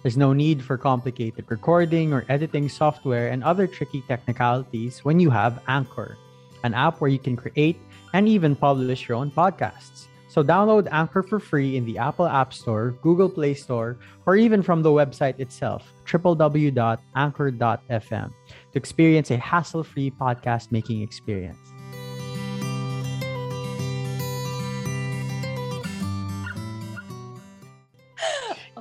There's 0.02 0.16
no 0.16 0.32
need 0.32 0.64
for 0.64 0.78
complicated 0.78 1.44
recording 1.50 2.14
or 2.14 2.24
editing 2.30 2.70
software 2.70 3.28
and 3.28 3.44
other 3.44 3.66
tricky 3.66 4.00
technicalities 4.08 5.04
when 5.04 5.20
you 5.20 5.28
have 5.28 5.60
Anchor, 5.68 6.16
an 6.64 6.72
app 6.72 7.02
where 7.02 7.10
you 7.10 7.18
can 7.18 7.36
create 7.36 7.76
and 8.14 8.26
even 8.26 8.56
publish 8.56 9.06
your 9.06 9.18
own 9.18 9.30
podcasts. 9.30 10.08
So 10.38 10.46
download 10.46 10.86
Anchor 10.94 11.24
for 11.24 11.40
free 11.42 11.76
in 11.76 11.84
the 11.84 11.98
Apple 11.98 12.30
App 12.30 12.54
Store, 12.54 12.94
Google 13.02 13.28
Play 13.28 13.54
Store, 13.54 13.98
or 14.24 14.36
even 14.36 14.62
from 14.62 14.84
the 14.86 14.90
website 14.94 15.40
itself, 15.42 15.82
www.anchor.fm, 16.06 18.30
to 18.70 18.78
experience 18.78 19.32
a 19.32 19.36
hassle-free 19.36 20.12
podcast 20.12 20.70
making 20.70 21.02
experience. 21.02 21.58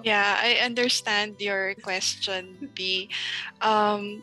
Yeah, 0.04 0.38
I 0.38 0.62
understand 0.62 1.42
your 1.42 1.74
question, 1.82 2.70
B. 2.76 3.10
Um, 3.62 4.22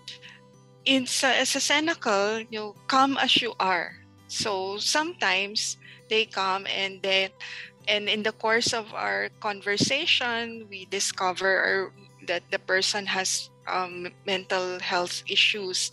in 0.84 1.08
sa, 1.10 1.42
sa 1.42 1.58
you 2.48 2.76
come 2.86 3.18
as 3.18 3.42
you 3.42 3.54
are. 3.58 4.03
So 4.34 4.78
sometimes 4.78 5.78
they 6.10 6.26
come 6.26 6.66
and 6.66 7.00
then 7.02 7.30
and 7.86 8.08
in 8.08 8.22
the 8.22 8.32
course 8.32 8.72
of 8.72 8.92
our 8.94 9.28
conversation 9.40 10.66
we 10.70 10.86
discover 10.86 11.48
or 11.48 11.92
that 12.26 12.42
the 12.50 12.58
person 12.58 13.06
has 13.06 13.50
um, 13.68 14.08
mental 14.26 14.80
health 14.80 15.22
issues. 15.28 15.92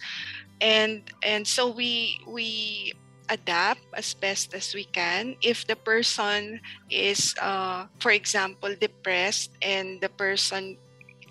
And 0.62 1.04
and 1.24 1.48
so 1.48 1.70
we 1.70 2.20
we 2.28 2.94
adapt 3.30 3.82
as 3.94 4.14
best 4.14 4.54
as 4.54 4.74
we 4.74 4.86
can. 4.86 5.36
If 5.42 5.68
the 5.68 5.76
person 5.76 6.60
is 6.90 7.36
uh, 7.42 7.88
for 8.00 8.12
example 8.12 8.76
depressed 8.80 9.52
and 9.62 10.02
the 10.02 10.10
person 10.10 10.78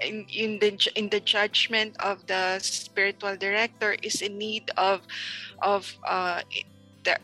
in, 0.01 0.27
in 0.33 0.59
the 0.59 0.77
in 0.97 1.09
the 1.11 1.21
judgment 1.21 1.97
of 2.01 2.27
the 2.27 2.59
spiritual 2.61 3.37
director 3.37 3.97
is 4.03 4.23
in 4.23 4.39
need 4.39 4.71
of 4.77 5.03
of 5.63 5.87
uh, 6.09 6.43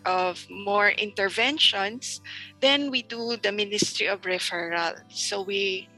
of 0.05 0.47
more 0.51 0.91
interventions, 0.91 2.21
then 2.61 2.91
we 2.91 3.03
do 3.03 3.37
the 3.37 3.53
Ministry 3.53 4.07
of 4.07 4.23
Referral. 4.23 4.97
So 5.09 5.43
we 5.43 5.89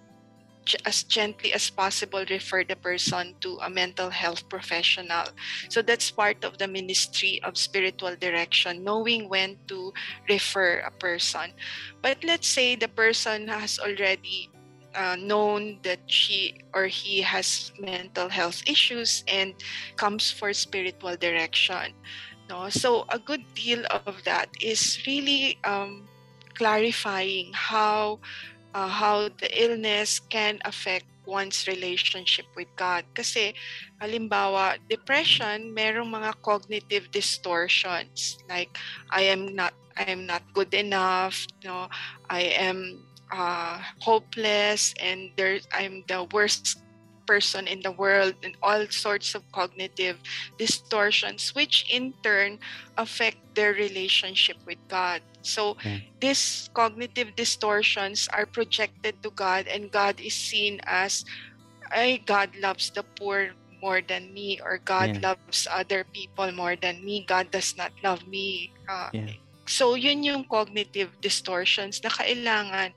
as 0.84 1.02
gently 1.04 1.52
as 1.54 1.70
possible 1.70 2.24
refer 2.28 2.64
the 2.64 2.76
person 2.76 3.34
to 3.40 3.56
a 3.62 3.70
mental 3.70 4.10
health 4.10 4.48
professional. 4.48 5.24
So 5.70 5.80
that's 5.80 6.10
part 6.10 6.44
of 6.44 6.58
the 6.58 6.68
ministry 6.68 7.40
of 7.44 7.56
spiritual 7.56 8.16
direction, 8.16 8.84
knowing 8.84 9.28
when 9.28 9.56
to 9.68 9.92
refer 10.28 10.80
a 10.80 10.90
person. 10.90 11.54
But 12.02 12.18
let's 12.24 12.48
say 12.48 12.76
the 12.76 12.88
person 12.88 13.48
has 13.48 13.78
already 13.78 14.50
uh, 14.94 15.16
known 15.16 15.78
that 15.82 16.00
she 16.06 16.58
or 16.74 16.86
he 16.86 17.20
has 17.22 17.72
mental 17.78 18.28
health 18.28 18.62
issues 18.66 19.24
and 19.28 19.54
comes 19.96 20.30
for 20.30 20.52
spiritual 20.52 21.16
direction. 21.16 21.94
No? 22.48 22.68
So 22.68 23.04
a 23.08 23.18
good 23.18 23.44
deal 23.54 23.84
of 23.92 24.24
that 24.24 24.48
is 24.60 25.04
really 25.06 25.58
um, 25.64 26.08
clarifying 26.56 27.52
how 27.52 28.18
uh, 28.74 28.88
how 28.88 29.28
the 29.28 29.48
illness 29.52 30.18
can 30.18 30.58
affect 30.64 31.06
one's 31.28 31.68
relationship 31.68 32.46
with 32.56 32.68
God. 32.76 33.04
Kasi, 33.12 33.52
halimbawa, 34.00 34.80
depression, 34.88 35.76
merong 35.76 36.08
mga 36.08 36.32
cognitive 36.40 37.12
distortions. 37.12 38.40
Like, 38.48 38.72
I 39.12 39.28
am 39.28 39.54
not, 39.54 39.76
I 40.00 40.08
am 40.08 40.24
not 40.24 40.42
good 40.56 40.72
enough, 40.72 41.44
no, 41.62 41.92
I 42.32 42.56
am 42.56 43.04
uh, 43.30 43.76
hopeless, 44.00 44.96
and 44.96 45.30
there, 45.36 45.60
I'm 45.76 46.02
the 46.08 46.24
worst 46.32 46.80
person 47.28 47.68
in 47.68 47.84
the 47.84 47.92
world 47.92 48.32
and 48.40 48.56
all 48.64 48.88
sorts 48.88 49.36
of 49.36 49.44
cognitive 49.52 50.16
distortions, 50.56 51.52
which 51.52 51.84
in 51.92 52.16
turn 52.24 52.56
affect 52.96 53.36
their 53.52 53.76
relationship 53.76 54.56
with 54.64 54.80
God. 54.88 55.20
So 55.44 55.76
okay. 55.76 56.08
these 56.24 56.72
cognitive 56.72 57.36
distortions 57.36 58.32
are 58.32 58.48
projected 58.48 59.20
to 59.20 59.30
God, 59.36 59.68
and 59.68 59.92
God 59.92 60.16
is 60.16 60.32
seen 60.32 60.80
as, 60.88 61.28
I 61.92 62.24
God 62.24 62.56
loves 62.56 62.88
the 62.88 63.04
poor 63.04 63.52
more 63.84 64.00
than 64.00 64.32
me, 64.32 64.56
or 64.64 64.80
God 64.80 65.20
yeah. 65.20 65.36
loves 65.36 65.68
other 65.68 66.08
people 66.08 66.48
more 66.56 66.74
than 66.80 67.04
me. 67.04 67.28
God 67.28 67.52
does 67.52 67.76
not 67.76 67.92
love 68.02 68.26
me. 68.26 68.72
Uh, 68.88 69.12
yeah. 69.12 69.36
So, 69.68 70.00
yun 70.00 70.24
yung 70.24 70.48
cognitive 70.48 71.12
distortions 71.20 72.00
na 72.00 72.08
kailangan 72.08 72.96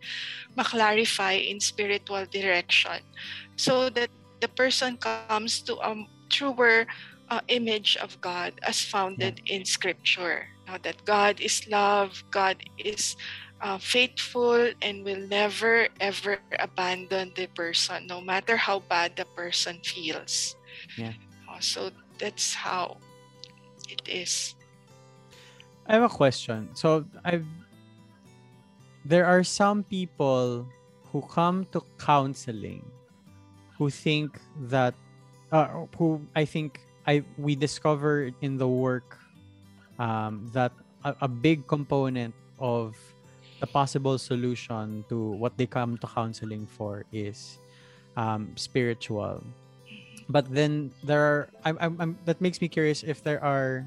maklarify 0.55 1.35
in 1.35 1.59
spiritual 1.59 2.23
direction 2.31 3.03
so 3.59 3.91
that 3.91 4.07
the 4.41 4.49
person 4.49 4.97
comes 4.97 5.61
to 5.61 5.77
a 5.77 5.93
truer 6.29 6.89
uh, 7.29 7.39
image 7.47 7.95
of 8.01 8.19
God 8.19 8.57
as 8.65 8.81
founded 8.81 9.39
yeah. 9.45 9.55
in 9.55 9.65
Scripture. 9.65 10.49
Now 10.67 10.77
that 10.83 11.05
God 11.05 11.39
is 11.39 11.67
love, 11.69 12.23
God 12.31 12.57
is 12.77 13.15
uh, 13.61 13.77
faithful, 13.77 14.73
and 14.81 15.05
will 15.05 15.21
never 15.29 15.87
ever 16.01 16.41
abandon 16.59 17.31
the 17.37 17.45
person, 17.53 18.07
no 18.07 18.19
matter 18.19 18.57
how 18.57 18.81
bad 18.89 19.15
the 19.15 19.25
person 19.37 19.79
feels. 19.85 20.57
Yeah. 20.97 21.13
Uh, 21.45 21.61
so 21.61 21.91
that's 22.17 22.53
how 22.53 22.97
it 23.87 24.01
is. 24.09 24.55
I 25.85 25.93
have 25.93 26.03
a 26.03 26.13
question. 26.13 26.69
So 26.73 27.05
I've 27.23 27.45
there 29.05 29.25
are 29.25 29.43
some 29.43 29.83
people 29.83 30.65
who 31.11 31.21
come 31.25 31.65
to 31.73 31.81
counseling 31.97 32.85
who 33.81 33.89
think 33.89 34.37
that 34.69 34.93
uh, 35.49 35.89
who 35.97 36.21
I 36.37 36.45
think 36.45 36.85
I 37.09 37.25
we 37.41 37.57
discovered 37.57 38.37
in 38.45 38.61
the 38.61 38.69
work 38.69 39.17
um, 39.97 40.45
that 40.53 40.69
a, 41.01 41.25
a 41.25 41.27
big 41.27 41.65
component 41.65 42.37
of 42.61 42.93
the 43.57 43.65
possible 43.65 44.21
solution 44.21 45.01
to 45.09 45.17
what 45.17 45.57
they 45.57 45.65
come 45.65 45.97
to 45.97 46.05
counseling 46.05 46.69
for 46.69 47.09
is 47.09 47.57
um, 48.13 48.53
spiritual. 48.53 49.41
But 50.29 50.45
then 50.53 50.93
there 51.01 51.25
are 51.25 51.49
I'm, 51.65 51.77
I'm, 51.81 51.93
I'm, 51.97 52.11
that 52.29 52.37
makes 52.37 52.61
me 52.61 52.69
curious 52.69 53.01
if 53.01 53.25
there 53.25 53.41
are 53.41 53.81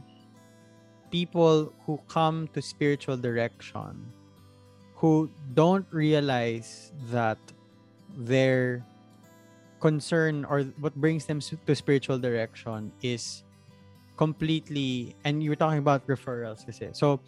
people 1.15 1.71
who 1.87 2.03
come 2.11 2.51
to 2.51 2.59
spiritual 2.59 3.15
direction 3.15 4.11
who 4.99 5.31
don't 5.55 5.87
realize 5.95 6.91
that 7.15 7.39
their 8.19 8.83
concern 9.85 10.49
or 10.49 10.65
what 10.81 10.97
brings 10.97 11.29
them 11.29 11.45
to 11.45 11.75
spiritual 11.77 12.17
direction 12.17 12.89
is 13.05 13.45
completely 14.17 15.13
and 15.29 15.45
you 15.45 15.53
were 15.53 15.61
talking 15.61 15.77
about 15.77 16.01
referrals 16.09 16.65
kasi. 16.65 16.89
So 16.97 17.21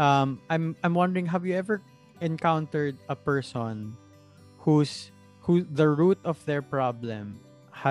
um 0.00 0.40
I'm 0.48 0.72
I'm 0.80 0.96
wondering 0.96 1.28
have 1.28 1.44
you 1.44 1.52
ever 1.52 1.84
encountered 2.24 2.96
a 3.12 3.16
person 3.18 3.92
who's 4.64 5.12
who 5.44 5.68
the 5.68 5.84
root 5.84 6.16
of 6.24 6.40
their 6.48 6.64
problem 6.64 7.36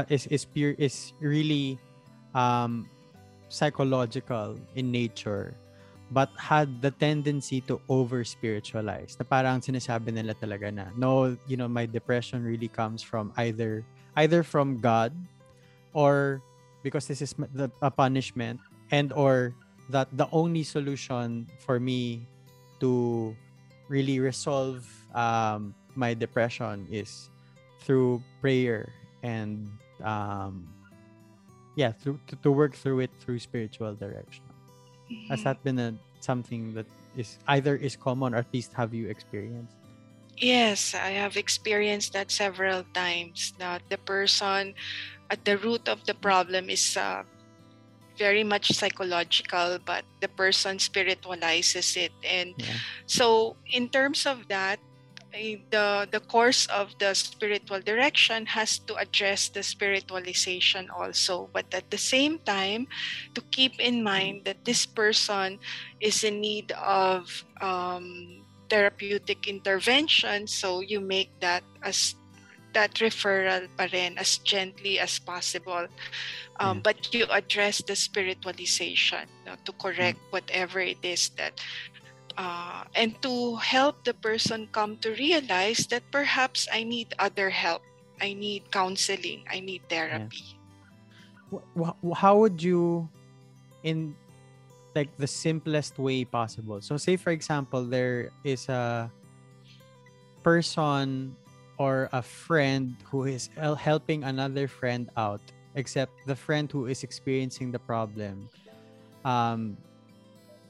is 0.09 0.25
is 0.33 0.49
pure 0.49 0.73
is 0.81 1.13
really 1.21 1.77
um 2.33 2.89
psychological 3.53 4.57
in 4.73 4.89
nature 4.89 5.53
but 6.09 6.31
had 6.39 6.81
the 6.81 6.91
tendency 6.91 7.59
to 7.67 7.79
over 7.87 8.23
spiritualize 8.23 9.15
na 9.19 9.27
parang 9.27 9.59
sinasabi 9.59 10.11
nila 10.11 10.35
talaga 10.35 10.71
na 10.71 10.87
no 10.95 11.35
you 11.47 11.55
know 11.55 11.67
my 11.67 11.87
depression 11.87 12.43
really 12.43 12.71
comes 12.71 12.99
from 13.03 13.31
either 13.39 13.83
either 14.17 14.43
from 14.43 14.77
God 14.81 15.13
or 15.93 16.41
because 16.83 17.07
this 17.07 17.21
is 17.21 17.33
the 17.53 17.71
a 17.81 17.91
punishment 17.91 18.59
and 18.91 19.13
or 19.13 19.53
that 19.89 20.09
the 20.17 20.27
only 20.31 20.63
solution 20.63 21.47
for 21.63 21.79
me 21.79 22.25
to 22.79 23.35
really 23.87 24.19
resolve 24.19 24.83
um, 25.15 25.73
my 25.95 26.13
depression 26.13 26.85
is 26.91 27.29
through 27.81 28.21
prayer 28.41 28.91
and 29.23 29.69
um, 30.03 30.67
yeah 31.75 31.91
through 31.91 32.19
to, 32.27 32.35
to 32.43 32.51
work 32.51 32.75
through 32.75 32.99
it 32.99 33.11
through 33.21 33.39
spiritual 33.39 33.95
direction 33.95 34.43
Mm-hmm. 35.07 35.31
has 35.31 35.43
that 35.47 35.63
been 35.63 35.79
a 35.79 35.95
something 36.19 36.73
that 36.75 36.85
is 37.15 37.39
either 37.47 37.79
is 37.79 37.95
common 37.95 38.35
or 38.35 38.43
at 38.43 38.51
least 38.51 38.73
have 38.73 38.93
you 38.93 39.07
experienced 39.07 39.76
Yes, 40.37 40.93
I 40.93 41.11
have 41.17 41.35
experienced 41.37 42.13
that 42.13 42.31
several 42.31 42.83
times. 42.93 43.53
That 43.59 43.83
the 43.89 43.97
person 43.97 44.73
at 45.29 45.45
the 45.45 45.57
root 45.57 45.87
of 45.89 46.05
the 46.05 46.15
problem 46.15 46.69
is 46.69 46.97
uh, 46.97 47.23
very 48.17 48.43
much 48.43 48.71
psychological, 48.73 49.79
but 49.85 50.05
the 50.21 50.29
person 50.29 50.79
spiritualizes 50.79 51.95
it. 51.97 52.13
And 52.23 52.55
yeah 52.57 52.79
so, 53.07 53.57
in 53.71 53.89
terms 53.89 54.25
of 54.25 54.47
that, 54.49 54.79
eh, 55.33 55.57
the 55.71 56.07
the 56.11 56.21
course 56.21 56.65
of 56.67 56.95
the 56.99 57.13
spiritual 57.15 57.81
direction 57.81 58.47
has 58.47 58.79
to 58.87 58.95
address 58.95 59.49
the 59.49 59.61
spiritualization 59.63 60.87
also, 60.89 61.49
but 61.53 61.67
at 61.73 61.89
the 61.91 61.99
same 61.99 62.39
time, 62.45 62.87
to 63.35 63.41
keep 63.51 63.73
in 63.79 64.03
mind 64.03 64.45
that 64.45 64.65
this 64.65 64.85
person 64.87 65.59
is 66.01 66.23
in 66.23 66.41
need 66.41 66.71
of 66.73 67.45
um, 67.61 68.46
therapeutic 68.69 69.47
intervention 69.47 70.47
so 70.47 70.81
you 70.81 70.99
make 70.99 71.31
that 71.39 71.63
as 71.83 72.15
that 72.73 72.93
referral 73.01 73.65
pa 73.73 73.89
rin 73.89 74.17
as 74.21 74.37
gently 74.45 74.99
as 74.99 75.17
possible. 75.17 75.87
Yeah. 75.87 76.61
um, 76.61 76.81
but 76.81 77.13
you 77.13 77.25
address 77.29 77.81
the 77.81 77.95
spiritualization 77.95 79.25
no, 79.45 79.57
to 79.65 79.71
correct 79.81 80.19
whatever 80.29 80.79
it 80.79 81.01
is 81.01 81.29
that 81.37 81.57
uh, 82.37 82.85
and 82.93 83.17
to 83.21 83.57
help 83.57 84.03
the 84.05 84.13
person 84.13 84.69
come 84.71 84.97
to 85.01 85.11
realize 85.17 85.87
that 85.89 86.03
perhaps 86.11 86.67
I 86.71 86.83
need 86.83 87.13
other 87.19 87.49
help. 87.49 87.81
I 88.21 88.33
need 88.33 88.71
counseling. 88.71 89.45
I 89.49 89.59
need 89.59 89.81
therapy. 89.89 90.57
Wh- 91.53 91.97
how 92.13 92.37
would 92.37 92.61
you 92.61 93.09
in 93.83 94.15
like 94.97 95.13
the 95.21 95.29
simplest 95.29 96.01
way 96.01 96.25
possible. 96.25 96.81
So 96.81 96.97
say 96.97 97.15
for 97.15 97.29
example 97.29 97.85
there 97.85 98.33
is 98.41 98.65
a 98.67 99.13
person 100.41 101.37
or 101.77 102.09
a 102.11 102.25
friend 102.25 102.97
who 103.05 103.29
is 103.29 103.53
helping 103.77 104.25
another 104.25 104.65
friend 104.65 105.13
out 105.13 105.41
except 105.77 106.09
the 106.25 106.35
friend 106.35 106.65
who 106.71 106.89
is 106.89 107.05
experiencing 107.05 107.69
the 107.69 107.77
problem 107.77 108.49
um 109.25 109.77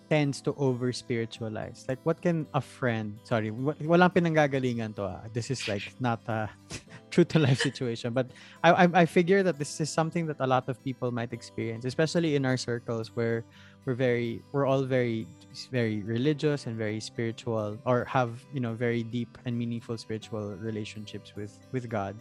tends 0.09 0.41
to 0.41 0.55
over 0.57 0.91
spiritualize 0.91 1.85
like 1.87 1.99
what 2.03 2.21
can 2.21 2.47
a 2.53 2.61
friend 2.61 3.19
sorry 3.23 3.51
wa- 3.51 3.75
walang 3.83 4.11
pinanggagalingan 4.13 4.95
to 4.95 5.03
ah. 5.03 5.21
this 5.33 5.51
is 5.51 5.67
like 5.67 5.83
not 5.99 6.19
a 6.27 6.49
true 7.11 7.23
to 7.23 7.39
life 7.39 7.59
situation 7.59 8.13
but 8.13 8.31
I, 8.63 8.85
I 8.85 8.85
I 9.03 9.05
figure 9.05 9.43
that 9.43 9.57
this 9.57 9.79
is 9.79 9.89
something 9.89 10.25
that 10.27 10.37
a 10.39 10.47
lot 10.47 10.69
of 10.69 10.81
people 10.83 11.11
might 11.11 11.33
experience, 11.33 11.85
especially 11.85 12.35
in 12.35 12.45
our 12.45 12.57
circles 12.57 13.15
where 13.15 13.43
we're 13.85 13.97
very 13.97 14.41
we're 14.51 14.65
all 14.65 14.83
very 14.83 15.27
very 15.71 16.01
religious 16.03 16.67
and 16.67 16.77
very 16.77 16.99
spiritual 16.99 17.77
or 17.85 18.05
have 18.05 18.43
you 18.53 18.59
know 18.59 18.73
very 18.73 19.03
deep 19.03 19.37
and 19.45 19.57
meaningful 19.57 19.97
spiritual 19.97 20.55
relationships 20.57 21.33
with 21.35 21.57
with 21.71 21.89
God. 21.89 22.17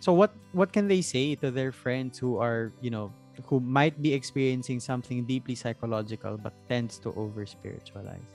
So 0.00 0.12
what 0.12 0.32
what 0.52 0.72
can 0.72 0.88
they 0.88 1.00
say 1.00 1.34
to 1.44 1.50
their 1.50 1.72
friends 1.72 2.18
who 2.18 2.38
are 2.38 2.72
you 2.80 2.90
know 2.90 3.12
who 3.46 3.60
might 3.60 4.00
be 4.00 4.12
experiencing 4.12 4.80
something 4.80 5.24
deeply 5.24 5.54
psychological 5.54 6.36
but 6.36 6.52
tends 6.68 6.98
to 7.00 7.12
over 7.14 7.46
spiritualize? 7.46 8.30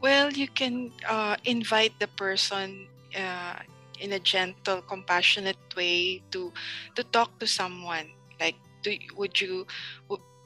Well, 0.00 0.30
you 0.32 0.48
can 0.48 0.92
uh, 1.08 1.36
invite 1.44 1.98
the 1.98 2.08
person 2.08 2.86
uh, 3.16 3.60
in 4.00 4.12
a 4.12 4.20
gentle, 4.20 4.82
compassionate 4.82 5.58
way 5.76 6.22
to 6.30 6.52
to 6.94 7.02
talk 7.10 7.38
to 7.40 7.46
someone. 7.46 8.12
Like, 8.38 8.56
do 8.82 8.92
would 9.16 9.40
you 9.40 9.66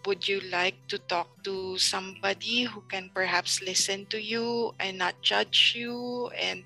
would, 0.07 0.29
you 0.29 0.41
like 0.51 0.77
to 0.89 0.99
talk 0.99 1.29
to 1.45 1.77
somebody 1.79 2.65
who 2.65 2.83
can 2.89 3.11
perhaps 3.15 3.61
listen 3.63 4.07
to 4.11 4.21
you 4.21 4.75
and 4.81 4.99
not 4.99 5.21
judge 5.23 5.75
you 5.77 6.31
and 6.39 6.65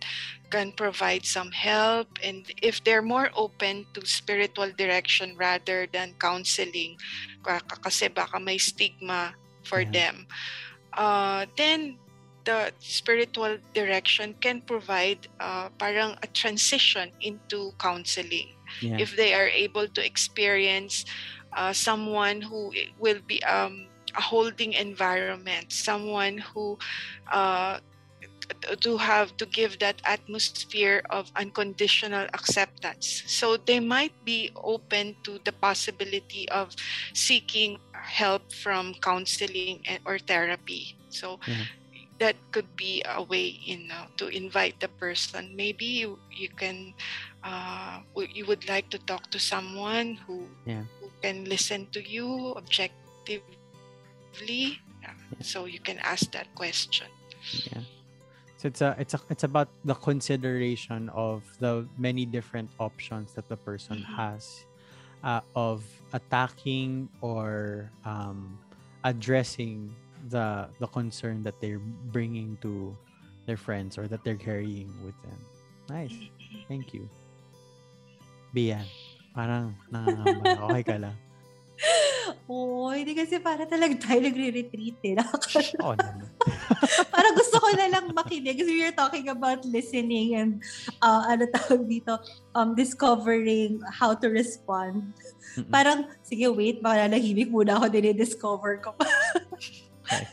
can 0.50 0.72
provide 0.72 1.24
some 1.24 1.50
help? 1.50 2.08
And 2.22 2.46
if 2.62 2.82
they're 2.84 3.02
more 3.02 3.30
open 3.34 3.86
to 3.94 4.06
spiritual 4.06 4.70
direction 4.76 5.34
rather 5.36 5.86
than 5.92 6.14
counseling, 6.20 6.96
ka- 7.42 7.62
kasi 7.82 8.08
baka 8.08 8.38
may 8.38 8.58
stigma 8.58 9.34
for 9.64 9.82
Yeah. 9.82 9.90
them, 9.90 10.26
uh, 10.94 11.46
then 11.56 11.98
the 12.44 12.72
spiritual 12.78 13.56
direction 13.72 14.34
can 14.40 14.60
provide 14.60 15.26
uh, 15.40 15.68
parang 15.80 16.16
a 16.22 16.28
transition 16.28 17.10
into 17.20 17.72
counseling 17.80 18.52
Yeah. 18.80 19.00
if 19.00 19.16
they 19.16 19.32
are 19.32 19.48
able 19.48 19.88
to 19.88 20.04
experience 20.04 21.04
uh, 21.56 21.72
someone 21.72 22.42
who 22.42 22.72
will 22.98 23.20
be 23.26 23.42
um, 23.44 23.88
a 24.16 24.22
holding 24.22 24.72
environment 24.74 25.72
someone 25.72 26.38
who 26.38 26.76
uh, 27.32 27.78
to 28.80 28.96
have 28.98 29.36
to 29.38 29.46
give 29.46 29.78
that 29.80 30.00
atmosphere 30.04 31.02
of 31.10 31.30
unconditional 31.36 32.26
acceptance 32.34 33.22
so 33.26 33.56
they 33.56 33.80
might 33.80 34.12
be 34.24 34.50
open 34.62 35.16
to 35.24 35.38
the 35.44 35.52
possibility 35.52 36.48
of 36.50 36.74
seeking 37.14 37.78
help 37.94 38.52
from 38.52 38.94
counseling 39.02 39.80
and, 39.86 40.00
or 40.06 40.18
therapy 40.18 40.96
so 41.08 41.38
Yeah. 41.46 41.64
that 42.18 42.36
could 42.52 42.76
be 42.76 43.02
a 43.06 43.22
way 43.22 43.46
in 43.66 43.90
uh, 43.90 44.06
to 44.18 44.28
invite 44.28 44.80
the 44.80 44.88
person 44.88 45.54
maybe 45.56 45.84
you, 45.86 46.18
you 46.30 46.48
can 46.56 46.94
uh, 47.42 48.00
you 48.16 48.46
would 48.46 48.68
like 48.68 48.90
to 48.90 48.98
talk 48.98 49.30
to 49.30 49.38
someone 49.38 50.16
who 50.26 50.48
Yeah. 50.66 50.84
Can 51.24 51.48
listen 51.48 51.88
to 51.96 52.04
you 52.04 52.52
objectively 52.60 53.40
Yeah. 55.00 55.16
so 55.40 55.64
you 55.64 55.80
can 55.80 55.96
ask 56.04 56.28
that 56.36 56.52
question 56.52 57.08
Yeah. 57.72 57.80
So 58.60 58.68
it's 58.72 58.80
a 58.80 58.96
it's 58.96 59.12
a 59.12 59.20
it's 59.32 59.44
about 59.44 59.68
the 59.84 59.92
consideration 59.96 61.12
of 61.12 61.44
the 61.60 61.84
many 62.00 62.24
different 62.24 62.72
options 62.80 63.32
that 63.36 63.44
the 63.48 63.56
person 63.60 64.00
Mhm. 64.00 64.16
has 64.16 64.64
uh, 65.20 65.40
of 65.56 65.84
attacking 66.16 67.08
or 67.20 67.88
um, 68.08 68.56
addressing 69.04 69.92
the 70.32 70.68
the 70.80 70.88
concern 70.88 71.44
that 71.44 71.60
they're 71.60 71.80
bringing 72.12 72.56
to 72.64 72.96
their 73.44 73.60
friends 73.60 74.00
or 74.00 74.08
that 74.08 74.24
they're 74.24 74.40
carrying 74.40 74.88
with 75.04 75.16
them. 75.24 75.36
Nice. 75.92 76.16
Thank 76.68 76.96
you. 76.96 77.04
Bian, 78.56 78.88
parang 79.34 79.74
nangangamba. 79.90 80.70
Okay 80.70 80.84
ka 80.86 80.96
lang? 80.96 81.16
Oo, 82.50 82.94
hindi 82.94 83.12
kasi 83.18 83.42
para 83.42 83.66
talaga 83.66 83.98
tayo 83.98 84.22
nagre-retreat 84.22 84.98
eh. 85.02 85.14
Oo 85.82 85.94
naman. 85.98 86.28
Parang 87.14 87.34
gusto 87.34 87.56
ko 87.58 87.68
na 87.74 87.88
lang 87.88 88.04
makinig 88.12 88.56
kasi 88.60 88.70
we 88.70 88.84
are 88.84 88.94
talking 88.94 89.26
about 89.32 89.64
listening 89.66 90.36
and 90.36 90.62
uh, 91.00 91.24
ano 91.26 91.48
tawag 91.50 91.88
dito, 91.88 92.20
um, 92.54 92.76
discovering 92.76 93.80
how 93.88 94.14
to 94.14 94.30
respond. 94.30 95.10
Mm-mm. 95.56 95.70
Parang, 95.72 96.06
sige 96.22 96.46
wait, 96.52 96.84
baka 96.84 97.08
nanahimik 97.08 97.50
muna 97.50 97.80
ako 97.80 97.90
dinidiscover 97.90 98.78
ko. 98.84 98.92
Okay. 100.04 100.28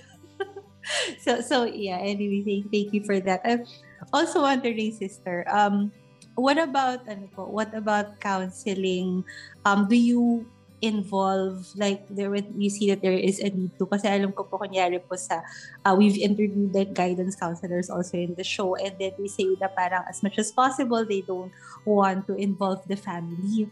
so, 1.24 1.40
so 1.42 1.64
yeah, 1.64 1.98
anyway, 2.02 2.44
thank, 2.44 2.70
thank 2.70 2.90
you 2.92 3.02
for 3.08 3.18
that. 3.24 3.42
I'm 3.48 3.64
also 4.12 4.44
wondering, 4.44 4.92
sister, 4.94 5.48
um, 5.48 5.96
what 6.36 6.58
about, 6.58 7.08
ano 7.08 7.28
po, 7.32 7.46
what 7.46 7.74
about 7.74 8.20
counseling? 8.20 9.24
Um, 9.66 9.88
do 9.88 9.96
you 9.96 10.46
involve 10.82 11.70
like 11.78 12.10
there 12.10 12.30
when 12.30 12.50
you 12.58 12.70
see 12.70 12.90
that 12.90 13.02
there 13.02 13.14
is 13.14 13.40
a 13.40 13.50
need 13.54 13.70
to 13.78 13.86
kasi 13.86 14.10
alam 14.10 14.34
ko 14.34 14.44
po 14.50 14.58
kunyari 14.58 14.98
po 14.98 15.14
sa 15.14 15.46
uh, 15.86 15.94
we've 15.94 16.18
interviewed 16.18 16.74
like 16.74 16.92
guidance 16.98 17.38
counselors 17.38 17.88
also 17.88 18.18
in 18.18 18.34
the 18.34 18.44
show 18.44 18.74
and 18.82 18.98
then 18.98 19.14
they 19.14 19.30
say 19.30 19.46
na 19.62 19.70
parang 19.70 20.02
as 20.10 20.26
much 20.26 20.42
as 20.42 20.50
possible 20.50 21.06
they 21.06 21.22
don't 21.22 21.54
want 21.86 22.26
to 22.26 22.34
involve 22.34 22.82
the 22.90 22.98
family 22.98 23.70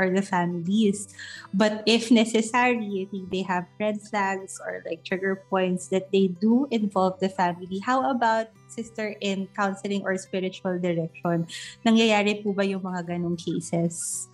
or 0.00 0.08
the 0.08 0.24
families. 0.24 1.12
But 1.52 1.84
if 1.84 2.08
necessary 2.08 3.04
I 3.04 3.12
think 3.12 3.28
they 3.28 3.44
have 3.44 3.68
red 3.76 4.00
flags 4.00 4.56
or 4.64 4.80
like 4.88 5.04
trigger 5.04 5.44
points 5.52 5.92
that 5.92 6.08
they 6.08 6.32
do 6.32 6.64
involve 6.72 7.20
the 7.20 7.28
family. 7.28 7.84
How 7.84 8.08
about 8.08 8.48
sister 8.72 9.12
in 9.20 9.52
counseling 9.52 10.00
or 10.08 10.16
spiritual 10.16 10.80
direction? 10.80 11.44
Nangyayari 11.84 12.40
po 12.40 12.56
ba 12.56 12.64
yung 12.64 12.80
mga 12.80 13.12
ganong 13.12 13.36
cases? 13.36 14.26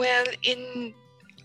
Well, 0.00 0.24
in 0.40 0.94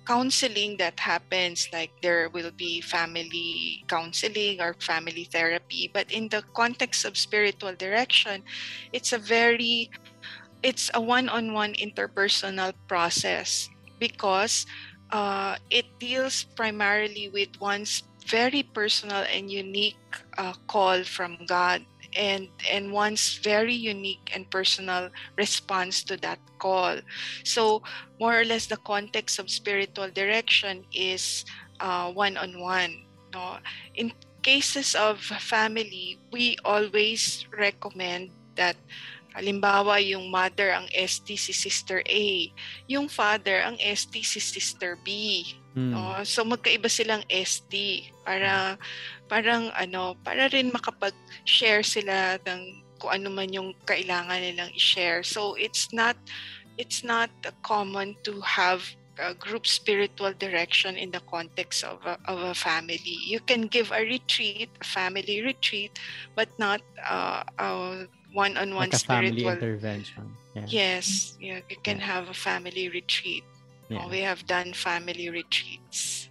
counseling 0.05 0.75
that 0.77 0.99
happens 0.99 1.67
like 1.71 1.91
there 2.03 2.27
will 2.29 2.51
be 2.51 2.81
family 2.81 3.83
counseling 3.87 4.59
or 4.59 4.75
family 4.79 5.23
therapy. 5.31 5.89
But 5.91 6.11
in 6.11 6.27
the 6.27 6.43
context 6.53 7.05
of 7.05 7.15
spiritual 7.15 7.75
direction 7.75 8.43
it's 8.91 9.13
a 9.13 9.17
very 9.17 9.89
it's 10.63 10.89
a 10.93 11.01
one-on-one 11.01 11.73
interpersonal 11.75 12.73
process 12.87 13.69
because 13.99 14.65
uh, 15.11 15.57
it 15.69 15.85
deals 15.99 16.45
primarily 16.55 17.29
with 17.29 17.49
one's 17.59 18.03
very 18.27 18.63
personal 18.63 19.25
and 19.29 19.51
unique 19.51 19.99
uh, 20.37 20.53
call 20.67 21.03
from 21.03 21.37
god 21.47 21.83
and 22.15 22.47
and 22.71 22.91
one's 22.91 23.39
very 23.43 23.73
unique 23.73 24.31
and 24.33 24.49
personal 24.49 25.09
response 25.37 26.03
to 26.03 26.17
that 26.17 26.39
call. 26.59 26.99
So 27.43 27.81
more 28.19 28.39
or 28.39 28.45
less 28.45 28.67
the 28.67 28.77
context 28.77 29.39
of 29.39 29.49
spiritual 29.49 30.09
direction 30.11 30.85
is 30.93 31.43
uh, 31.79 32.11
one-on-one 32.11 32.93
no? 33.33 33.57
In 33.95 34.13
cases 34.43 34.95
of 34.95 35.19
family 35.19 36.19
we 36.31 36.57
always 36.63 37.45
recommend 37.57 38.31
that 38.55 38.77
Halimbawa, 39.33 39.97
yung 39.97 40.29
mother 40.29 40.73
ang 40.73 40.87
ST 40.93 41.25
si 41.33 41.53
Sister 41.53 42.05
A, 42.05 42.53
yung 42.85 43.09
father 43.09 43.65
ang 43.65 43.77
ST 43.81 44.13
si 44.21 44.39
Sister 44.39 44.97
B. 45.01 45.41
Mm. 45.73 45.91
No? 45.93 46.21
So 46.21 46.45
magkaiba 46.45 46.85
silang 46.85 47.25
ST 47.29 47.73
para 48.21 48.77
parang 49.25 49.73
ano, 49.73 50.13
para 50.21 50.45
rin 50.53 50.69
makapag-share 50.69 51.81
sila 51.81 52.37
ng 52.45 52.85
kung 53.01 53.11
ano 53.19 53.33
man 53.33 53.49
yung 53.49 53.73
kailangan 53.89 54.39
nilang 54.39 54.71
i-share. 54.77 55.25
So 55.25 55.57
it's 55.57 55.89
not 55.89 56.15
it's 56.77 57.01
not 57.01 57.29
common 57.65 58.15
to 58.23 58.37
have 58.41 58.85
a 59.19 59.33
group 59.33 59.67
spiritual 59.67 60.33
direction 60.33 60.97
in 60.97 61.11
the 61.11 61.21
context 61.29 61.83
of 61.83 62.01
a, 62.05 62.17
of 62.25 62.39
a 62.41 62.53
family. 62.53 63.17
You 63.21 63.39
can 63.39 63.69
give 63.69 63.91
a 63.91 64.01
retreat, 64.01 64.69
a 64.81 64.85
family 64.85 65.41
retreat, 65.41 65.99
but 66.35 66.49
not 66.57 66.81
uh, 67.05 67.43
a 67.59 68.07
one-on-one 68.33 68.89
like 68.89 68.93
a 68.93 68.99
spiritual 68.99 69.37
family 69.37 69.45
intervention. 69.45 70.25
Yeah. 70.57 70.65
Yes, 70.67 71.37
yeah, 71.39 71.61
you 71.69 71.77
can 71.81 71.97
Yeah. 72.01 72.09
have 72.11 72.29
a 72.29 72.37
family 72.37 72.89
retreat. 72.89 73.45
Yeah. 73.89 74.09
We 74.09 74.21
have 74.25 74.45
done 74.49 74.73
family 74.73 75.29
retreats. 75.29 76.29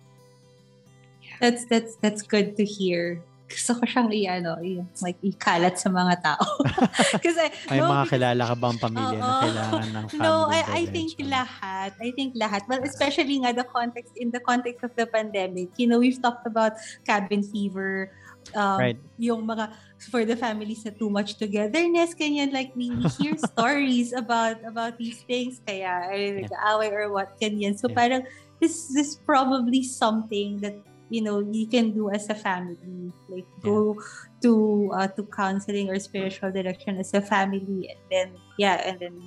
That's 1.41 1.65
that's 1.67 1.97
that's 1.99 2.23
good 2.23 2.55
to 2.59 2.65
hear. 2.65 3.23
Gusto 3.53 3.77
ko 3.77 3.85
siyang 3.85 4.09
i-ano, 4.17 4.57
like 5.05 5.21
ikalat 5.21 5.77
sa 5.77 5.93
mga 5.93 6.25
tao. 6.25 6.47
Kasi 7.25 7.53
May 7.69 7.85
no, 7.85 7.91
mga 7.93 8.09
because- 8.09 8.13
kilala 8.17 8.43
ka 8.49 8.55
bang 8.57 8.77
pamilya 8.81 9.17
na 9.21 9.27
Oo. 9.29 9.43
kailangan 9.45 9.89
ng 9.93 10.05
family 10.09 10.25
No, 10.25 10.33
I, 10.49 10.61
I 10.65 10.83
think 10.89 11.11
lahat. 11.21 11.91
I 12.01 12.09
think 12.17 12.31
lahat. 12.33 12.65
Well, 12.65 12.81
especially 12.81 13.37
nga 13.45 13.53
the 13.53 13.69
context, 13.69 14.17
in 14.17 14.33
the 14.33 14.41
context 14.41 14.81
of 14.89 14.97
the 14.97 15.05
pandemic, 15.05 15.69
you 15.77 15.85
know, 15.85 16.01
we've 16.01 16.17
talked 16.17 16.49
about 16.49 16.81
cabin 17.05 17.45
fever, 17.45 18.09
um, 18.55 18.79
Right. 18.81 18.99
yung 19.19 19.47
mga, 19.47 19.73
for 20.11 20.25
the 20.25 20.37
families 20.37 20.85
na 20.85 20.93
too 20.93 21.11
much 21.11 21.39
togetherness, 21.39 22.15
ganyan, 22.15 22.53
like 22.53 22.73
we, 22.75 23.03
hear 23.19 23.37
stories 23.39 24.13
about 24.13 24.59
about 24.67 24.99
these 24.99 25.23
things, 25.29 25.61
kaya, 25.67 26.09
ay, 26.11 26.43
nag-aaway 26.45 26.91
or 26.91 27.13
what, 27.13 27.35
ganyan. 27.41 27.79
So 27.79 27.89
Yeah. 27.89 27.97
parang, 27.97 28.23
this, 28.61 28.89
this 28.95 29.17
probably 29.27 29.83
something 29.83 30.61
that 30.63 30.79
you 31.13 31.21
know 31.21 31.45
you 31.53 31.69
can 31.69 31.93
do 31.93 32.09
as 32.09 32.25
a 32.33 32.35
family 32.35 33.13
like 33.29 33.45
go 33.61 33.93
to 34.41 34.89
uh, 34.97 35.05
to 35.13 35.29
counseling 35.29 35.93
or 35.93 36.01
spiritual 36.01 36.49
direction 36.49 36.97
as 36.97 37.13
a 37.13 37.21
family 37.21 37.93
and 37.93 38.01
then 38.09 38.29
yeah 38.57 38.81
and 38.81 38.97
then 38.97 39.21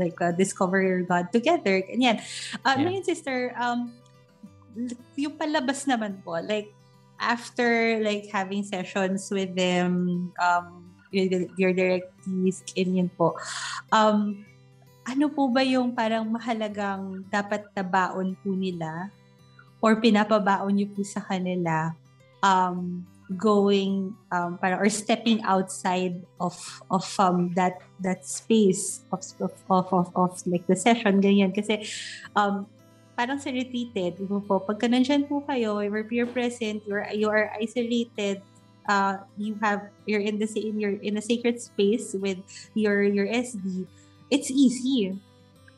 like 0.00 0.16
uh, 0.24 0.32
discover 0.32 0.80
your 0.80 1.04
God 1.04 1.28
together 1.36 1.84
ganyan 1.84 2.24
uh, 2.64 2.72
Yeah. 2.72 2.88
ngayon 2.88 3.04
sister 3.04 3.52
um 3.60 3.92
yung 5.20 5.36
palabas 5.36 5.84
naman 5.84 6.24
po 6.24 6.40
like 6.40 6.72
after 7.20 8.00
like 8.04 8.28
having 8.28 8.62
sessions 8.62 9.28
with 9.32 9.54
them 9.56 10.28
um 10.40 10.86
your, 11.14 11.48
your 11.56 11.72
directees 11.72 12.60
ganyan 12.74 13.08
po. 13.14 13.38
Um 13.94 14.44
ano 15.06 15.30
po 15.30 15.46
ba 15.48 15.62
yung 15.62 15.94
parang 15.94 16.26
mahalagang 16.26 17.22
dapat 17.30 17.70
tabaon 17.72 18.34
po 18.42 18.50
nila 18.52 19.08
or 19.78 20.02
pinapabaon 20.02 20.74
niyo 20.74 20.90
po 20.90 21.06
sa 21.06 21.22
kanila 21.22 21.94
um 22.42 23.06
going 23.34 24.14
um 24.30 24.54
para 24.58 24.78
or 24.78 24.86
stepping 24.86 25.42
outside 25.42 26.22
of 26.38 26.54
of 26.90 27.06
um 27.18 27.50
that 27.58 27.82
that 27.98 28.22
space 28.22 29.02
of 29.10 29.18
of 29.42 29.54
of, 29.66 29.86
of, 29.90 30.08
of 30.14 30.32
like 30.46 30.62
the 30.70 30.78
session 30.78 31.18
ganyan. 31.18 31.50
Kasi 31.50 31.82
um 32.38 32.70
parang 33.16 33.40
sa 33.40 33.48
retreated 33.48 34.20
po. 34.28 34.60
Pagka 34.60 34.86
nandyan 34.86 35.24
po 35.24 35.40
kayo 35.42 35.80
you're 35.80 36.04
peer 36.04 36.28
present 36.28 36.84
you're 36.84 37.08
you 37.16 37.32
are 37.32 37.50
isolated 37.56 38.44
uh 38.86 39.18
you 39.40 39.56
have 39.58 39.88
you're 40.04 40.22
in 40.22 40.38
the 40.38 40.46
in 40.54 40.78
your 40.78 40.94
in 41.00 41.16
a 41.16 41.24
sacred 41.24 41.58
space 41.58 42.14
with 42.14 42.38
your 42.76 43.02
your 43.02 43.26
SD 43.26 43.88
it's 44.30 44.50
easy. 44.50 45.16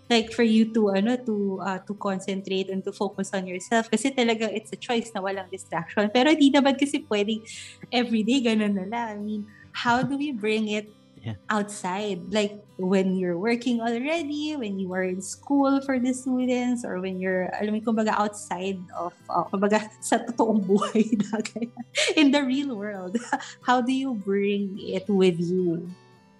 Like 0.08 0.32
for 0.32 0.42
you 0.42 0.72
to 0.72 0.96
ano 0.96 1.20
to 1.20 1.60
uh, 1.60 1.80
to 1.84 1.92
concentrate 2.00 2.72
and 2.72 2.80
to 2.88 2.92
focus 2.96 3.28
on 3.36 3.44
yourself. 3.44 3.92
Kasi 3.92 4.08
talaga 4.08 4.48
it's 4.48 4.72
a 4.72 4.80
choice 4.80 5.12
na 5.12 5.20
walang 5.20 5.52
distraction. 5.52 6.08
Pero 6.08 6.32
hindi 6.32 6.48
naman 6.48 6.80
kasi 6.80 7.04
pwedeng 7.12 7.44
everyday 7.92 8.40
ganun 8.40 8.72
na 8.72 8.88
lang. 8.88 9.08
I 9.14 9.20
mean 9.20 9.42
how 9.72 10.00
do 10.00 10.16
we 10.16 10.32
bring 10.32 10.72
it 10.72 10.88
Yeah. 11.24 11.34
outside 11.50 12.30
like 12.30 12.52
when 12.78 13.16
you're 13.16 13.38
working 13.38 13.80
already 13.80 14.54
when 14.54 14.78
you 14.78 14.92
are 14.92 15.02
in 15.02 15.20
school 15.20 15.80
for 15.82 15.98
the 15.98 16.14
students 16.14 16.84
or 16.84 17.00
when 17.00 17.18
you're 17.18 17.50
alam 17.58 17.74
mo 17.74 17.80
kumbaga 17.82 18.14
outside 18.14 18.78
of 18.94 19.12
uh, 19.32 19.42
kumbaga 19.50 19.82
sa 20.04 20.22
totoong 20.22 20.62
buhay 20.62 21.08
na 21.32 21.40
ganyan. 21.42 21.84
in 22.14 22.30
the 22.30 22.42
real 22.44 22.76
world 22.76 23.16
how 23.66 23.80
do 23.82 23.90
you 23.92 24.14
bring 24.14 24.76
it 24.78 25.04
with 25.08 25.36
you 25.40 25.90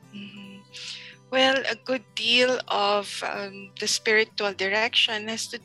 Mhm. 0.09 0.65
Well, 1.31 1.61
a 1.69 1.77
good 1.85 2.05
deal 2.17 2.57
of 2.69 3.13
um, 3.21 3.73
the 3.81 3.87
spiritual 3.87 4.55
direction 4.57 5.29
has 5.29 5.49
to 5.53 5.61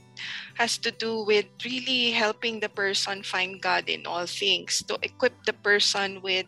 has 0.60 0.78
to 0.84 0.92
do 0.92 1.24
with 1.24 1.48
really 1.64 2.12
helping 2.12 2.60
the 2.60 2.70
person 2.70 3.24
find 3.24 3.62
God 3.64 3.88
in 3.88 4.06
all 4.06 4.28
things, 4.28 4.84
to 4.92 5.00
equip 5.02 5.40
the 5.48 5.54
person 5.56 6.20
with 6.22 6.46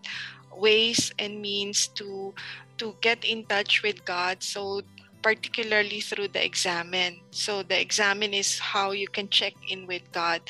ways 0.58 1.14
and 1.20 1.42
means 1.42 1.88
to 2.00 2.34
to 2.78 2.96
get 3.02 3.24
in 3.24 3.46
touch 3.46 3.84
with 3.84 4.04
God. 4.06 4.44
So 4.44 4.82
particularly 5.26 6.02
through 6.02 6.28
the 6.28 6.46
examen. 6.46 7.18
So 7.32 7.64
the 7.64 7.82
examen 7.82 8.32
is 8.32 8.60
how 8.60 8.92
you 8.92 9.08
can 9.08 9.28
check 9.30 9.58
in 9.68 9.88
with 9.88 10.06
God. 10.12 10.46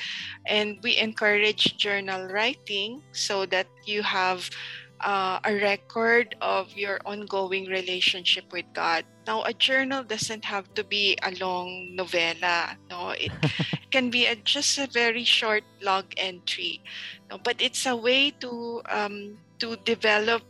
And 0.46 0.84
we 0.84 0.98
encourage 0.98 1.78
journal 1.78 2.28
writing 2.28 3.00
so 3.14 3.46
that 3.56 3.68
you 3.86 4.04
have 4.04 4.50
uh, 5.00 5.40
a 5.46 5.56
record 5.64 6.36
of 6.42 6.76
your 6.76 7.00
ongoing 7.06 7.72
relationship 7.72 8.52
with 8.52 8.66
God. 8.74 9.06
Now, 9.26 9.44
a 9.44 9.54
journal 9.54 10.04
doesn't 10.04 10.44
have 10.44 10.68
to 10.76 10.84
be 10.84 11.18
a 11.24 11.32
long 11.40 11.96
novella. 11.96 12.76
No, 12.90 13.12
it 13.12 13.32
can 13.92 14.10
be 14.10 14.26
a, 14.26 14.36
just 14.36 14.78
a 14.78 14.88
very 14.92 15.24
short 15.24 15.64
log 15.82 16.06
entry. 16.18 16.84
No, 17.32 17.38
but 17.38 17.62
it's 17.62 17.86
a 17.86 17.96
way 17.96 18.32
to 18.44 18.82
um, 18.90 19.38
to 19.60 19.76
develop 19.86 20.44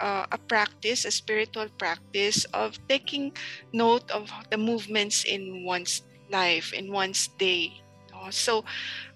uh, 0.00 0.26
a 0.32 0.38
practice, 0.38 1.04
a 1.04 1.10
spiritual 1.10 1.68
practice 1.78 2.44
of 2.52 2.78
taking 2.88 3.32
note 3.72 4.10
of 4.10 4.30
the 4.50 4.58
movements 4.58 5.24
in 5.24 5.64
one's 5.64 6.02
life, 6.30 6.72
in 6.72 6.92
one's 6.92 7.28
day. 7.38 7.72
So, 8.30 8.64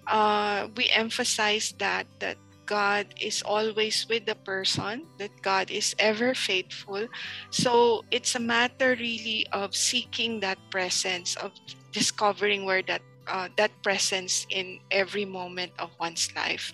uh, 0.05 0.67
we 0.77 0.89
emphasize 0.93 1.73
that 1.79 2.05
that 2.19 2.37
God 2.69 3.17
is 3.19 3.41
always 3.41 4.05
with 4.07 4.29
the 4.29 4.37
person, 4.45 5.09
that 5.17 5.33
God 5.41 5.71
is 5.71 5.95
ever 5.97 6.37
faithful. 6.37 7.09
So 7.49 8.05
it's 8.11 8.35
a 8.35 8.39
matter 8.39 8.93
really 8.93 9.47
of 9.51 9.73
seeking 9.73 10.39
that 10.41 10.61
presence, 10.69 11.33
of 11.41 11.49
discovering 11.91 12.65
where 12.65 12.85
that 12.85 13.01
uh, 13.25 13.49
that 13.57 13.73
presence 13.81 14.45
in 14.49 14.79
every 14.91 15.25
moment 15.25 15.73
of 15.79 15.89
one's 15.99 16.29
life. 16.35 16.71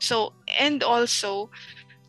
So 0.00 0.36
and 0.60 0.84
also 0.84 1.48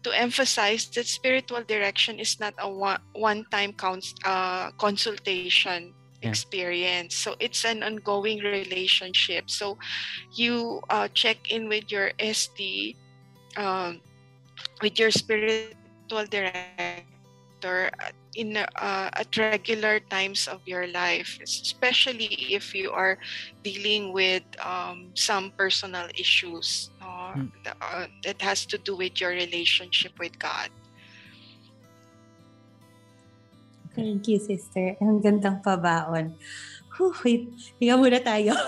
to 0.04 0.12
emphasize 0.12 0.88
that 0.95 1.06
spiritual 1.08 1.64
direction 1.64 2.20
is 2.20 2.39
not 2.39 2.54
a 2.60 2.70
one, 2.70 3.00
one-time 3.14 3.74
cons- 3.74 4.16
uh, 4.26 4.72
consultation 4.78 5.93
Yeah. 6.22 6.30
experience. 6.36 7.16
So 7.16 7.36
it's 7.39 7.64
an 7.64 7.84
ongoing 7.84 8.43
relationship. 8.43 9.47
So 9.47 9.80
you 10.36 10.82
uh, 10.91 11.08
check 11.16 11.47
in 11.52 11.72
with 11.72 11.88
your 11.91 12.12
sd 12.20 12.95
um, 13.56 14.02
with 14.84 15.00
your 15.00 15.12
spiritual 15.12 16.26
director 16.28 17.04
at- 17.66 18.16
in 18.38 18.55
uh, 18.55 19.10
at 19.12 19.28
regular 19.38 19.99
times 19.99 20.45
of 20.47 20.62
your 20.64 20.86
life, 20.88 21.41
especially 21.41 22.30
if 22.53 22.78
you 22.78 22.93
are 22.93 23.18
dealing 23.66 24.14
with 24.14 24.45
um, 24.62 25.10
some 25.18 25.49
personal 25.57 26.05
issues 26.14 26.93
no, 27.01 27.10
Mm. 27.30 27.51
that, 27.66 27.78
uh, 27.82 28.07
that 28.26 28.41
has 28.41 28.66
to 28.66 28.78
do 28.82 28.97
with 28.97 29.22
your 29.22 29.30
relationship 29.30 30.14
with 30.18 30.34
God. 30.39 30.70
Thank 33.93 34.26
you, 34.30 34.39
sister. 34.39 34.95
Ang 35.01 35.22
gandang 35.22 35.62
pabaon. 35.62 36.38
Whew, 36.97 37.14
wait, 37.26 37.49
hinga 37.82 37.95
muna 37.97 38.20
tayo. 38.22 38.53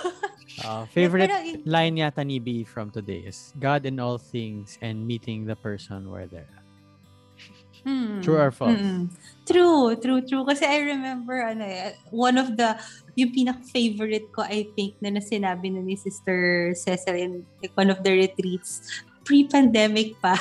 Uh, 0.61 0.85
favorite 0.91 1.31
line 1.65 1.95
yata 1.95 2.27
ni 2.27 2.37
B 2.37 2.67
from 2.67 2.91
today 2.91 3.23
is 3.23 3.55
God 3.57 3.87
in 3.87 3.97
all 4.03 4.19
things 4.19 4.77
and 4.83 5.07
meeting 5.07 5.47
the 5.47 5.55
person 5.55 6.11
where 6.11 6.27
they're 6.27 6.45
at. 6.45 6.60
Hmm. 7.81 8.21
True 8.21 8.37
or 8.37 8.51
false? 8.51 8.77
Mm-mm. 8.77 9.09
True, 9.45 9.97
true, 9.97 10.21
true. 10.21 10.45
Kasi 10.45 10.65
I 10.65 10.85
remember, 10.85 11.41
ano 11.41 11.65
eh, 11.65 11.97
one 12.13 12.37
of 12.37 12.53
the, 12.55 12.77
yung 13.17 13.33
pinaka-favorite 13.33 14.29
ko, 14.31 14.45
I 14.45 14.69
think, 14.77 15.01
na 15.01 15.09
nasinabi 15.09 15.73
na 15.73 15.81
ni 15.81 15.97
Sister 15.97 16.71
Cecil 16.77 17.17
in 17.17 17.31
like, 17.61 17.73
one 17.73 17.89
of 17.89 18.05
the 18.05 18.13
retreats, 18.13 18.85
pre-pandemic 19.25 20.15
pa. 20.21 20.37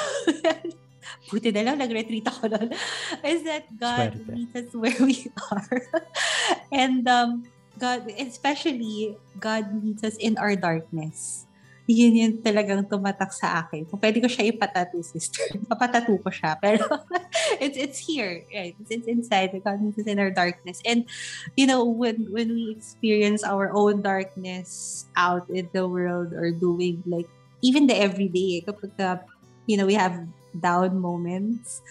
Buti 1.32 1.50
na 1.54 1.62
lang, 1.64 1.80
nag-retreat 1.80 2.26
ako 2.28 2.52
nun. 2.52 2.68
Is 3.24 3.42
that 3.48 3.66
God 3.78 4.14
Swerte. 4.14 4.30
meets 4.30 4.54
us 4.54 4.70
where 4.76 5.00
we 5.00 5.26
are. 5.50 5.80
And 6.74 7.06
um, 7.08 7.48
God, 7.78 8.04
especially, 8.18 9.16
God 9.38 9.72
meets 9.72 10.04
us 10.04 10.16
in 10.20 10.36
our 10.36 10.54
darkness. 10.54 11.49
Yun 11.90 12.14
yun 12.14 12.32
talagang 12.38 12.86
tumatak 12.86 13.34
sa 13.34 13.66
akin. 13.66 13.82
Kung 13.82 13.98
pwede 13.98 14.22
ko 14.22 14.30
siya 14.30 14.46
ipatato, 14.54 15.02
sister, 15.02 15.42
papatato 15.70 16.14
ko 16.22 16.30
siya. 16.30 16.54
Pero 16.62 16.86
it's 17.64 17.74
it's 17.74 17.98
here, 17.98 18.46
right? 18.54 18.78
It's, 18.78 18.94
it's 18.94 19.10
inside. 19.10 19.50
God 19.58 19.82
meets 19.82 19.98
us 19.98 20.06
in 20.06 20.22
our 20.22 20.30
darkness. 20.30 20.78
And, 20.86 21.10
you 21.58 21.66
know, 21.66 21.82
when 21.82 22.30
when 22.30 22.54
we 22.54 22.70
experience 22.78 23.42
our 23.42 23.74
own 23.74 24.06
darkness 24.06 25.10
out 25.18 25.50
in 25.50 25.66
the 25.74 25.90
world 25.90 26.30
or 26.30 26.54
doing 26.54 27.02
like, 27.10 27.26
even 27.58 27.90
the 27.90 27.98
everyday, 27.98 28.62
kapag, 28.62 28.94
uh, 29.02 29.18
you 29.66 29.74
know, 29.74 29.90
we 29.90 29.98
have 29.98 30.14
down 30.54 30.94
moments, 31.02 31.82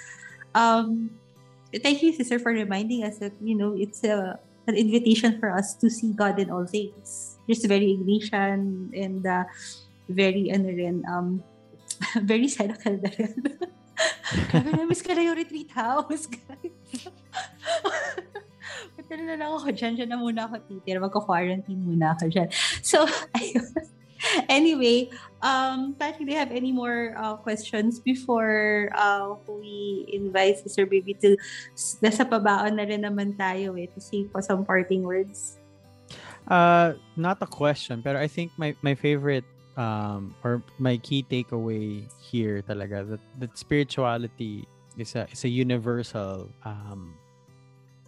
um, 0.56 1.12
thank 1.76 2.02
you, 2.02 2.14
sister, 2.14 2.40
for 2.40 2.56
reminding 2.56 3.04
us 3.04 3.20
that, 3.20 3.34
you 3.44 3.56
know, 3.56 3.76
it's 3.76 4.04
a, 4.04 4.40
an 4.68 4.76
invitation 4.76 5.40
for 5.40 5.52
us 5.52 5.76
to 5.76 5.90
see 5.90 6.14
God 6.14 6.40
in 6.40 6.50
all 6.50 6.66
things. 6.66 7.38
Just 7.50 7.68
very 7.68 7.98
Ignatian 7.98 8.94
and 8.94 9.26
uh, 9.26 9.44
very, 10.10 10.50
ano 10.52 10.68
rin, 10.74 11.06
um, 11.06 11.40
very 12.26 12.50
cynical 12.50 12.98
na 12.98 13.10
rin. 13.14 13.34
Grabe 14.50 14.70
na, 14.74 14.86
miss 14.86 15.02
ka 15.02 15.14
na 15.14 15.26
yung 15.26 15.38
retreat 15.38 15.72
house, 15.74 16.26
guys. 16.30 16.74
Punta 18.96 19.14
na 19.18 19.36
lang 19.36 19.50
ako 19.50 19.74
dyan. 19.74 19.98
Dyan 19.98 20.10
na 20.10 20.20
muna 20.22 20.46
ako 20.46 20.62
titira. 20.70 21.02
Magka-quarantine 21.02 21.82
muna 21.82 22.14
ako 22.14 22.30
dyan. 22.30 22.50
So, 22.86 23.10
ayun. 23.40 23.66
Anyway, 24.52 25.10
um, 25.42 25.96
Patrick, 25.96 26.28
do 26.28 26.32
you 26.36 26.40
have 26.40 26.52
any 26.52 26.76
more 26.76 27.16
uh, 27.16 27.40
questions 27.40 28.04
before 28.04 28.92
uh, 28.94 29.34
we 29.48 30.06
invite 30.12 30.60
Sister 30.60 30.86
Baby 30.86 31.16
to 31.24 31.40
nasa 32.04 32.28
pabaon 32.28 32.76
na 32.76 32.84
rin 32.84 33.08
naman 33.08 33.40
tayo 33.40 33.80
eh, 33.80 33.88
to 33.96 34.00
say 34.04 34.28
for 34.28 34.44
some 34.44 34.68
parting 34.68 35.08
words? 35.08 35.58
Uh, 36.52 37.00
not 37.16 37.40
a 37.40 37.48
question, 37.48 38.04
pero 38.04 38.20
I 38.20 38.28
think 38.28 38.52
my 38.60 38.76
my 38.84 38.92
favorite 38.92 39.48
um 39.80 40.36
or 40.44 40.62
my 40.80 40.98
key 41.00 41.24
takeaway 41.24 42.04
here 42.20 42.60
talaga 42.68 43.08
that 43.08 43.24
that 43.40 43.54
spirituality 43.58 44.68
is 45.00 45.16
a 45.16 45.24
is 45.32 45.46
a 45.48 45.50
universal 45.50 46.52
um 46.68 47.16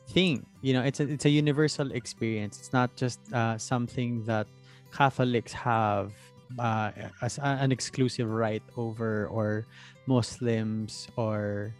thing. 0.09 0.45
You 0.61 0.73
know, 0.73 0.83
it's 0.83 0.99
a 0.99 1.07
it's 1.07 1.25
a 1.25 1.29
universal 1.29 1.91
experience. 1.91 2.59
It's 2.59 2.73
not 2.73 2.95
just 2.95 3.19
uh, 3.33 3.57
something 3.57 4.23
that 4.25 4.47
Catholics 4.91 5.53
have 5.53 6.13
uh, 6.59 6.91
as 7.21 7.37
a- 7.37 7.59
an 7.63 7.71
exclusive 7.71 8.29
right 8.29 8.63
over 8.77 9.27
or 9.27 9.67
Muslims 10.07 11.07
or 11.15 11.75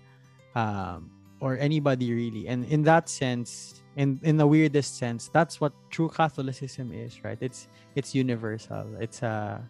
um, 0.55 1.11
or 1.39 1.57
anybody 1.57 2.13
really. 2.13 2.47
And 2.47 2.65
in 2.65 2.83
that 2.83 3.09
sense, 3.09 3.83
in 3.95 4.19
in 4.23 4.37
the 4.37 4.47
weirdest 4.47 4.97
sense, 4.97 5.29
that's 5.33 5.59
what 5.61 5.73
true 5.89 6.09
Catholicism 6.09 6.91
is, 6.93 7.23
right? 7.23 7.37
It's 7.41 7.67
it's 7.95 8.15
universal. 8.15 8.95
It's 8.99 9.23
uh 9.23 9.61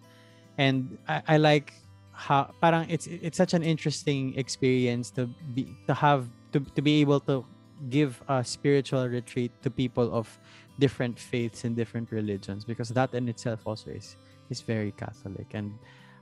and 0.62 0.98
I, 1.10 1.22
I 1.28 1.38
like 1.38 1.74
how 2.14 2.54
parang 2.62 2.86
it's 2.86 3.10
it's 3.10 3.38
such 3.38 3.58
an 3.58 3.66
interesting 3.66 4.38
experience 4.38 5.10
to 5.18 5.26
be 5.58 5.66
to 5.90 5.94
have 5.98 6.30
to, 6.54 6.62
to 6.78 6.82
be 6.86 7.02
able 7.02 7.20
to 7.26 7.42
give 7.90 8.22
a 8.30 8.46
spiritual 8.46 9.10
retreat 9.10 9.50
to 9.66 9.74
people 9.74 10.14
of 10.14 10.30
different 10.78 11.18
faiths 11.18 11.66
and 11.66 11.74
different 11.76 12.14
religions 12.14 12.62
because 12.64 12.90
that 12.94 13.10
in 13.18 13.26
itself 13.26 13.66
also 13.66 13.90
is 13.90 14.18
is 14.54 14.62
very 14.62 14.94
catholic 14.94 15.50
and 15.58 15.74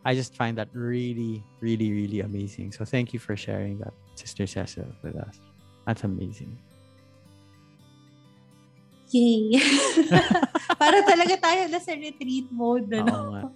i 0.06 0.16
just 0.16 0.32
find 0.40 0.56
that 0.56 0.70
really 0.72 1.44
really 1.60 1.92
really 1.92 2.22
amazing 2.22 2.72
so 2.72 2.86
thank 2.88 3.12
you 3.12 3.20
for 3.20 3.36
sharing 3.36 3.76
that 3.84 3.92
sister 4.16 4.48
cecile 4.48 4.88
with 5.04 5.20
us 5.20 5.44
that's 5.86 6.08
amazing 6.08 6.56
Yay! 9.10 9.58
Para 10.80 11.02
talaga 11.02 11.34
tayo 11.42 11.66
nasa 11.66 11.98
retreat 11.98 12.46
mode. 12.54 12.94
Nga. 12.94 13.50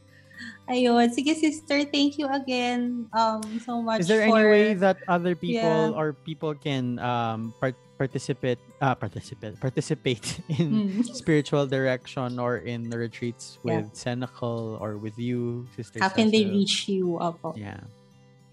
Ayun. 0.70 1.11
Sige, 1.11 1.36
sister, 1.36 1.84
thank 1.84 2.16
you 2.18 2.28
again 2.32 3.05
um, 3.11 3.43
so 3.59 3.82
much 3.84 3.99
is 3.99 4.07
there 4.07 4.24
for... 4.28 4.39
any 4.39 4.47
way 4.47 4.74
that 4.74 4.97
other 5.11 5.36
people 5.36 5.91
Yeah. 5.91 5.99
or 5.99 6.14
people 6.14 6.55
can 6.55 6.99
um 7.03 7.51
part- 7.59 7.76
participate 7.99 8.59
uh 8.80 8.95
participate 8.95 9.59
participate 9.59 10.39
in 10.59 11.03
Hmm. 11.03 11.03
spiritual 11.03 11.68
direction 11.68 12.39
or 12.39 12.64
in 12.64 12.88
the 12.89 12.95
retreats 12.97 13.59
Yeah. 13.64 13.84
with 13.84 13.91
Cenacle 13.93 14.80
or 14.80 14.95
with 14.95 15.20
you, 15.20 15.68
Sister 15.76 15.99
How 15.99 16.09
can 16.09 16.32
they 16.32 16.47
reach 16.47 16.88
you? 16.88 17.20
Opo. 17.20 17.55
Yeah. 17.59 17.84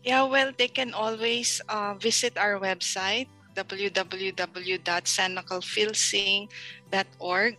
Yeah, 0.03 0.25
well, 0.25 0.51
they 0.57 0.69
can 0.69 0.97
always 0.97 1.61
uh, 1.69 1.95
visit 1.95 2.35
our 2.41 2.59
website 2.59 3.29
www.sanacalfilsing.org 6.91 7.57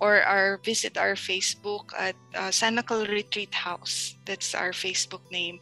or 0.00 0.22
our 0.22 0.58
visit 0.62 0.96
our 0.96 1.14
Facebook 1.14 1.90
at 1.98 2.14
uh, 2.34 2.48
Sanacal 2.48 3.08
Retreat 3.08 3.54
House. 3.54 4.16
That's 4.24 4.54
our 4.54 4.70
Facebook 4.70 5.22
name. 5.30 5.60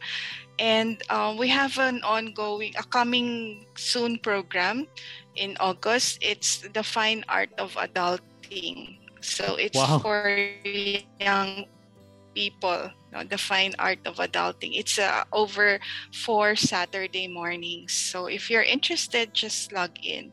And 0.59 1.01
um, 1.09 1.37
we 1.37 1.47
have 1.49 1.77
an 1.77 2.01
ongoing, 2.03 2.73
a 2.77 2.83
coming 2.83 3.65
soon 3.75 4.17
program 4.19 4.87
in 5.35 5.57
August. 5.59 6.19
It's 6.21 6.61
the 6.73 6.83
fine 6.83 7.23
art 7.29 7.49
of 7.57 7.73
adulting. 7.73 8.97
So 9.21 9.55
it's 9.55 9.77
Wow. 9.77 9.99
for 9.99 10.37
young 11.19 11.65
people, 12.33 12.89
no, 13.11 13.23
the 13.23 13.37
fine 13.37 13.73
art 13.79 13.99
of 14.05 14.17
adulting. 14.17 14.77
It's 14.77 14.99
uh, 14.99 15.23
over 15.33 15.79
four 16.13 16.55
Saturday 16.55 17.27
mornings. 17.27 17.93
So 17.93 18.27
if 18.27 18.49
you're 18.49 18.63
interested, 18.63 19.33
just 19.33 19.71
log 19.73 19.97
in. 20.03 20.31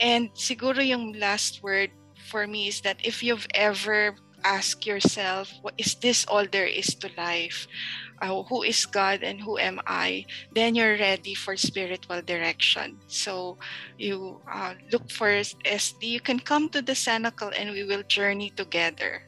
And 0.00 0.32
siguro 0.34 0.80
yung 0.86 1.12
last 1.20 1.62
word 1.62 1.90
for 2.34 2.50
me 2.50 2.66
is 2.66 2.82
that 2.82 2.98
if 3.06 3.22
you've 3.22 3.46
ever 3.54 4.18
asked 4.42 4.82
yourself, 4.82 5.54
what 5.62 5.78
is 5.78 5.94
this 6.02 6.26
all 6.26 6.42
there 6.50 6.66
is 6.66 6.90
to 6.98 7.06
life? 7.14 7.70
Uh, 8.18 8.42
who 8.50 8.66
is 8.66 8.82
God 8.90 9.22
and 9.22 9.38
who 9.38 9.54
am 9.54 9.78
I? 9.86 10.26
Then 10.50 10.74
you're 10.74 10.98
ready 10.98 11.38
for 11.38 11.54
spiritual 11.54 12.26
direction. 12.26 12.98
So 13.06 13.54
you 14.02 14.42
uh, 14.50 14.74
look 14.90 15.14
for 15.14 15.30
SD. 15.62 16.02
You 16.02 16.18
can 16.18 16.42
come 16.42 16.66
to 16.74 16.82
the 16.82 16.98
Cenacle 16.98 17.54
and 17.54 17.70
we 17.70 17.86
will 17.86 18.02
journey 18.10 18.50
together. 18.50 19.22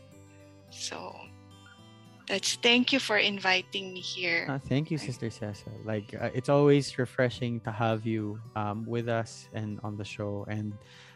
So 0.75 1.15
that's 2.27 2.59
thank 2.59 2.91
you 2.91 2.99
for 2.99 3.23
inviting 3.23 3.95
me 3.95 4.03
here. 4.03 4.51
Uh, 4.51 4.59
thank 4.59 4.91
you, 4.91 4.99
Sister 4.99 5.31
Cecile. 5.31 5.79
Like 5.87 6.11
uh, 6.11 6.35
it's 6.35 6.51
always 6.51 6.99
refreshing 6.99 7.63
to 7.63 7.71
have 7.71 8.03
you 8.03 8.43
um, 8.59 8.83
with 8.83 9.07
us 9.07 9.47
and 9.55 9.79
on 9.87 9.95
the 9.95 10.05
show. 10.05 10.43
And 10.51 10.75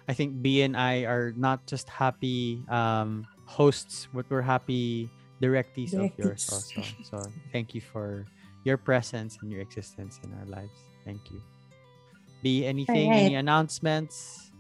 I 0.09 0.15
think 0.15 0.43
B 0.43 0.63
and 0.63 0.77
I 0.77 1.05
are 1.05 1.33
not 1.37 1.67
just 1.67 1.89
happy 1.89 2.63
um, 2.69 3.27
hosts, 3.47 4.09
but 4.13 4.27
we're 4.29 4.43
happy 4.43 5.11
directees 5.41 5.95
of 5.95 6.11
yours 6.19 6.49
also. 6.53 6.83
So 7.05 7.23
thank 7.53 7.75
you 7.75 7.81
for 7.81 8.27
your 8.65 8.77
presence 8.77 9.39
and 9.43 9.51
your 9.51 9.61
existence 9.61 10.21
in 10.25 10.33
our 10.35 10.47
lives. 10.47 10.77
Thank 11.05 11.31
you. 11.31 11.41
B, 12.43 12.65
anything? 12.65 13.13
Any 13.13 13.35
announcements? 13.35 14.51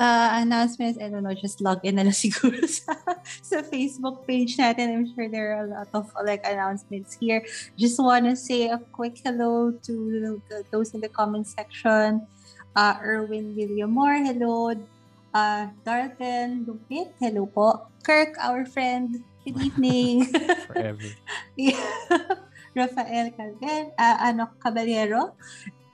Uh, 0.00 0.42
announcements, 0.42 0.98
I 1.00 1.08
don't 1.08 1.22
know, 1.22 1.34
just 1.34 1.60
log 1.60 1.78
in 1.86 1.94
na 1.94 2.02
lang 2.02 2.18
siguro 2.18 2.58
sa, 2.66 2.98
sa 3.42 3.62
Facebook 3.62 4.26
page 4.26 4.58
natin. 4.58 4.90
I'm 4.90 5.06
sure 5.14 5.30
there 5.30 5.54
are 5.54 5.64
a 5.64 5.70
lot 5.70 5.88
of 5.94 6.10
like 6.26 6.42
announcements 6.42 7.14
here. 7.14 7.46
Just 7.78 8.02
want 8.02 8.26
to 8.26 8.34
say 8.34 8.74
a 8.74 8.78
quick 8.90 9.22
hello 9.22 9.70
to 9.86 9.94
the, 10.50 10.66
those 10.74 10.94
in 10.94 11.00
the 11.00 11.08
comment 11.08 11.46
section. 11.46 12.26
Uh, 12.74 12.98
Erwin 12.98 13.54
Villamor, 13.54 14.18
hello. 14.26 14.74
Uh, 15.30 15.70
Darken 15.86 16.66
Lupit, 16.66 17.14
hello 17.22 17.46
po. 17.46 17.86
Kirk, 18.02 18.34
our 18.42 18.66
friend, 18.66 19.22
good 19.46 19.54
evening. 19.62 20.26
Forever. 20.66 21.06
Rafael 22.74 23.30
Calder, 23.30 23.94
uh, 23.94 24.16
ano, 24.18 24.50
Caballero, 24.58 25.38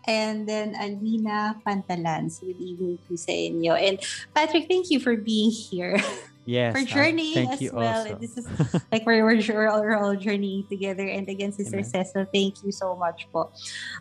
and 0.08 0.48
then 0.48 0.72
Alvina 0.72 1.60
Pantalans. 1.60 2.40
Good 2.40 2.56
evening 2.56 2.96
po 3.04 3.12
sa 3.20 3.32
inyo. 3.36 3.76
And 3.76 4.00
Patrick, 4.32 4.64
thank 4.64 4.88
you 4.88 5.04
for 5.04 5.20
being 5.20 5.52
here. 5.52 6.00
Yes. 6.48 6.72
for 6.72 6.80
uh, 6.80 6.88
journeying 6.88 7.34
thank 7.34 7.52
as 7.52 7.60
you 7.60 7.70
well. 7.76 8.00
also. 8.00 8.16
And 8.16 8.20
this 8.20 8.34
is 8.40 8.48
like 8.90 9.04
we're, 9.04 9.22
we're, 9.22 9.38
we're 9.44 10.00
all 10.00 10.16
journeying 10.16 10.66
together. 10.66 11.04
And 11.04 11.28
again, 11.28 11.52
Sister 11.52 11.84
Amen. 11.84 11.84
Cecile, 11.84 12.26
thank 12.32 12.64
you 12.64 12.72
so 12.72 12.96
much 12.96 13.28
po. 13.30 13.52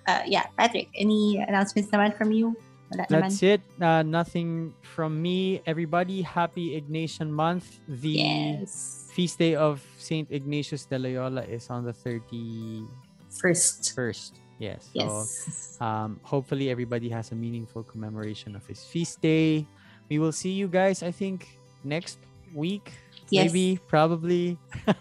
Uh, 0.08 0.24
yeah, 0.26 0.48
Patrick, 0.58 0.88
any 0.96 1.44
announcements 1.44 1.92
naman 1.92 2.16
from 2.16 2.32
you? 2.32 2.56
Wala 2.92 3.06
That's 3.10 3.38
naman. 3.38 3.44
it. 3.54 3.62
Uh, 3.82 4.04
nothing 4.04 4.74
from 4.82 5.22
me. 5.22 5.62
Everybody, 5.66 6.22
happy 6.22 6.80
Ignatian 6.80 7.30
month. 7.30 7.80
The 7.88 8.10
Yes. 8.18 9.06
feast 9.14 9.38
day 9.38 9.56
of 9.56 9.86
Saint 9.98 10.28
Ignatius 10.32 10.86
de 10.86 10.98
Loyola 10.98 11.44
is 11.46 11.70
on 11.70 11.86
the 11.86 11.94
31st. 11.94 13.94
First. 13.94 14.40
Yes. 14.58 14.90
So 14.92 15.00
Yes. 15.06 15.78
um, 15.80 16.20
hopefully 16.24 16.70
everybody 16.70 17.10
has 17.10 17.32
a 17.32 17.36
meaningful 17.36 17.84
commemoration 17.84 18.56
of 18.56 18.66
his 18.68 18.84
feast 18.84 19.22
day. 19.22 19.66
We 20.10 20.20
will 20.20 20.34
see 20.34 20.52
you 20.52 20.68
guys, 20.68 21.04
I 21.04 21.12
think, 21.12 21.48
next 21.84 22.18
week. 22.54 22.92
Yes. 23.30 23.54
Maybe, 23.54 23.80
probably. 23.88 24.58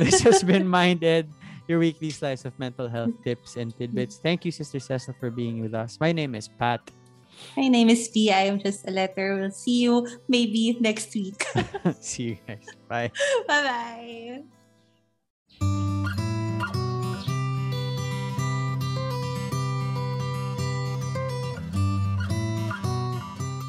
this 0.00 0.24
has 0.24 0.42
been 0.42 0.66
Minded, 0.80 1.28
your 1.68 1.78
weekly 1.78 2.08
slice 2.08 2.46
of 2.48 2.56
mental 2.58 2.88
health 2.88 3.12
tips 3.22 3.56
and 3.60 3.76
tidbits. 3.76 4.16
Thank 4.16 4.46
you, 4.48 4.50
Sister 4.50 4.80
Cecile, 4.80 5.12
for 5.20 5.28
being 5.30 5.60
with 5.60 5.74
us. 5.76 6.00
My 6.00 6.10
name 6.10 6.34
is 6.34 6.48
Pat. 6.48 6.80
My 7.56 7.68
name 7.68 7.88
is 7.90 8.08
P. 8.08 8.30
I 8.30 8.42
am 8.42 8.58
just 8.58 8.86
a 8.88 8.90
letter. 8.90 9.36
We'll 9.38 9.50
see 9.50 9.82
you 9.82 10.06
maybe 10.28 10.76
next 10.80 11.14
week. 11.14 11.44
see 12.00 12.22
you 12.22 12.38
guys. 12.46 12.66
Bye. 12.88 13.10
Bye-bye. 13.48 14.42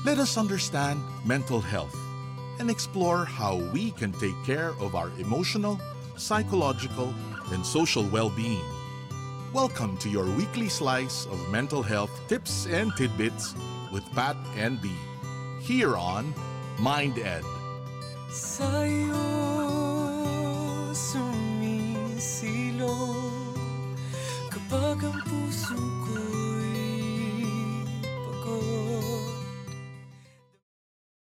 Let 0.06 0.20
us 0.20 0.38
understand 0.38 1.02
mental 1.26 1.62
health 1.62 1.96
and 2.60 2.70
explore 2.70 3.26
how 3.26 3.58
we 3.72 3.92
can 3.92 4.12
take 4.14 4.36
care 4.46 4.76
of 4.80 4.96
our 4.96 5.10
emotional, 5.18 5.80
psychological, 6.18 7.14
and 7.52 7.66
social 7.66 8.04
well 8.04 8.30
being. 8.30 8.73
Welcome 9.54 9.98
to 9.98 10.10
your 10.10 10.26
weekly 10.26 10.68
slice 10.68 11.28
of 11.28 11.38
mental 11.50 11.84
health 11.84 12.10
tips 12.28 12.66
and 12.66 12.92
tidbits 12.98 13.54
with 13.92 14.04
Pat 14.16 14.36
and 14.58 14.82
B 14.82 14.90
here 15.62 15.96
on 15.96 16.34
Mind 16.80 17.20
Ed. 17.20 17.46
Sa'yo 18.34 19.14
kapag 24.50 25.06
ang 25.06 25.22
puso 25.22 25.78